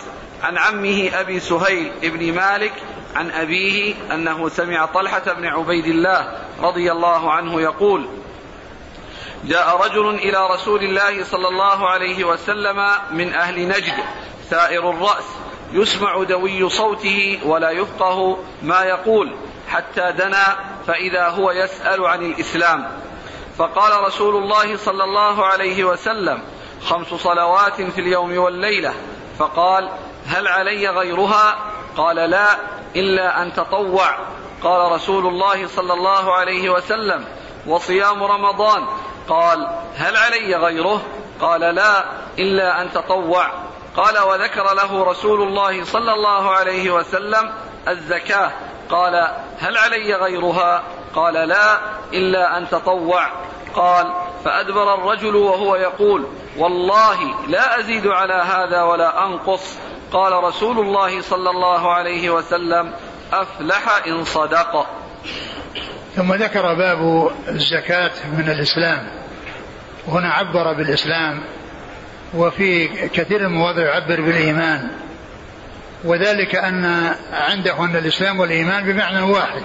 عن 0.44 0.58
عمه 0.58 1.10
أبي 1.14 1.40
سهيل 1.40 1.92
بن 2.04 2.34
مالك 2.34 2.74
عن 3.16 3.32
أبيه 3.32 3.96
أنه 4.14 4.50
سمع 4.50 4.86
طلحة 4.86 5.34
بن 5.34 5.46
عبيد 5.46 5.86
الله 5.86 6.38
رضي 6.62 6.92
الله 6.92 7.32
عنه 7.32 7.62
يقول 7.62 8.08
جاء 9.46 9.86
رجل 9.86 10.10
إلى 10.10 10.48
رسول 10.54 10.84
الله 10.84 11.24
صلى 11.24 11.48
الله 11.48 11.90
عليه 11.90 12.24
وسلم 12.24 12.90
من 13.12 13.34
أهل 13.34 13.68
نجد 13.68 13.94
سائر 14.50 14.90
الرأس 14.90 15.24
يسمع 15.74 16.24
دوي 16.24 16.70
صوته 16.70 17.40
ولا 17.46 17.70
يفقه 17.72 18.38
ما 18.62 18.84
يقول 18.84 19.36
حتى 19.70 20.12
دنا 20.12 20.56
فإذا 20.88 21.28
هو 21.28 21.52
يسأل 21.52 22.06
عن 22.06 22.26
الإسلام. 22.26 22.88
فقال 23.58 24.04
رسول 24.04 24.36
الله 24.44 24.78
صلى 24.78 25.04
الله 25.04 25.46
عليه 25.46 25.84
وسلم 25.84 26.42
خمس 26.86 27.08
صلوات 27.08 27.82
في 27.82 28.02
اليوم 28.02 28.38
والليلة. 28.38 28.94
فقال 29.40 29.90
هل 30.28 30.48
علي 30.48 30.90
غيرها؟ 30.90 31.56
قال 31.98 32.16
لا 32.16 32.48
إلا 32.96 33.42
أن 33.42 33.54
تطوع. 33.54 34.18
قال 34.64 34.92
رسول 34.92 35.28
الله 35.28 35.68
صلى 35.68 35.94
الله 35.94 36.34
عليه 36.34 36.70
وسلم 36.70 37.26
وصيام 37.68 38.24
رمضان. 38.24 38.88
قال 39.30 39.68
هل 39.96 40.18
علي 40.18 40.56
غيره؟ 40.56 41.02
قال 41.42 41.62
لا 41.62 42.06
إلا 42.40 42.82
أن 42.82 42.94
تطوع. 42.94 43.52
قال 43.98 44.20
وذكر 44.20 44.74
له 44.74 45.04
رسول 45.04 45.42
الله 45.42 45.84
صلى 45.84 46.14
الله 46.14 46.52
عليه 46.52 46.92
وسلم 46.92 47.54
الزكاة. 47.88 48.52
قال 48.94 49.28
هل 49.60 49.78
علي 49.78 50.14
غيرها؟ 50.14 50.84
قال 51.16 51.34
لا 51.34 51.80
إلا 52.14 52.58
أن 52.58 52.70
تطوع. 52.70 53.28
قال 53.76 54.14
فأدبر 54.46 54.94
الرجل 54.94 55.36
وهو 55.36 55.76
يقول 55.76 56.28
والله 56.58 57.48
لا 57.48 57.80
أزيد 57.80 58.08
على 58.08 58.34
هذا 58.34 58.82
ولا 58.82 59.26
أنقص. 59.26 59.78
قال 60.12 60.44
رسول 60.44 60.80
الله 60.80 61.22
صلى 61.22 61.50
الله 61.50 61.94
عليه 61.94 62.30
وسلم 62.30 62.94
أفلح 63.34 64.08
إن 64.08 64.24
صدق. 64.24 64.88
ثم 66.16 66.34
ذكر 66.34 66.74
باب 66.74 67.32
الزكاة 67.48 68.12
من 68.38 68.50
الإسلام. 68.50 69.12
وهنا 70.08 70.34
عبر 70.34 70.74
بالإسلام 70.74 71.44
وفي 72.34 72.88
كثير 73.08 73.40
من 73.40 73.46
المواضع 73.46 73.82
يعبر 73.82 74.22
بالإيمان. 74.22 74.92
وذلك 76.04 76.56
أن 76.56 77.14
عنده 77.34 77.86
أن 77.86 77.96
الإسلام 77.96 78.40
والإيمان 78.40 78.84
بمعنى 78.84 79.22
واحد. 79.22 79.62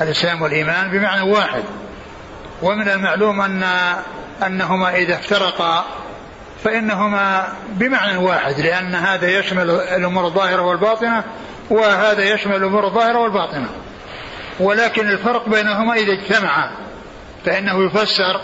الإسلام 0.00 0.42
والإيمان 0.42 0.90
بمعنى 0.90 1.20
واحد. 1.30 1.62
ومن 2.62 2.88
المعلوم 2.88 3.40
أن 3.40 3.62
أنهما 4.46 4.96
إذا 4.96 5.14
افترقا 5.14 5.84
فإنهما 6.64 7.48
بمعنى 7.68 8.16
واحد 8.16 8.60
لأن 8.60 8.94
هذا 8.94 9.38
يشمل 9.38 9.70
الأمور 9.70 10.26
الظاهرة 10.26 10.62
والباطنة 10.62 11.24
وهذا 11.70 12.24
يشمل 12.24 12.56
الأمور 12.56 12.86
الظاهرة 12.86 13.18
والباطنة. 13.18 13.68
ولكن 14.60 15.08
الفرق 15.08 15.48
بينهما 15.48 15.94
إذا 15.94 16.12
اجتمعا 16.12 16.70
فإنه 17.44 17.86
يفسر 17.86 18.40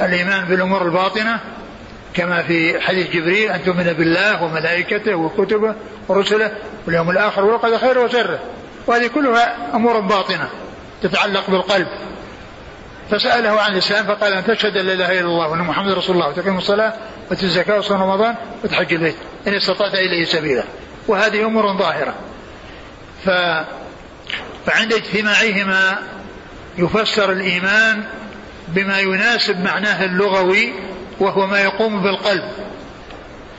الإيمان 0.00 0.44
بالأمور 0.44 0.86
الباطنة 0.86 1.40
كما 2.14 2.42
في 2.42 2.80
حديث 2.80 3.10
جبريل 3.10 3.50
أن 3.50 3.64
تؤمن 3.64 3.92
بالله 3.92 4.42
وملائكته 4.42 5.14
وكتبه 5.14 5.74
ورسله 6.08 6.52
واليوم 6.86 7.10
الآخر 7.10 7.44
والقدر 7.44 7.78
خيره 7.78 8.04
وشره. 8.04 8.38
وهذه 8.86 9.06
كلها 9.06 9.56
أمور 9.74 10.00
باطنة 10.00 10.48
تتعلق 11.02 11.50
بالقلب. 11.50 11.86
فسأله 13.10 13.60
عن 13.60 13.72
الإسلام 13.72 14.06
فقال 14.06 14.32
أن 14.32 14.44
تشهد 14.44 14.76
أن 14.76 14.86
لا 14.86 14.92
إله 14.92 15.12
إلا 15.12 15.28
الله 15.28 15.48
وأن 15.48 15.58
محمد 15.58 15.92
رسول 15.92 16.16
الله 16.16 16.28
وتقيم 16.28 16.58
الصلاة 16.58 16.92
وتؤتي 17.30 17.46
الزكاة 17.46 17.76
وتصوم 17.78 18.02
رمضان 18.02 18.34
وتحج 18.64 18.92
البيت. 18.92 19.16
إن 19.46 19.54
استطعت 19.54 19.94
إليه 19.94 20.24
سبيلا. 20.24 20.64
وهذه 21.08 21.44
أمور 21.44 21.78
ظاهرة. 21.78 22.14
ف 23.24 23.30
فعند 24.66 24.92
اجتماعهما 24.92 25.98
يفسر 26.78 27.32
الإيمان 27.32 28.04
بما 28.68 29.00
يناسب 29.00 29.64
معناه 29.64 30.04
اللغوي 30.04 30.72
وهو 31.20 31.46
ما 31.46 31.60
يقوم 31.60 32.02
بالقلب. 32.02 32.44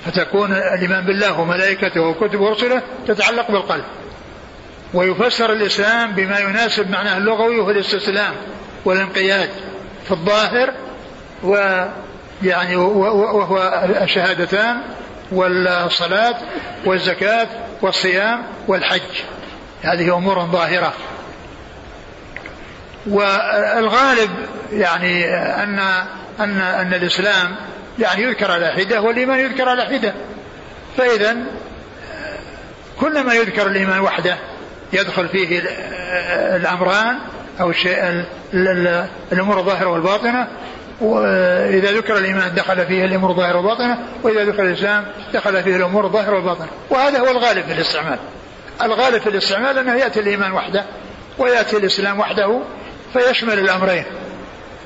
فتكون 0.05 0.51
الإيمان 0.51 1.05
بالله 1.05 1.39
وملائكته 1.39 2.01
وكتبه 2.01 2.41
ورسله 2.41 2.81
تتعلق 3.07 3.51
بالقلب. 3.51 3.83
ويفسر 4.93 5.53
الإسلام 5.53 6.11
بما 6.11 6.39
يناسب 6.39 6.89
معناه 6.89 7.17
اللغوي 7.17 7.59
وهو 7.59 7.69
الاستسلام 7.69 8.33
والانقياد 8.85 9.49
في 10.05 10.11
الظاهر 10.11 10.73
ويعني 11.43 12.75
وهو 12.75 13.83
الشهادتان 14.01 14.81
والصلاة 15.31 16.35
والزكاة 16.85 17.47
والصيام 17.81 18.43
والحج. 18.67 19.21
هذه 19.81 20.17
أمور 20.17 20.45
ظاهرة. 20.45 20.93
والغالب 23.07 24.29
يعني 24.71 25.25
أن 25.35 25.79
أن 26.39 26.61
أن 26.61 26.93
الإسلام 26.93 27.55
يعني 27.99 28.23
يذكر 28.23 28.51
على 28.51 28.67
حدة 28.71 29.01
والإيمان 29.01 29.39
يذكر 29.39 29.69
على 29.69 29.85
حدة. 29.85 30.13
فإذا 30.97 31.37
كلما 32.99 33.33
يذكر 33.33 33.67
الإيمان 33.67 33.99
وحده 33.99 34.37
يدخل 34.93 35.29
فيه 35.29 35.61
الأمران 36.55 37.19
أو 37.61 37.69
الشيء 37.69 38.25
الأمور 39.31 39.59
الظاهرة 39.59 39.87
والباطنة. 39.87 40.47
وإذا 41.01 41.91
ذكر 41.91 42.17
الإيمان 42.17 42.55
دخل 42.55 42.85
فيه 42.85 43.05
الأمور 43.05 43.29
الظاهرة 43.29 43.57
والباطنة 43.57 43.97
وإذا 44.23 44.43
ذكر 44.43 44.63
الإسلام 44.63 45.05
دخل 45.33 45.63
فيه 45.63 45.75
الأمور 45.75 46.05
الظاهرة 46.05 46.35
والباطنة. 46.35 46.67
وهذا 46.89 47.19
هو 47.19 47.31
الغالب 47.31 47.65
في 47.65 47.73
الاستعمال. 47.73 48.19
الغالب 48.81 49.21
في 49.21 49.29
الاستعمال 49.29 49.77
أنه 49.77 49.95
يأتي 49.95 50.19
الإيمان 50.19 50.51
وحده 50.51 50.85
ويأتي 51.37 51.77
الإسلام 51.77 52.19
وحده 52.19 52.61
فيشمل 53.13 53.59
الأمرين. 53.59 54.05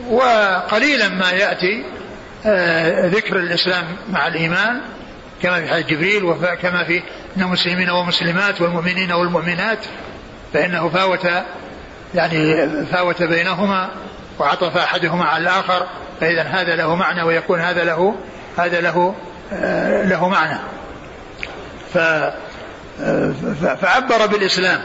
وقليلا 0.10 1.10
ما 1.10 1.32
يأتي 1.32 1.86
آه، 2.46 3.08
ذكر 3.08 3.36
الإسلام 3.36 3.86
مع 4.10 4.28
الإيمان 4.28 4.82
كما 5.42 5.62
في 5.62 5.70
حديث 5.70 5.86
جبريل 5.86 6.24
وكما 6.24 6.84
في 6.84 7.04
أن 7.38 7.42
المسلمين 7.42 7.90
والمسلمات 7.90 8.62
والمؤمنين 8.62 9.12
والمؤمنات 9.12 9.80
فإنه 10.54 10.90
فاوت 10.90 11.28
يعني 12.16 12.68
فاوت 12.86 13.24
بينهما 13.24 13.90
وعطف 14.40 14.78
أحدهما 14.78 15.26
على 15.26 15.44
الآخر 15.44 15.88
فإذا 16.22 16.42
هذا 16.42 16.76
له 16.76 16.96
معنى 16.96 17.24
ويكون 17.24 17.60
هذا 17.60 17.84
له 17.84 18.16
هذا 18.58 18.82
له 18.82 19.16
آه، 19.54 20.04
له 20.04 20.30
معنى. 20.30 20.60
ف 21.94 21.98
فعبر 23.82 24.26
بالإسلام. 24.26 24.82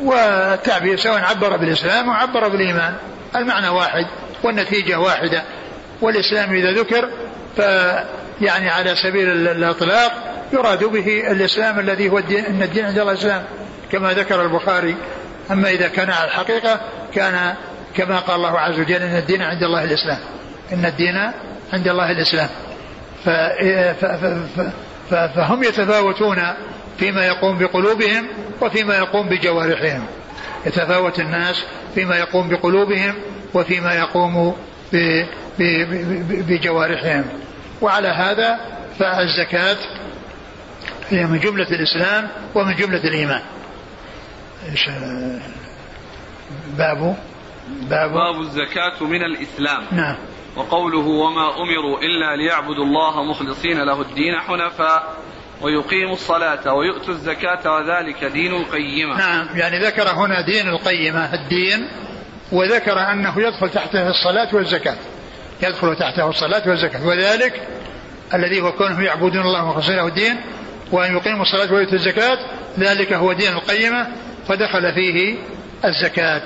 والتعبير 0.00 0.96
سواء 0.96 1.18
عبر 1.18 1.56
بالإسلام 1.56 2.08
أو 2.10 2.14
عبر 2.14 2.48
بالإيمان. 2.48 2.94
المعنى 3.36 3.68
واحد 3.68 4.06
والنتيجة 4.42 5.00
واحدة. 5.00 5.42
والإسلام 6.00 6.54
إذا 6.54 6.72
ذكر 6.72 7.08
فيعني 7.56 8.70
على 8.70 8.96
سبيل 8.96 9.48
الإطلاق 9.48 10.12
يراد 10.52 10.84
به 10.84 11.30
الإسلام 11.30 11.80
الذي 11.80 12.08
هو 12.08 12.18
الدين 12.18 12.44
إن 12.44 12.62
الدين 12.62 12.84
عند 12.84 12.98
الله 12.98 13.12
الإسلام. 13.12 13.44
كما 13.92 14.12
ذكر 14.12 14.42
البخاري. 14.42 14.96
أما 15.50 15.70
إذا 15.70 15.88
كان 15.88 16.10
على 16.10 16.24
الحقيقة 16.24 16.80
كان 17.14 17.54
كما 17.96 18.18
قال 18.18 18.36
الله 18.36 18.58
عز 18.58 18.80
وجل 18.80 19.02
إن 19.02 19.16
الدين 19.16 19.42
عند 19.42 19.62
الله 19.62 19.84
الإسلام. 19.84 20.18
إن 20.72 20.84
الدين 20.84 21.32
عند 21.72 21.88
الله 21.88 22.10
الإسلام. 22.10 22.48
فهم 25.10 25.64
يتفاوتون 25.64 26.38
فيما 26.98 27.26
يقوم 27.26 27.58
بقلوبهم 27.58 28.28
وفيما 28.60 28.96
يقوم 28.96 29.28
بجوارحهم. 29.28 30.06
يتفاوت 30.66 31.20
الناس 31.20 31.64
فيما 31.94 32.16
يقوم 32.16 32.48
بقلوبهم 32.48 33.14
وفيما 33.54 33.94
يقوم 33.94 34.56
بجوارحهم. 36.28 37.24
وعلى 37.80 38.08
هذا 38.08 38.60
فالزكاة 38.98 39.76
هي 41.10 41.26
من 41.26 41.38
جملة 41.38 41.68
الإسلام 41.70 42.28
ومن 42.54 42.74
جملة 42.74 43.04
الإيمان. 43.04 43.42
باب 46.78 47.16
باب 47.66 48.12
باب 48.12 48.40
الزكاة 48.40 49.04
من 49.04 49.22
الإسلام. 49.22 49.84
نعم. 49.92 50.16
وقوله 50.56 51.06
وما 51.06 51.48
أمروا 51.62 51.98
إلا 51.98 52.36
ليعبدوا 52.36 52.84
الله 52.84 53.22
مخلصين 53.22 53.80
له 53.82 54.00
الدين 54.00 54.40
حنفاء. 54.40 55.25
ويقيموا 55.60 56.12
الصلاة 56.12 56.74
ويؤتوا 56.74 57.14
الزكاة 57.14 57.72
وذلك 57.72 58.24
دين 58.24 58.54
القيمة. 58.54 59.18
نعم 59.18 59.48
يعني 59.54 59.78
ذكر 59.78 60.08
هنا 60.08 60.40
دين 60.40 60.68
القيمة 60.68 61.34
الدين 61.34 61.88
وذكر 62.52 62.98
أنه 62.98 63.40
يدخل 63.40 63.70
تحته 63.70 64.08
الصلاة 64.08 64.54
والزكاة. 64.54 64.96
يدخل 65.62 65.96
تحته 65.96 66.30
الصلاة 66.30 66.68
والزكاة. 66.68 67.06
وذلك 67.06 67.68
الذي 68.34 68.60
هو 68.60 68.72
كونه 68.72 69.02
يعبدون 69.02 69.42
الله 69.42 69.70
مخلصين 69.70 69.96
له 69.96 70.06
الدين 70.06 70.40
وأن 70.92 71.16
يقيموا 71.16 71.42
الصلاة 71.42 71.72
ويؤتوا 71.72 71.94
الزكاة. 71.94 72.38
ذلك 72.78 73.12
هو 73.12 73.32
دين 73.32 73.52
القيمة 73.52 74.06
فدخل 74.48 74.94
فيه 74.94 75.36
الزكاة. 75.84 76.42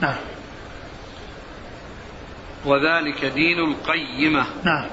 نعم. 0.00 0.16
وذلك 2.64 3.24
دين 3.24 3.58
القيمة. 3.58 4.46
نعم. 4.64 4.86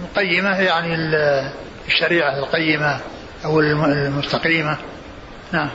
القيمة 0.00 0.60
يعني 0.60 0.94
الشريعة 1.88 2.38
القيمة 2.38 3.00
أو 3.44 3.60
المستقيمة. 3.60 4.76
نعم. 5.52 5.70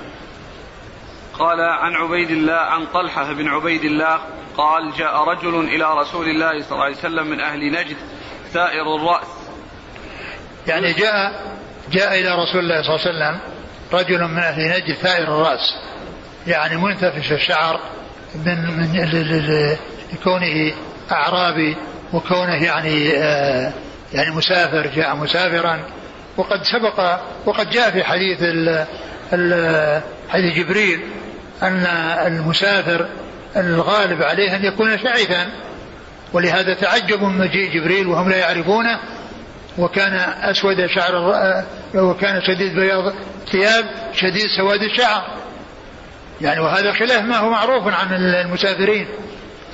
قال 1.39 1.59
عن 1.59 1.93
عبيد 1.95 2.32
الله 2.32 2.53
عن 2.53 2.86
طلحة 2.86 3.34
بن 3.34 3.47
عبيد 3.47 3.84
الله 3.84 4.20
قال 4.57 4.91
جاء 4.97 5.24
رجل 5.24 5.59
إلى 5.59 5.99
رسول 6.01 6.26
الله 6.26 6.61
صلى 6.61 6.72
الله 6.72 6.84
عليه 6.84 6.95
وسلم 6.97 7.28
من 7.28 7.41
أهل 7.41 7.72
نجد 7.72 7.97
ثائر 8.53 8.95
الرأس. 8.95 9.28
يعني 10.68 10.93
جاء 10.93 11.43
جاء 11.91 12.20
إلى 12.20 12.43
رسول 12.43 12.59
الله 12.59 12.82
صلى 12.82 12.95
الله 12.95 13.26
عليه 13.26 13.38
وسلم 13.38 13.53
رجل 13.93 14.28
من 14.28 14.39
أهل 14.39 14.70
نجد 14.70 14.95
ثائر 14.95 15.24
الرأس 15.24 15.76
يعني 16.47 16.78
منتفش 16.78 17.32
الشعر 17.32 17.80
من 18.36 18.78
من 18.78 19.78
لكونه 20.14 20.74
أعرابي 21.11 21.78
وكونه 22.14 22.64
يعني 22.64 23.18
آه 23.18 23.74
يعني 24.14 24.32
مسافر 24.32 24.88
جاء 24.88 25.16
مسافرا. 25.16 25.80
وقد 26.38 26.63
سبق 26.63 27.19
وقد 27.45 27.69
جاء 27.69 27.91
في 27.91 28.03
حديث 28.03 28.38
ال 29.34 30.01
حديث 30.29 30.53
جبريل 30.55 31.01
أن 31.63 31.86
المسافر 32.27 33.07
الغالب 33.57 34.23
عليه 34.23 34.55
أن 34.55 34.65
يكون 34.65 34.97
شعثا 34.97 35.49
ولهذا 36.34 36.73
تعجبوا 36.73 37.27
من 37.29 37.38
مجيء 37.38 37.73
جبريل 37.73 38.07
وهم 38.07 38.29
لا 38.29 38.38
يعرفونه 38.38 38.99
وكان 39.77 40.13
أسود 40.41 40.86
شعر 40.86 41.15
وكان 41.95 42.41
شديد 42.41 42.75
بياض 42.75 43.13
ثياب 43.51 43.86
شديد 44.13 44.47
سواد 44.57 44.81
الشعر. 44.81 45.23
يعني 46.41 46.59
وهذا 46.59 46.91
خلاف 46.93 47.21
ما 47.21 47.38
هو 47.38 47.49
معروف 47.49 47.88
عن 47.88 48.13
المسافرين 48.13 49.07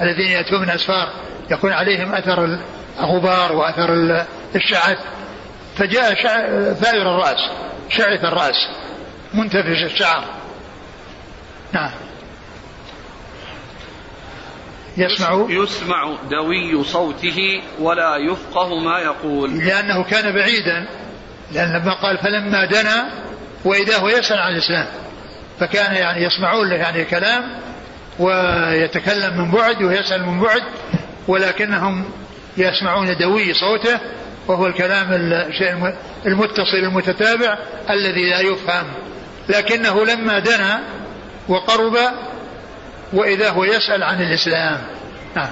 الذين 0.02 0.28
يأتون 0.28 0.62
من 0.62 0.70
أسفار 0.70 1.10
يكون 1.52 1.74
عليهم 1.74 2.16
أثر 2.16 2.60
الغبار 3.00 3.52
وأثر 3.52 4.26
الشعث. 4.56 4.98
فجاء 5.80 6.14
ثائر 6.74 7.02
الرأس 7.02 7.50
شعث 7.90 8.24
الرأس 8.24 8.70
منتفش 9.34 9.84
الشعر. 9.84 10.26
نعم. 11.74 11.92
يسمع؟ 14.98 15.46
يسمع 15.50 16.16
دوي 16.32 16.84
صوته 16.84 17.62
ولا 17.80 18.18
يفقه 18.18 18.80
ما 18.80 19.00
يقول. 19.00 19.58
لأنه 19.58 20.04
كان 20.04 20.36
بعيدا 20.36 20.88
لأن 21.52 21.74
لما 21.74 21.94
قال 21.94 22.18
فلما 22.18 22.66
دنا 22.66 23.10
وإذا 23.66 23.98
هو 23.98 24.10
يسأل 24.10 24.38
عن 24.40 24.52
الإسلام. 24.52 24.88
فكان 25.60 25.96
يعني 25.96 26.24
يسمعون 26.24 26.70
له 26.70 26.76
يعني 26.76 27.06
كلام 27.06 27.60
ويتكلم 28.20 29.38
من 29.38 29.52
بعد 29.52 29.84
ويسأل 29.84 30.26
من 30.26 30.40
بعد 30.40 30.64
ولكنهم 31.28 32.06
يسمعون 32.58 33.18
دوي 33.18 33.54
صوته 33.54 34.00
وهو 34.50 34.68
الكلام 34.68 35.08
الشيء 35.14 35.94
المتصل 36.26 36.78
المتتابع 36.78 37.58
الذي 37.90 38.30
لا 38.30 38.40
يفهم. 38.40 38.86
لكنه 39.50 40.06
لما 40.06 40.40
دنا 40.40 40.84
وقرب 41.48 41.98
وإذا 43.14 43.50
هو 43.50 43.64
يسأل 43.64 44.04
عن 44.04 44.22
الإسلام. 44.22 44.82
نعم 45.36 45.50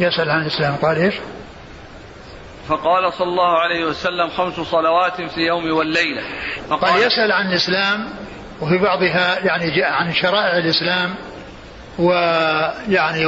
يسأل 0.00 0.30
عن 0.30 0.42
الإسلام. 0.42 0.76
قال 0.76 0.96
إيش؟ 0.96 1.14
فقال 2.68 3.12
صلى 3.12 3.28
الله 3.28 3.58
عليه 3.58 3.84
وسلم 3.84 4.28
خمس 4.28 4.54
صلوات 4.54 5.16
في 5.16 5.36
اليوم 5.36 5.72
والليلة. 5.72 6.22
فقال 6.68 6.90
قال 6.92 7.02
يسأل 7.02 7.32
عن 7.32 7.46
الإسلام 7.48 8.10
وفي 8.60 8.78
بعضها 8.78 9.38
يعني 9.38 9.76
جاء 9.76 9.92
عن 9.92 10.12
شرائع 10.12 10.58
الإسلام 10.58 11.14
ويعني 11.98 13.26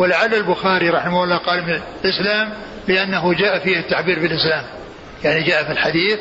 ولعل 0.00 0.34
البخاري 0.34 0.90
رحمه 0.90 1.24
الله 1.24 1.36
قال 1.36 1.62
من 1.62 1.80
الإسلام 2.04 2.52
لأنه 2.88 3.34
جاء 3.34 3.58
فيه 3.58 3.78
التعبير 3.78 4.18
بالإسلام. 4.18 4.64
يعني 5.24 5.42
جاء 5.42 5.64
في 5.64 5.72
الحديث 5.72 6.18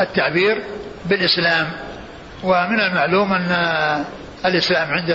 التعبير 0.00 0.62
بالإسلام. 1.06 1.70
ومن 2.42 2.80
المعلوم 2.80 3.32
أن 3.32 4.04
الإسلام 4.44 4.90
عند 4.90 5.10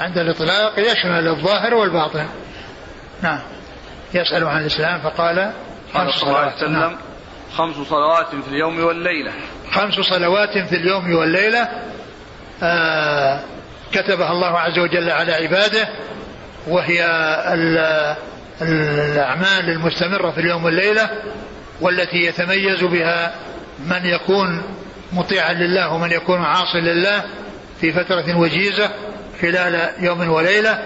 عند 0.00 0.18
الإطلاق 0.18 0.78
يشمل 0.78 1.28
الظاهر 1.28 1.74
والباطن. 1.74 2.26
نعم. 3.22 3.38
يسأل 4.14 4.44
عن 4.44 4.60
الإسلام 4.60 5.00
فقال 5.00 5.52
خمس 5.94 6.14
صلوات 6.14 6.62
نعم. 6.62 6.96
خمس 7.56 7.76
صلوات 7.76 8.28
في 8.28 8.48
اليوم 8.48 8.84
والليلة. 8.84 9.32
خمس 9.72 9.94
صلوات 9.94 10.58
في 10.58 10.76
اليوم 10.76 11.14
والليلة 11.14 11.68
آه 12.62 13.40
كتبها 13.92 14.32
الله 14.32 14.58
عز 14.58 14.78
وجل 14.78 15.10
على 15.10 15.32
عباده. 15.32 15.88
وهي 16.66 17.06
الأعمال 18.62 19.70
المستمرة 19.70 20.30
في 20.30 20.40
اليوم 20.40 20.64
والليلة 20.64 21.10
والتي 21.80 22.16
يتميز 22.16 22.84
بها 22.84 23.34
من 23.86 24.04
يكون 24.04 24.62
مطيعا 25.12 25.52
لله 25.52 25.92
ومن 25.92 26.10
يكون 26.10 26.42
عاصي 26.42 26.80
لله 26.80 27.24
في 27.80 27.92
فترة 27.92 28.38
وجيزة 28.38 28.90
خلال 29.40 29.90
يوم 29.98 30.30
وليلة. 30.30 30.82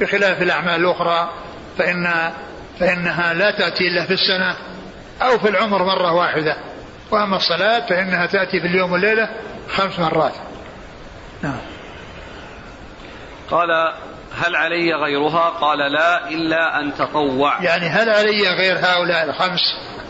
بخلاف 0.00 0.42
الأعمال 0.42 0.80
الأخرى 0.80 1.30
فإن 1.78 2.32
فإنها 2.80 3.34
لا 3.34 3.50
تأتي 3.50 3.88
إلا 3.88 4.06
في 4.06 4.12
السنة 4.12 4.56
أو 5.22 5.38
في 5.38 5.48
العمر 5.48 5.84
مرة 5.84 6.12
واحدة. 6.12 6.56
وأما 7.10 7.36
الصلاة 7.36 7.86
فإنها 7.86 8.26
تأتي 8.26 8.60
في 8.60 8.66
اليوم 8.66 8.92
والليلة 8.92 9.28
خمس 9.68 9.98
مرات. 9.98 10.32
نعم. 11.42 11.60
قال 13.50 13.68
هل 14.38 14.56
علي 14.56 14.94
غيرها؟ 14.94 15.48
قال 15.48 15.78
لا 15.78 16.28
إلا 16.28 16.80
أن 16.80 16.94
تطوع. 16.94 17.62
يعني 17.62 17.88
هل 17.88 18.10
علي 18.10 18.48
غير 18.48 18.78
هؤلاء 18.78 19.24
الخمس 19.24 19.60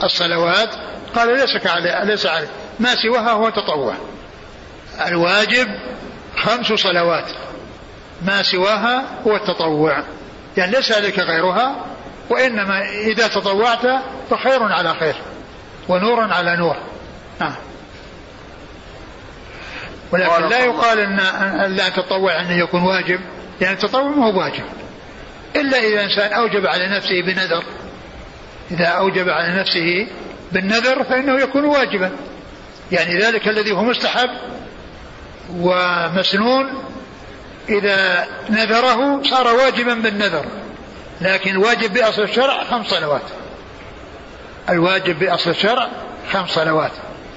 الصلوات؟ 0.03 0.69
قال 1.15 1.29
ليس 1.29 1.67
علي 1.67 2.01
ليس 2.05 2.27
علي. 2.27 2.49
ما 2.81 2.95
سواها 2.95 3.31
هو 3.31 3.51
تطوع. 3.51 3.95
الواجب 5.07 5.69
خمس 6.37 6.67
صلوات. 6.67 7.33
ما 8.23 8.43
سواها 8.43 9.05
هو 9.27 9.37
التطوع. 9.37 10.05
يعني 10.57 10.73
ليس 10.73 10.93
عليك 10.93 11.19
غيرها 11.19 11.87
وإنما 12.31 12.89
إذا 12.89 13.29
تطوعت 13.29 13.87
فخير 14.31 14.63
على 14.63 14.95
خير 14.95 15.15
ونور 15.89 16.33
على 16.33 16.57
نور. 16.57 16.77
نعم. 17.41 17.55
ولكن 20.13 20.49
لا 20.49 20.59
يقال 20.59 20.99
ان 20.99 21.77
لا 21.77 21.89
تطوع 21.89 22.41
انه 22.41 22.59
يكون 22.59 22.83
واجب. 22.83 23.21
لأن 23.61 23.73
التطوع 23.73 24.03
ما 24.03 24.27
هو 24.27 24.39
واجب. 24.39 24.65
إلا 25.57 25.79
إذا 25.79 26.05
انسان 26.05 26.33
أوجب 26.33 26.67
على 26.67 26.89
نفسه 26.89 27.23
بنذر. 27.23 27.65
إذا 28.71 28.87
أوجب 28.87 29.29
على 29.29 29.61
نفسه 29.61 30.07
بالنذر 30.53 31.05
فإنه 31.05 31.41
يكون 31.41 31.65
واجبا. 31.65 32.11
يعني 32.93 33.19
ذلك 33.19 33.49
الذي 33.49 33.73
هو 33.73 33.85
مستحب 33.85 34.31
ومسنون. 35.51 36.85
إذا 37.69 38.27
نذره 38.51 39.23
صار 39.23 39.47
واجبا 39.47 39.95
بالنذر. 39.95 40.47
لكن 41.21 41.51
الواجب 41.51 41.93
بأصل 41.93 42.23
الشرع 42.23 42.65
خمس 42.65 42.87
صلوات. 42.87 43.23
الواجب 44.69 45.19
بأصل 45.19 45.51
الشرع 45.51 45.89
خمس 46.33 46.51
صلوات. 46.51 46.93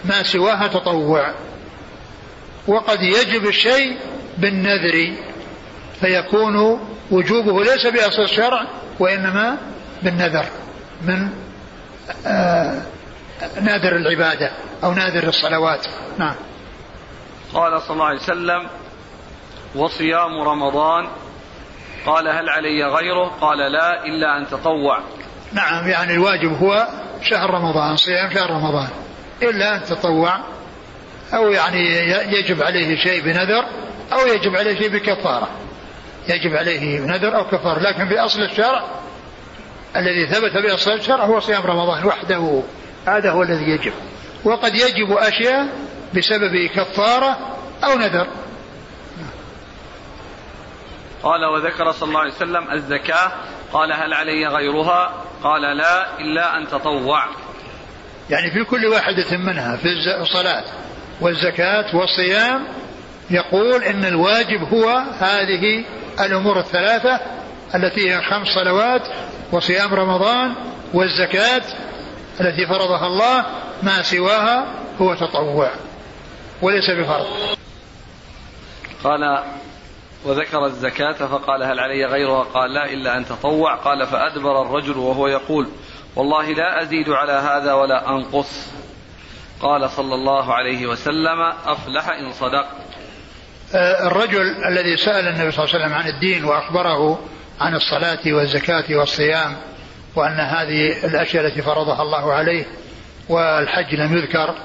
ما 0.06 0.24
سواها 0.24 0.68
تطوع. 0.68 1.34
وقد 2.68 3.02
يجب 3.02 3.48
الشيء 3.48 3.98
بالنذر. 4.38 5.14
فيكون 6.04 6.80
وجوبه 7.12 7.64
ليس 7.64 7.88
بأصل 7.88 8.22
الشرع 8.22 8.68
وإنما 9.00 9.58
بالنذر 10.04 10.46
من 11.02 11.30
آه 12.26 12.82
نادر 13.62 13.96
العبادة 13.96 14.52
أو 14.84 14.94
نادر 14.94 15.28
الصلوات. 15.28 15.88
نعم. 16.18 16.36
قال 17.54 17.82
صلى 17.82 17.94
الله 17.94 18.06
عليه 18.06 18.20
وسلم 18.20 18.68
وصيام 19.76 20.42
رمضان. 20.42 21.08
قال 22.06 22.28
هل 22.28 22.50
علي 22.50 22.84
غيره؟ 22.84 23.32
قال 23.42 23.58
لا 23.72 24.06
إلا 24.06 24.38
أن 24.38 24.48
تطوع. 24.48 25.00
نعم 25.54 25.88
يعني 25.88 26.14
الواجب 26.14 26.64
هو 26.64 26.88
شهر 27.22 27.50
رمضان 27.50 27.96
صيام 27.96 28.30
شهر 28.34 28.50
رمضان. 28.50 28.90
إلا 29.42 29.76
أن 29.76 29.84
تطوع 29.84 30.40
أو 31.34 31.52
يعني 31.52 31.80
يجب 32.40 32.64
عليه 32.64 32.96
شيء 32.96 33.22
بنذر 33.22 33.66
أو 34.14 34.28
يجب 34.28 34.56
عليه 34.56 34.76
شيء 34.76 34.90
بكفارة. 34.90 35.50
يجب 36.30 36.56
عليه 36.56 37.00
نذر 37.00 37.38
أو 37.38 37.46
كفارة 37.46 37.80
لكن 37.80 38.10
بأصل 38.10 38.42
الشرع 38.42 38.84
الذي 39.96 40.28
ثبت 40.28 40.58
بأصل 40.58 40.92
الشرع 40.92 41.26
هو 41.26 41.40
صيام 41.40 41.64
رمضان 41.64 42.06
وحده 42.06 42.64
هذا 43.08 43.32
هو 43.32 43.44
الذي 43.44 43.70
يجب. 43.70 43.94
وقد 44.44 44.76
يجب 44.76 45.12
أشياء 45.12 45.68
بسبب 46.16 46.70
كفارة 46.76 47.38
أو 47.84 47.98
نذر. 47.98 48.28
قال 51.24 51.46
وذكر 51.46 51.92
صلى 51.92 52.10
الله 52.10 52.20
عليه 52.20 52.34
وسلم 52.34 52.72
الزكاة. 52.72 53.32
قال 53.74 53.94
هل 53.94 54.14
علي 54.14 54.48
غيرها؟ 54.48 55.24
قال 55.44 55.78
لا 55.78 56.20
إلا 56.20 56.58
أن 56.58 56.68
تطوع. 56.68 57.26
يعني 58.30 58.52
في 58.52 58.64
كل 58.64 58.86
واحدة 58.86 59.38
منها 59.38 59.76
في 59.76 59.88
الصلاة 60.22 60.64
والزكاة 61.22 61.96
والصيام 61.96 62.68
يقول 63.30 63.84
إن 63.84 64.06
الواجب 64.06 64.74
هو 64.74 64.90
هذه 65.20 65.86
الأمور 66.20 66.60
الثلاثة 66.60 67.20
التي 67.76 68.10
هي 68.10 68.22
خمس 68.22 68.48
صلوات 68.48 69.02
وصيام 69.52 69.94
رمضان 69.94 70.56
والزكاة 70.94 71.62
التي 72.42 72.68
فرضها 72.68 73.08
الله 73.08 73.46
ما 73.84 74.02
سواها 74.02 74.66
هو 75.02 75.16
تطوع 75.16 75.72
وليس 76.62 76.90
بفرض. 76.90 77.58
قال 79.04 79.44
وذكر 80.26 80.66
الزكاة 80.66 81.14
فقال 81.14 81.64
هل 81.64 81.80
علي 81.80 82.06
غيرها؟ 82.06 82.44
قال 82.44 82.74
لا 82.74 82.86
إلا 82.86 83.18
أن 83.18 83.26
تطوع. 83.26 83.76
قال 83.76 84.08
فأدبر 84.08 84.62
الرجل 84.62 84.98
وهو 84.98 85.28
يقول 85.28 85.68
والله 86.16 86.52
لا 86.52 86.82
أزيد 86.82 87.10
على 87.10 87.32
هذا 87.32 87.74
ولا 87.74 88.10
أنقص. 88.10 88.68
قال 89.62 89.90
صلى 89.90 90.16
الله 90.16 90.54
عليه 90.54 90.88
وسلم 90.88 91.42
أفلح 91.66 92.10
إن 92.10 92.32
صدق 92.32 92.66
آه، 92.66 92.83
الرجل 93.76 94.64
الذي 94.66 94.98
سأل 94.98 95.28
النبي 95.28 95.52
صلى 95.52 95.66
الله 95.66 95.76
عليه 95.76 95.86
وسلم 95.86 95.94
عن 95.94 96.08
الدين 96.08 96.46
وأخبره 96.46 97.20
عن 97.62 97.76
الصلاة 97.76 98.20
والزكاة 98.26 98.84
والصيام 98.90 99.56
وأن 100.16 100.40
هذه 100.40 101.06
الأشياء 101.06 101.46
التي 101.46 101.62
فرضها 101.62 102.02
الله 102.02 102.34
عليه 102.34 102.66
والحج 103.30 103.96
لم 103.96 104.18
يذكر 104.18 104.56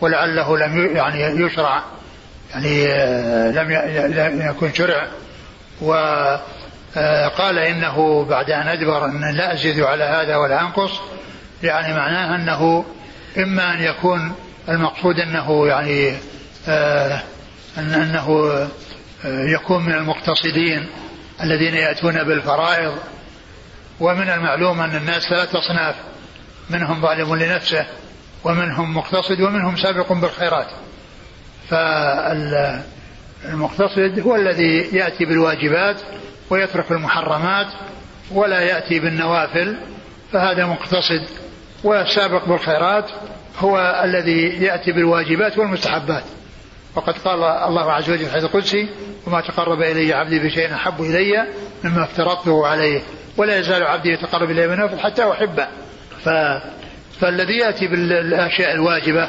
ولعله 0.00 0.58
لم 0.58 0.96
يعني 0.96 1.42
يشرع 1.44 1.82
يعني 2.50 2.86
آه، 2.88 3.50
لم 3.50 4.50
يكن 4.50 4.72
شرع. 4.72 5.06
وقال 5.80 6.38
آه، 7.58 7.70
إنه 7.70 8.24
بعد 8.24 8.50
أن 8.50 8.68
أدبر 8.68 9.04
أن 9.04 9.36
لا 9.36 9.52
أزيد 9.52 9.80
على 9.80 10.04
هذا 10.04 10.36
ولا 10.36 10.60
أنقص 10.60 10.92
يعني 11.62 11.94
معناه 11.94 12.36
أنه 12.36 12.84
إما 13.38 13.74
أن 13.74 13.82
يكون 13.82 14.34
المقصود 14.68 15.20
أنه 15.20 15.66
يعني 15.66 16.12
آه 16.68 17.22
أن 17.78 17.94
أنه 17.94 18.52
آه 18.52 18.68
يكون 19.24 19.84
من 19.84 19.94
المقتصدين 19.94 20.86
الذين 21.42 21.74
يأتون 21.74 22.24
بالفرائض. 22.24 22.98
ومن 24.00 24.30
المعلوم 24.30 24.80
أن 24.80 24.96
الناس 24.96 25.22
ثلاث 25.22 25.54
أصناف 25.54 25.94
منهم 26.70 27.02
ظالم 27.02 27.34
لنفسه 27.34 27.86
ومنهم 28.44 28.96
مقتصد 28.96 29.40
ومنهم 29.40 29.76
سابق 29.76 30.12
بالخيرات. 30.12 30.66
فالمقتصد 33.42 34.20
هو 34.20 34.36
الذي 34.36 34.96
يأتي 34.96 35.24
بالواجبات 35.24 35.96
ويترك 36.50 36.92
المحرمات 36.92 37.66
ولا 38.30 38.60
يأتي 38.60 39.00
بالنوافل. 39.00 39.76
فهذا 40.32 40.66
مقتصد 40.66 41.28
والسابق 41.84 42.44
بالخيرات 42.48 43.10
هو 43.58 44.00
الذي 44.04 44.64
يأتي 44.64 44.92
بالواجبات 44.92 45.58
والمستحبات. 45.58 46.24
وقد 46.94 47.18
قال 47.18 47.42
الله 47.42 47.92
عز 47.92 48.10
وجل 48.10 48.18
في 48.18 48.26
الحديث 48.26 48.44
القدسي 48.44 48.88
وما 49.26 49.40
تقرب 49.40 49.82
إلي 49.82 50.12
عبدي 50.12 50.38
بشيء 50.38 50.74
أحب 50.74 51.00
إلي 51.00 51.46
مما 51.84 52.04
افترضته 52.04 52.66
عليه 52.66 53.02
ولا 53.36 53.58
يزال 53.58 53.82
عبدي 53.82 54.08
يتقرب 54.08 54.50
إلي 54.50 54.68
بنوافل 54.68 54.98
حتى 55.00 55.30
أحبه. 55.30 55.66
ف... 56.24 56.28
فالذي 57.20 57.58
يأتي 57.58 57.86
بالأشياء 57.86 58.72
الواجبة 58.72 59.28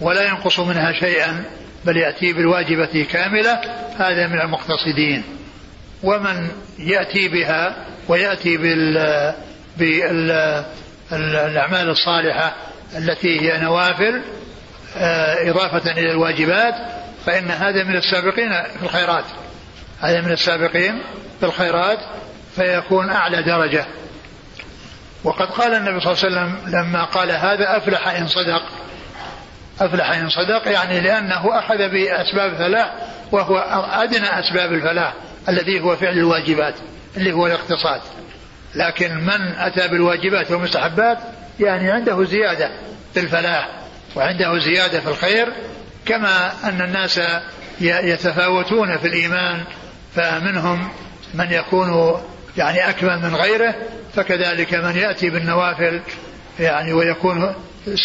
ولا 0.00 0.28
ينقص 0.28 0.60
منها 0.60 0.92
شيئا 0.92 1.44
بل 1.84 1.96
يأتي 1.96 2.32
بالواجبة 2.32 3.06
كاملة 3.10 3.60
هذا 3.98 4.26
من 4.26 4.40
المقتصدين. 4.40 5.24
ومن 6.02 6.48
يأتي 6.78 7.28
بها 7.28 7.86
ويأتي 8.08 8.56
بال 8.56 9.34
بالأعمال 11.10 11.88
الصالحة 11.88 12.56
التي 12.98 13.40
هي 13.40 13.58
نوافل 13.58 14.22
إضافة 14.96 15.90
إلى 15.90 16.10
الواجبات 16.10 16.74
فإن 17.26 17.50
هذا 17.50 17.84
من 17.84 17.96
السابقين 17.96 18.52
في 18.78 18.82
الخيرات. 18.82 19.24
هذا 20.00 20.20
من 20.20 20.32
السابقين 20.32 21.02
في 21.40 21.46
الخيرات 21.46 21.98
فيكون 22.56 23.10
أعلى 23.10 23.42
درجة. 23.42 23.86
وقد 25.24 25.46
قال 25.46 25.74
النبي 25.74 26.00
صلى 26.00 26.12
الله 26.12 26.40
عليه 26.40 26.50
وسلم 26.50 26.74
لما 26.74 27.04
قال 27.04 27.30
هذا 27.30 27.76
أفلح 27.76 28.08
إن 28.08 28.26
صدق. 28.26 28.62
أفلح 29.80 30.10
إن 30.10 30.28
صدق 30.28 30.72
يعني 30.72 31.00
لأنه 31.00 31.58
أخذ 31.58 31.78
بأسباب 31.78 32.52
الفلاح 32.52 32.94
وهو 33.32 33.58
أدنى 33.92 34.40
أسباب 34.40 34.72
الفلاح 34.72 35.14
الذي 35.48 35.80
هو 35.80 35.96
فعل 35.96 36.18
الواجبات 36.18 36.74
اللي 37.16 37.32
هو 37.32 37.46
الاقتصاد. 37.46 38.00
لكن 38.74 39.14
من 39.14 39.54
أتى 39.58 39.88
بالواجبات 39.88 40.50
والمستحبات؟ 40.50 41.18
يعني 41.60 41.90
عنده 41.90 42.24
زيادة 42.24 42.70
في 43.14 43.20
الفلاح. 43.20 43.68
وعنده 44.16 44.58
زيادة 44.58 45.00
في 45.00 45.08
الخير 45.08 45.52
كما 46.06 46.52
أن 46.64 46.80
الناس 46.80 47.20
يتفاوتون 47.80 48.98
في 48.98 49.06
الإيمان 49.06 49.64
فمنهم 50.14 50.88
من 51.34 51.52
يكون 51.52 52.20
يعني 52.56 52.88
أكمل 52.88 53.18
من 53.18 53.34
غيره 53.34 53.74
فكذلك 54.14 54.74
من 54.74 54.96
يأتي 54.96 55.30
بالنوافل 55.30 56.00
يعني 56.60 56.92
ويكون 56.92 57.54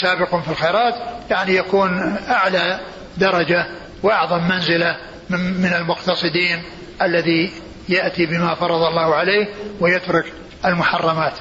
سابق 0.02 0.36
في 0.36 0.52
الخيرات 0.52 0.94
يعني 1.30 1.56
يكون 1.56 2.18
أعلى 2.30 2.80
درجة 3.18 3.68
وأعظم 4.04 4.48
منزلة 4.48 4.98
من 5.30 5.74
المقتصدين 5.74 6.64
الذي 7.02 7.52
يأتي 7.90 8.26
بما 8.26 8.56
فرض 8.56 8.82
الله 8.84 9.16
عليه 9.16 9.48
ويترك 9.80 10.34
المحرمات. 10.66 11.34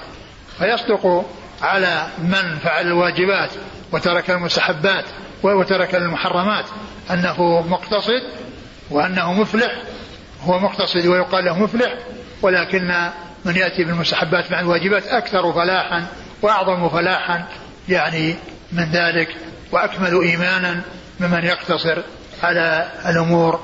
فيصدق 0.58 1.24
على 1.62 2.06
من 2.18 2.58
فعل 2.64 2.86
الواجبات. 2.86 3.50
وترك 3.93 4.30
المستحبات 4.30 5.05
وترك 5.43 5.95
المحرمات 5.95 6.64
أنه 7.11 7.61
مقتصد 7.61 8.22
وأنه 8.91 9.32
مفلح 9.32 9.82
هو 10.43 10.59
مقتصد 10.59 11.07
ويقال 11.07 11.45
له 11.45 11.59
مفلح 11.59 11.95
ولكن 12.43 13.11
من 13.45 13.57
يأتي 13.57 13.84
بالمستحبات 13.84 14.53
مع 14.53 14.61
الواجبات 14.61 15.07
أكثر 15.07 15.53
فلاحا 15.53 16.07
وأعظم 16.43 16.89
فلاحا 16.89 17.47
يعني 17.89 18.34
من 18.72 18.84
ذلك 18.84 19.37
وأكمل 19.72 20.22
إيمانا 20.22 20.82
ممن 21.20 21.45
يقتصر 21.45 22.03
على 22.43 22.93
الأمور 23.07 23.61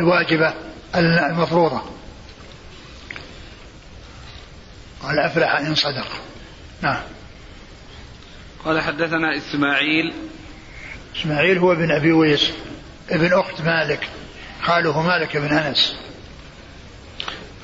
الواجبة 0.00 0.54
المفروضة. 0.96 1.82
قال 5.02 5.18
أفلح 5.18 5.56
إن 5.56 5.74
صدق. 5.74 6.06
نعم. 6.82 7.00
قال 8.66 8.80
حدثنا 8.80 9.36
إسماعيل. 9.36 10.12
إسماعيل 11.16 11.58
هو 11.58 11.72
ابن 11.72 11.90
أبي 11.90 12.12
ويس 12.12 12.50
ابن 13.10 13.32
أخت 13.32 13.60
مالك 13.60 14.08
خاله 14.62 15.02
مالك 15.02 15.36
بن 15.36 15.56
أنس. 15.56 15.96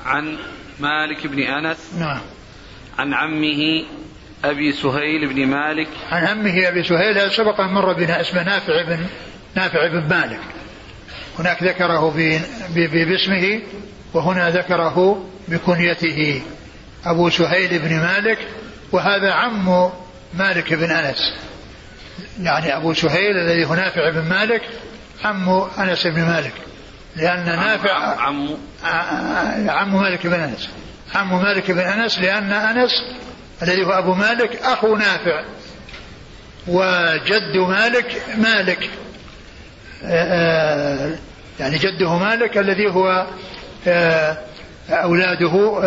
عن 0.05 0.37
مالك 0.79 1.27
بن 1.27 1.39
أنس. 1.39 1.93
نعم. 1.99 2.21
عن 2.97 3.13
عمه 3.13 3.85
أبي 4.45 4.71
سهيل 4.71 5.33
بن 5.33 5.47
مالك. 5.47 5.87
عن 6.11 6.25
عمه 6.25 6.67
أبي 6.67 6.83
سهيل 6.83 7.31
سبق 7.31 7.61
أن 7.61 7.73
مر 7.73 7.93
بنا 7.93 8.21
اسمه 8.21 8.43
نافع 8.43 8.81
بن 8.81 9.05
نافع 9.55 9.87
بن 9.87 10.09
مالك. 10.09 10.41
هناك 11.39 11.63
ذكره 11.63 12.13
باسمه 12.77 13.61
وهنا 14.13 14.49
ذكره 14.49 15.25
بكنيته 15.47 16.41
أبو 17.05 17.29
سهيل 17.29 17.79
بن 17.79 17.99
مالك 17.99 18.37
وهذا 18.91 19.31
عم 19.31 19.89
مالك 20.37 20.73
بن 20.73 20.91
أنس. 20.91 21.33
يعني 22.39 22.77
أبو 22.77 22.93
سهيل 22.93 23.37
الذي 23.37 23.65
هو 23.65 23.75
نافع 23.75 24.09
بن 24.09 24.29
مالك 24.29 24.61
عم 25.23 25.49
أنس 25.79 26.07
بن 26.07 26.21
مالك. 26.21 26.53
لأن 27.15 27.45
نافع 27.45 28.21
عم 28.21 28.57
عم 29.69 30.01
مالك 30.01 30.27
بن 30.27 30.39
أنس. 30.39 30.69
عم 31.15 31.43
مالك 31.43 31.71
بن 31.71 31.79
أنس 31.79 32.19
لأن 32.19 32.51
أنس 32.51 32.91
الذي 33.61 33.85
هو 33.85 33.91
أبو 33.91 34.13
مالك 34.13 34.55
أخو 34.55 34.95
نافع. 34.95 35.43
وجد 36.67 37.57
مالك 37.57 38.21
مالك. 38.37 38.89
يعني 41.59 41.77
جده 41.77 42.17
مالك 42.17 42.57
الذي 42.57 42.87
هو 42.87 43.27
أولاده 44.89 45.81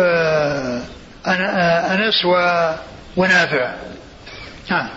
أنس 1.93 2.25
ونافع. 3.17 3.75
نعم. 4.69 4.89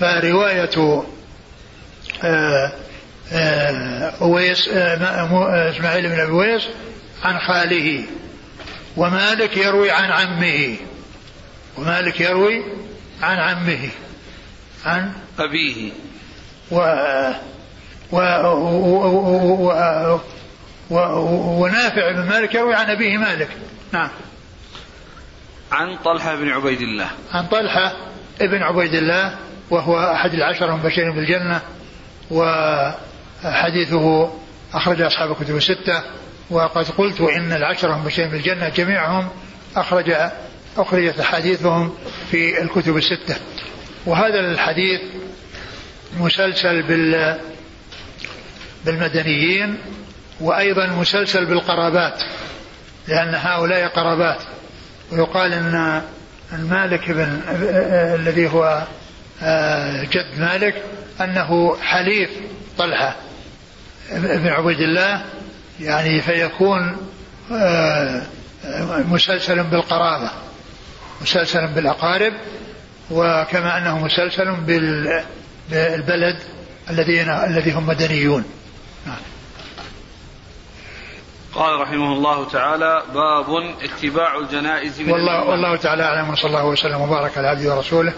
فرواية 0.00 1.02
أويس 4.22 4.68
إسماعيل 4.68 6.08
بن 6.08 6.20
أبي 6.20 6.32
أويس 6.32 6.62
عن 7.22 7.38
خاله 7.38 8.04
ومالك 8.96 9.56
يروي 9.56 9.90
عن 9.90 10.10
عمه 10.10 10.76
ومالك 11.78 12.20
يروي 12.20 12.62
عن 13.22 13.38
عمه 13.38 13.88
عن 14.86 15.12
أبيه. 15.38 15.90
و 16.70 16.76
و 18.12 18.20
و 19.70 20.20
و 20.90 20.96
ونافع 21.62 22.12
بن 22.12 22.28
مالك 22.28 22.54
يروي 22.54 22.74
عن 22.74 22.90
أبيه 22.90 23.18
مالك. 23.18 23.48
نعم. 23.92 24.08
عن 25.72 25.96
طلحة 25.96 26.34
بن 26.34 26.48
عبيد 26.48 26.80
الله. 26.80 27.10
عن 27.32 27.46
طلحة 27.46 27.96
ابن 28.40 28.62
عبيد 28.62 28.94
الله 28.94 29.34
وهو 29.70 29.98
أحد 29.98 30.34
العشر 30.34 30.74
المبشرين 30.74 31.12
بالجنة 31.12 31.60
وحديثه 32.30 34.30
أخرج 34.74 35.02
أصحاب 35.02 35.30
الكتب 35.30 35.56
الستة 35.56 36.02
وقد 36.50 36.90
قلت 36.90 37.20
إن 37.20 37.52
العشرة 37.52 37.94
المبشرين 37.94 38.30
بالجنة 38.30 38.68
جميعهم 38.68 39.28
أخرج 39.76 40.14
أخرجت 40.76 41.20
أحاديثهم 41.20 41.94
في 42.30 42.62
الكتب 42.62 42.96
الستة. 42.96 43.36
وهذا 44.06 44.40
الحديث 44.40 45.00
مسلسل 46.20 46.82
بال 46.82 47.38
بالمدنيين 48.84 49.78
وأيضا 50.40 50.86
مسلسل 50.86 51.46
بالقرابات 51.46 52.22
لأن 53.08 53.34
هؤلاء 53.34 53.88
قرابات 53.88 54.42
ويقال 55.12 55.52
أن 55.52 56.02
المالك 56.52 57.10
بن 57.10 57.40
الذي 58.14 58.48
هو 58.48 58.86
آه، 59.42 60.04
جد 60.04 60.38
مالك 60.40 60.82
أنه 61.20 61.76
حليف 61.82 62.30
طلحة 62.78 63.16
بن 64.10 64.46
عبيد 64.46 64.80
الله 64.80 65.24
يعني 65.80 66.22
فيكون 66.22 66.96
آه، 67.52 68.22
مسلسل 69.08 69.62
بالقرابة 69.62 70.30
مسلسل 71.22 71.66
بالأقارب 71.66 72.32
وكما 73.10 73.78
أنه 73.78 74.04
مسلسل 74.04 74.56
بالبلد 75.70 76.38
الذين 76.90 77.30
الذي 77.30 77.72
هم 77.72 77.86
مدنيون. 77.86 78.44
قال 81.54 81.80
رحمه 81.80 82.12
الله 82.12 82.44
تعالى 82.44 83.02
باب 83.14 83.74
اتباع 83.82 84.38
الجنائز 84.38 85.00
من 85.00 85.10
والله, 85.10 85.44
والله 85.44 85.76
تعالى 85.76 86.02
أعلم 86.02 86.30
وصلى 86.30 86.48
الله 86.48 86.66
وسلم 86.66 87.00
وبارك 87.00 87.38
على 87.38 87.48
عبده 87.48 87.76
ورسوله 87.76 88.12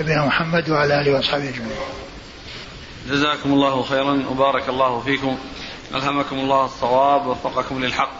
نبينا 0.00 0.26
محمد 0.26 0.70
وعلى 0.70 1.00
آله 1.00 1.14
وأصحابه 1.14 1.48
أجمعين. 1.48 1.76
جزاكم 3.08 3.52
الله 3.52 3.82
خيرا 3.82 4.24
وبارك 4.30 4.68
الله 4.68 5.00
فيكم. 5.00 5.38
ألهمكم 5.94 6.36
الله 6.36 6.64
الصواب 6.64 7.26
ووفقكم 7.26 7.84
للحق. 7.84 8.10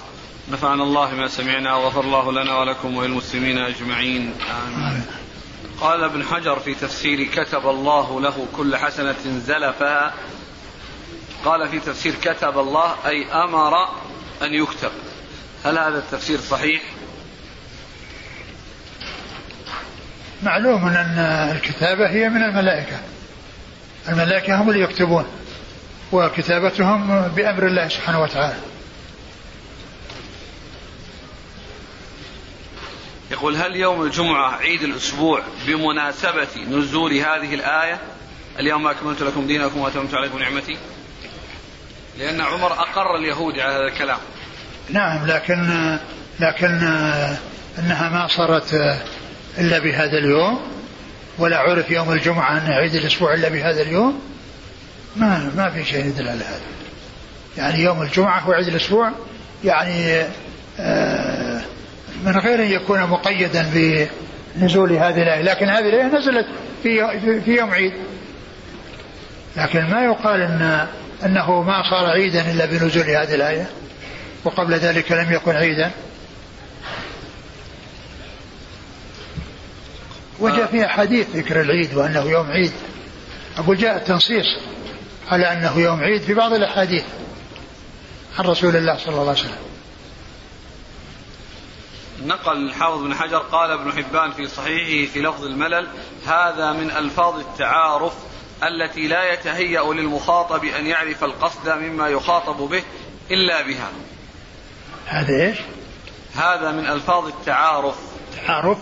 نفعنا 0.52 0.82
الله 0.82 1.14
ما 1.14 1.28
سمعنا 1.28 1.74
وغفر 1.76 2.00
الله 2.00 2.32
لنا 2.32 2.58
ولكم 2.58 2.96
وللمسلمين 2.96 3.58
أجمعين. 3.58 4.34
آمين. 4.66 5.06
قال 5.80 6.04
ابن 6.04 6.24
حجر 6.24 6.58
في 6.58 6.74
تفسير 6.74 7.24
كتب 7.24 7.68
الله 7.68 8.20
له 8.20 8.46
كل 8.56 8.76
حسنة 8.76 9.16
زلفها 9.24 10.14
قال 11.44 11.68
في 11.68 11.80
تفسير 11.80 12.14
كتب 12.14 12.58
الله 12.58 12.94
أي 13.06 13.32
أمر 13.32 13.88
أن 14.42 14.54
يكتب. 14.54 14.90
هل 15.64 15.78
هذا 15.78 15.98
التفسير 15.98 16.40
صحيح؟ 16.40 16.82
معلوم 20.42 20.88
أن 20.88 21.18
الكتابة 21.56 22.10
هي 22.10 22.28
من 22.28 22.42
الملائكة. 22.42 23.00
الملائكة 24.08 24.62
هم 24.62 24.70
اللي 24.70 24.80
يكتبون 24.80 25.26
وكتابتهم 26.12 27.28
بأمر 27.28 27.66
الله 27.66 27.88
سبحانه 27.88 28.22
وتعالى. 28.22 28.56
يقول 33.30 33.56
هل 33.56 33.76
يوم 33.76 34.02
الجمعة 34.02 34.56
عيد 34.56 34.82
الأسبوع 34.82 35.42
بمناسبة 35.66 36.48
نزول 36.70 37.12
هذه 37.12 37.54
الآية؟ 37.54 38.00
اليوم 38.58 38.86
أكملت 38.86 39.22
لكم 39.22 39.46
دينكم 39.46 39.80
وأتممت 39.80 40.14
عليكم 40.14 40.38
نعمتي. 40.38 40.78
لأن 42.18 42.40
عمر 42.40 42.72
أقر 42.72 43.16
اليهود 43.16 43.58
على 43.58 43.72
هذا 43.74 43.92
الكلام. 43.92 44.18
نعم 44.90 45.26
لكن 45.26 45.98
لكن 46.40 46.74
إنها 47.78 48.08
ما 48.08 48.26
صارت 48.28 48.98
إلا 49.58 49.78
بهذا 49.78 50.18
اليوم 50.18 50.60
ولا 51.38 51.58
عرف 51.58 51.90
يوم 51.90 52.12
الجمعة 52.12 52.52
أن 52.52 52.72
عيد 52.72 52.94
الأسبوع 52.94 53.34
إلا 53.34 53.48
بهذا 53.48 53.82
اليوم. 53.82 54.20
ما 55.16 55.52
ما 55.56 55.70
في 55.70 55.84
شيء 55.84 56.06
يدل 56.06 56.28
على 56.28 56.44
هذا. 56.44 56.60
يعني 57.58 57.82
يوم 57.82 58.02
الجمعة 58.02 58.40
هو 58.40 58.52
عيد 58.52 58.68
الأسبوع 58.68 59.12
يعني 59.64 60.24
آه، 60.80 61.62
من 62.24 62.38
غير 62.38 62.62
أن 62.62 62.70
يكون 62.70 63.00
مقيدا 63.00 63.70
بنزول 64.56 64.92
هذه 64.92 65.22
الآية 65.22 65.42
لكن 65.42 65.68
هذه 65.68 65.88
الآية 65.88 66.18
نزلت 66.18 66.46
في 66.82 67.20
في 67.44 67.56
يوم 67.56 67.70
عيد. 67.70 67.92
لكن 69.56 69.90
ما 69.90 70.04
يقال 70.04 70.40
إن 70.40 70.86
أنه 71.24 71.62
ما 71.62 71.90
صار 71.90 72.06
عيدا 72.06 72.50
إلا 72.50 72.66
بنزول 72.66 73.02
هذه 73.02 73.34
الآية 73.34 73.70
وقبل 74.44 74.74
ذلك 74.74 75.12
لم 75.12 75.32
يكن 75.32 75.56
عيدا. 75.56 75.90
وجاء 80.40 80.66
فيها 80.66 80.88
حديث 80.88 81.36
ذكر 81.36 81.60
العيد 81.60 81.94
وأنه 81.94 82.30
يوم 82.30 82.50
عيد. 82.50 82.72
أقول 83.58 83.76
جاء 83.76 83.96
التنصيص 83.96 84.46
على 85.28 85.52
أنه 85.52 85.78
يوم 85.78 86.00
عيد 86.00 86.22
في 86.22 86.34
بعض 86.34 86.52
الأحاديث 86.52 87.04
عن 88.38 88.44
رسول 88.44 88.76
الله 88.76 88.98
صلى 88.98 89.08
الله 89.08 89.20
عليه 89.20 89.40
وسلم. 89.40 89.66
نقل 92.24 92.56
الحافظ 92.56 93.02
بن 93.02 93.14
حجر 93.14 93.38
قال 93.38 93.70
ابن 93.70 93.92
حبان 93.92 94.32
في 94.32 94.48
صحيحه 94.48 95.12
في 95.12 95.22
لفظ 95.22 95.44
الملل 95.44 95.88
هذا 96.26 96.72
من 96.72 96.90
ألفاظ 96.90 97.38
التعارف 97.38 98.12
التي 98.62 99.08
لا 99.08 99.32
يتهيأ 99.32 99.92
للمخاطب 99.92 100.64
أن 100.64 100.86
يعرف 100.86 101.24
القصد 101.24 101.68
مما 101.68 102.08
يخاطب 102.08 102.56
به 102.56 102.82
إلا 103.30 103.62
بها. 103.62 103.90
هذا 105.06 105.42
إيش؟ 105.42 105.58
هذا 106.36 106.70
من 106.70 106.86
ألفاظ 106.86 107.26
التعارف. 107.26 107.96
تعارف؟ 108.46 108.78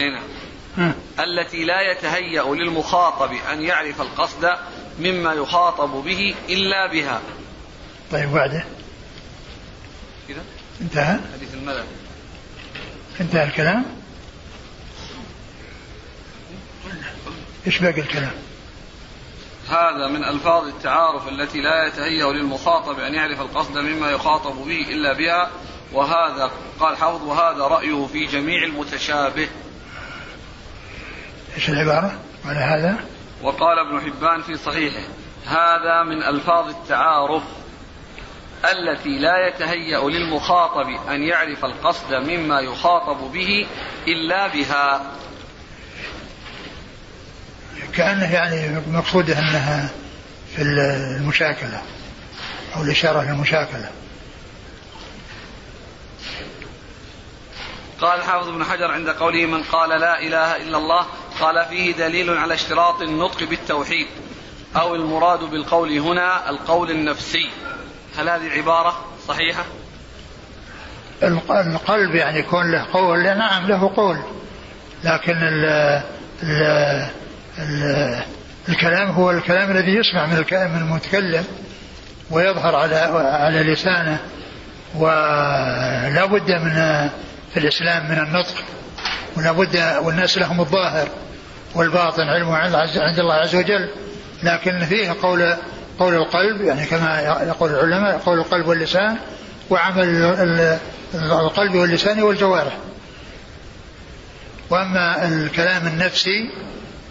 اي 0.00 0.10
نعم. 0.10 0.92
التي 1.20 1.64
لا 1.64 1.92
يتهيأ 1.92 2.42
للمخاطب 2.42 3.32
أن 3.52 3.62
يعرف 3.62 4.00
القصد 4.00 4.50
مما 4.98 5.32
يخاطب 5.32 5.90
به 5.90 6.34
إلا 6.48 6.92
بها. 6.92 7.20
طيب 8.12 8.32
بعده. 8.32 8.64
كذا 10.28 10.42
انتهى؟ 10.80 11.18
حديث 11.34 11.54
الملل 11.54 11.84
انتهى 13.20 13.44
الكلام؟ 13.44 13.84
إيش 17.66 17.78
باقي 17.78 18.00
الكلام؟ 18.00 18.32
هذا 19.68 20.06
من 20.06 20.24
ألفاظ 20.24 20.66
التعارف 20.66 21.28
التي 21.28 21.60
لا 21.60 21.86
يتهيأ 21.86 22.32
للمخاطب 22.32 22.98
أن 22.98 23.14
يعرف 23.14 23.40
القصد 23.40 23.78
مما 23.78 24.10
يخاطب 24.10 24.56
به 24.56 24.86
إلا 24.90 25.12
بها 25.12 25.50
وهذا 25.92 26.50
قال 26.80 26.96
حافظ 26.96 27.22
وهذا 27.22 27.62
رأيه 27.62 28.06
في 28.06 28.26
جميع 28.26 28.64
المتشابه. 28.64 29.48
إيش 31.56 31.68
العبارة؟ 31.70 32.18
على 32.44 32.58
هذا؟ 32.58 32.96
وقال 33.42 33.78
ابن 33.78 34.00
حبان 34.00 34.42
في 34.42 34.56
صحيحه 34.56 35.02
هذا 35.46 36.02
من 36.02 36.22
ألفاظ 36.22 36.68
التعارف 36.68 37.42
التي 38.64 39.18
لا 39.18 39.48
يتهيأ 39.48 40.08
للمخاطب 40.08 40.88
أن 41.10 41.22
يعرف 41.22 41.64
القصد 41.64 42.14
مما 42.14 42.60
يخاطب 42.60 43.32
به 43.32 43.66
إلا 44.08 44.46
بها. 44.46 45.12
كأنه 47.94 48.32
يعني 48.32 48.80
مقصوده 48.86 49.38
أنها 49.38 49.90
في 50.56 50.62
المشاكلة 50.62 51.82
أو 52.76 52.82
الإشارة 52.82 53.22
للمشاكلة 53.22 53.90
قال 58.00 58.18
الحافظ 58.18 58.48
ابن 58.48 58.64
حجر 58.64 58.90
عند 58.90 59.08
قوله 59.08 59.46
من 59.46 59.62
قال 59.62 60.00
لا 60.00 60.20
إله 60.22 60.56
إلا 60.56 60.78
الله 60.78 61.06
قال 61.40 61.66
فيه 61.66 61.92
دليل 61.92 62.38
على 62.38 62.54
اشتراط 62.54 63.02
النطق 63.02 63.44
بالتوحيد 63.44 64.06
أو 64.76 64.94
المراد 64.94 65.40
بالقول 65.40 65.98
هنا 65.98 66.50
القول 66.50 66.90
النفسي 66.90 67.50
هل 68.18 68.28
هذه 68.28 68.46
العبارة 68.46 69.04
صحيحة؟ 69.28 69.64
القلب 71.22 72.14
يعني 72.14 72.38
يكون 72.38 72.72
له 72.72 72.86
قول 72.92 73.22
نعم 73.22 73.66
له 73.66 73.92
قول 73.96 74.18
لكن 75.04 75.32
ال 75.32 75.64
ال 76.42 77.10
الكلام 78.68 79.10
هو 79.10 79.30
الكلام 79.30 79.70
الذي 79.70 79.94
يسمع 79.94 80.26
من 80.26 80.36
من 80.52 80.78
المتكلم 80.78 81.44
ويظهر 82.30 82.74
على 82.74 82.96
على 83.24 83.72
لسانه 83.72 84.18
ولا 84.94 86.26
بد 86.26 86.50
من 86.50 86.74
في 87.54 87.56
الإسلام 87.56 88.10
من 88.10 88.18
النطق 88.18 88.54
ولا 89.36 89.52
بد 89.52 89.76
والناس 90.02 90.38
لهم 90.38 90.60
الظاهر 90.60 91.08
والباطن 91.74 92.22
علمه 92.22 92.56
عند 92.56 93.18
الله 93.18 93.34
عز 93.34 93.56
وجل. 93.56 93.88
لكن 94.42 94.84
فيه 94.84 95.14
قول 95.22 95.54
قول 95.98 96.14
القلب 96.14 96.60
يعني 96.60 96.86
كما 96.86 97.20
يقول 97.20 97.70
العلماء 97.70 98.18
قول 98.18 98.38
القلب 98.38 98.66
واللسان 98.66 99.16
وعمل 99.70 100.04
القلب 101.14 101.74
واللسان 101.74 102.22
والجوارح. 102.22 102.76
وأما 104.70 105.28
الكلام 105.28 105.86
النفسي 105.86 106.50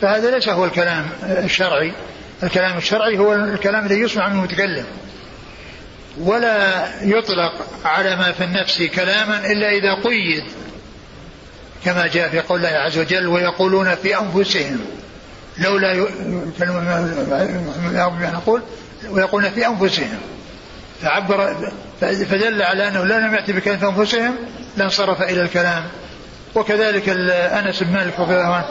فهذا 0.02 0.32
ليس 0.32 0.50
هو 0.50 0.66
الكلام 0.66 1.10
الشرعي. 1.24 1.94
الكلام 2.44 2.78
الشرعي 2.78 3.18
هو 3.18 3.34
الكلام 3.34 3.86
الذي 3.86 4.00
يسمع 4.00 4.30
من 4.30 4.40
المتكلم. 4.40 4.86
ولا 6.20 6.88
يطلق 7.02 7.68
على 7.86 8.16
ما 8.16 8.32
في 8.32 8.44
النفس 8.44 8.84
كلاما 8.84 9.52
إلا 9.52 9.70
إذا 9.70 9.94
قيد 9.94 10.44
كما 11.86 12.08
جاء 12.08 12.30
في 12.30 12.40
قول 12.40 12.66
الله 12.66 12.78
عز 12.78 12.98
وجل 12.98 13.28
ويقولون 13.28 13.96
في 13.96 14.20
أنفسهم 14.20 14.80
لولا 15.58 16.08
نقول 18.32 18.62
ويقولون 19.10 19.50
في 19.50 19.68
أنفسهم 19.68 20.20
فعبر 21.02 21.56
فدل 22.02 22.62
على 22.62 22.88
أنه 22.88 23.04
لو 23.06 23.18
لم 23.18 23.36
يأتي 23.36 23.54
بكلمه 23.54 23.78
في 23.78 23.86
أنفسهم 23.86 24.36
لانصرف 24.78 25.22
إلى 25.22 25.42
الكلام. 25.42 25.84
وكذلك 26.56 27.10
أنس 27.30 27.84
بن 27.84 27.94
مالك 27.94 28.20
رضي 28.20 28.34
الله 28.34 28.54
عنه 28.56 28.66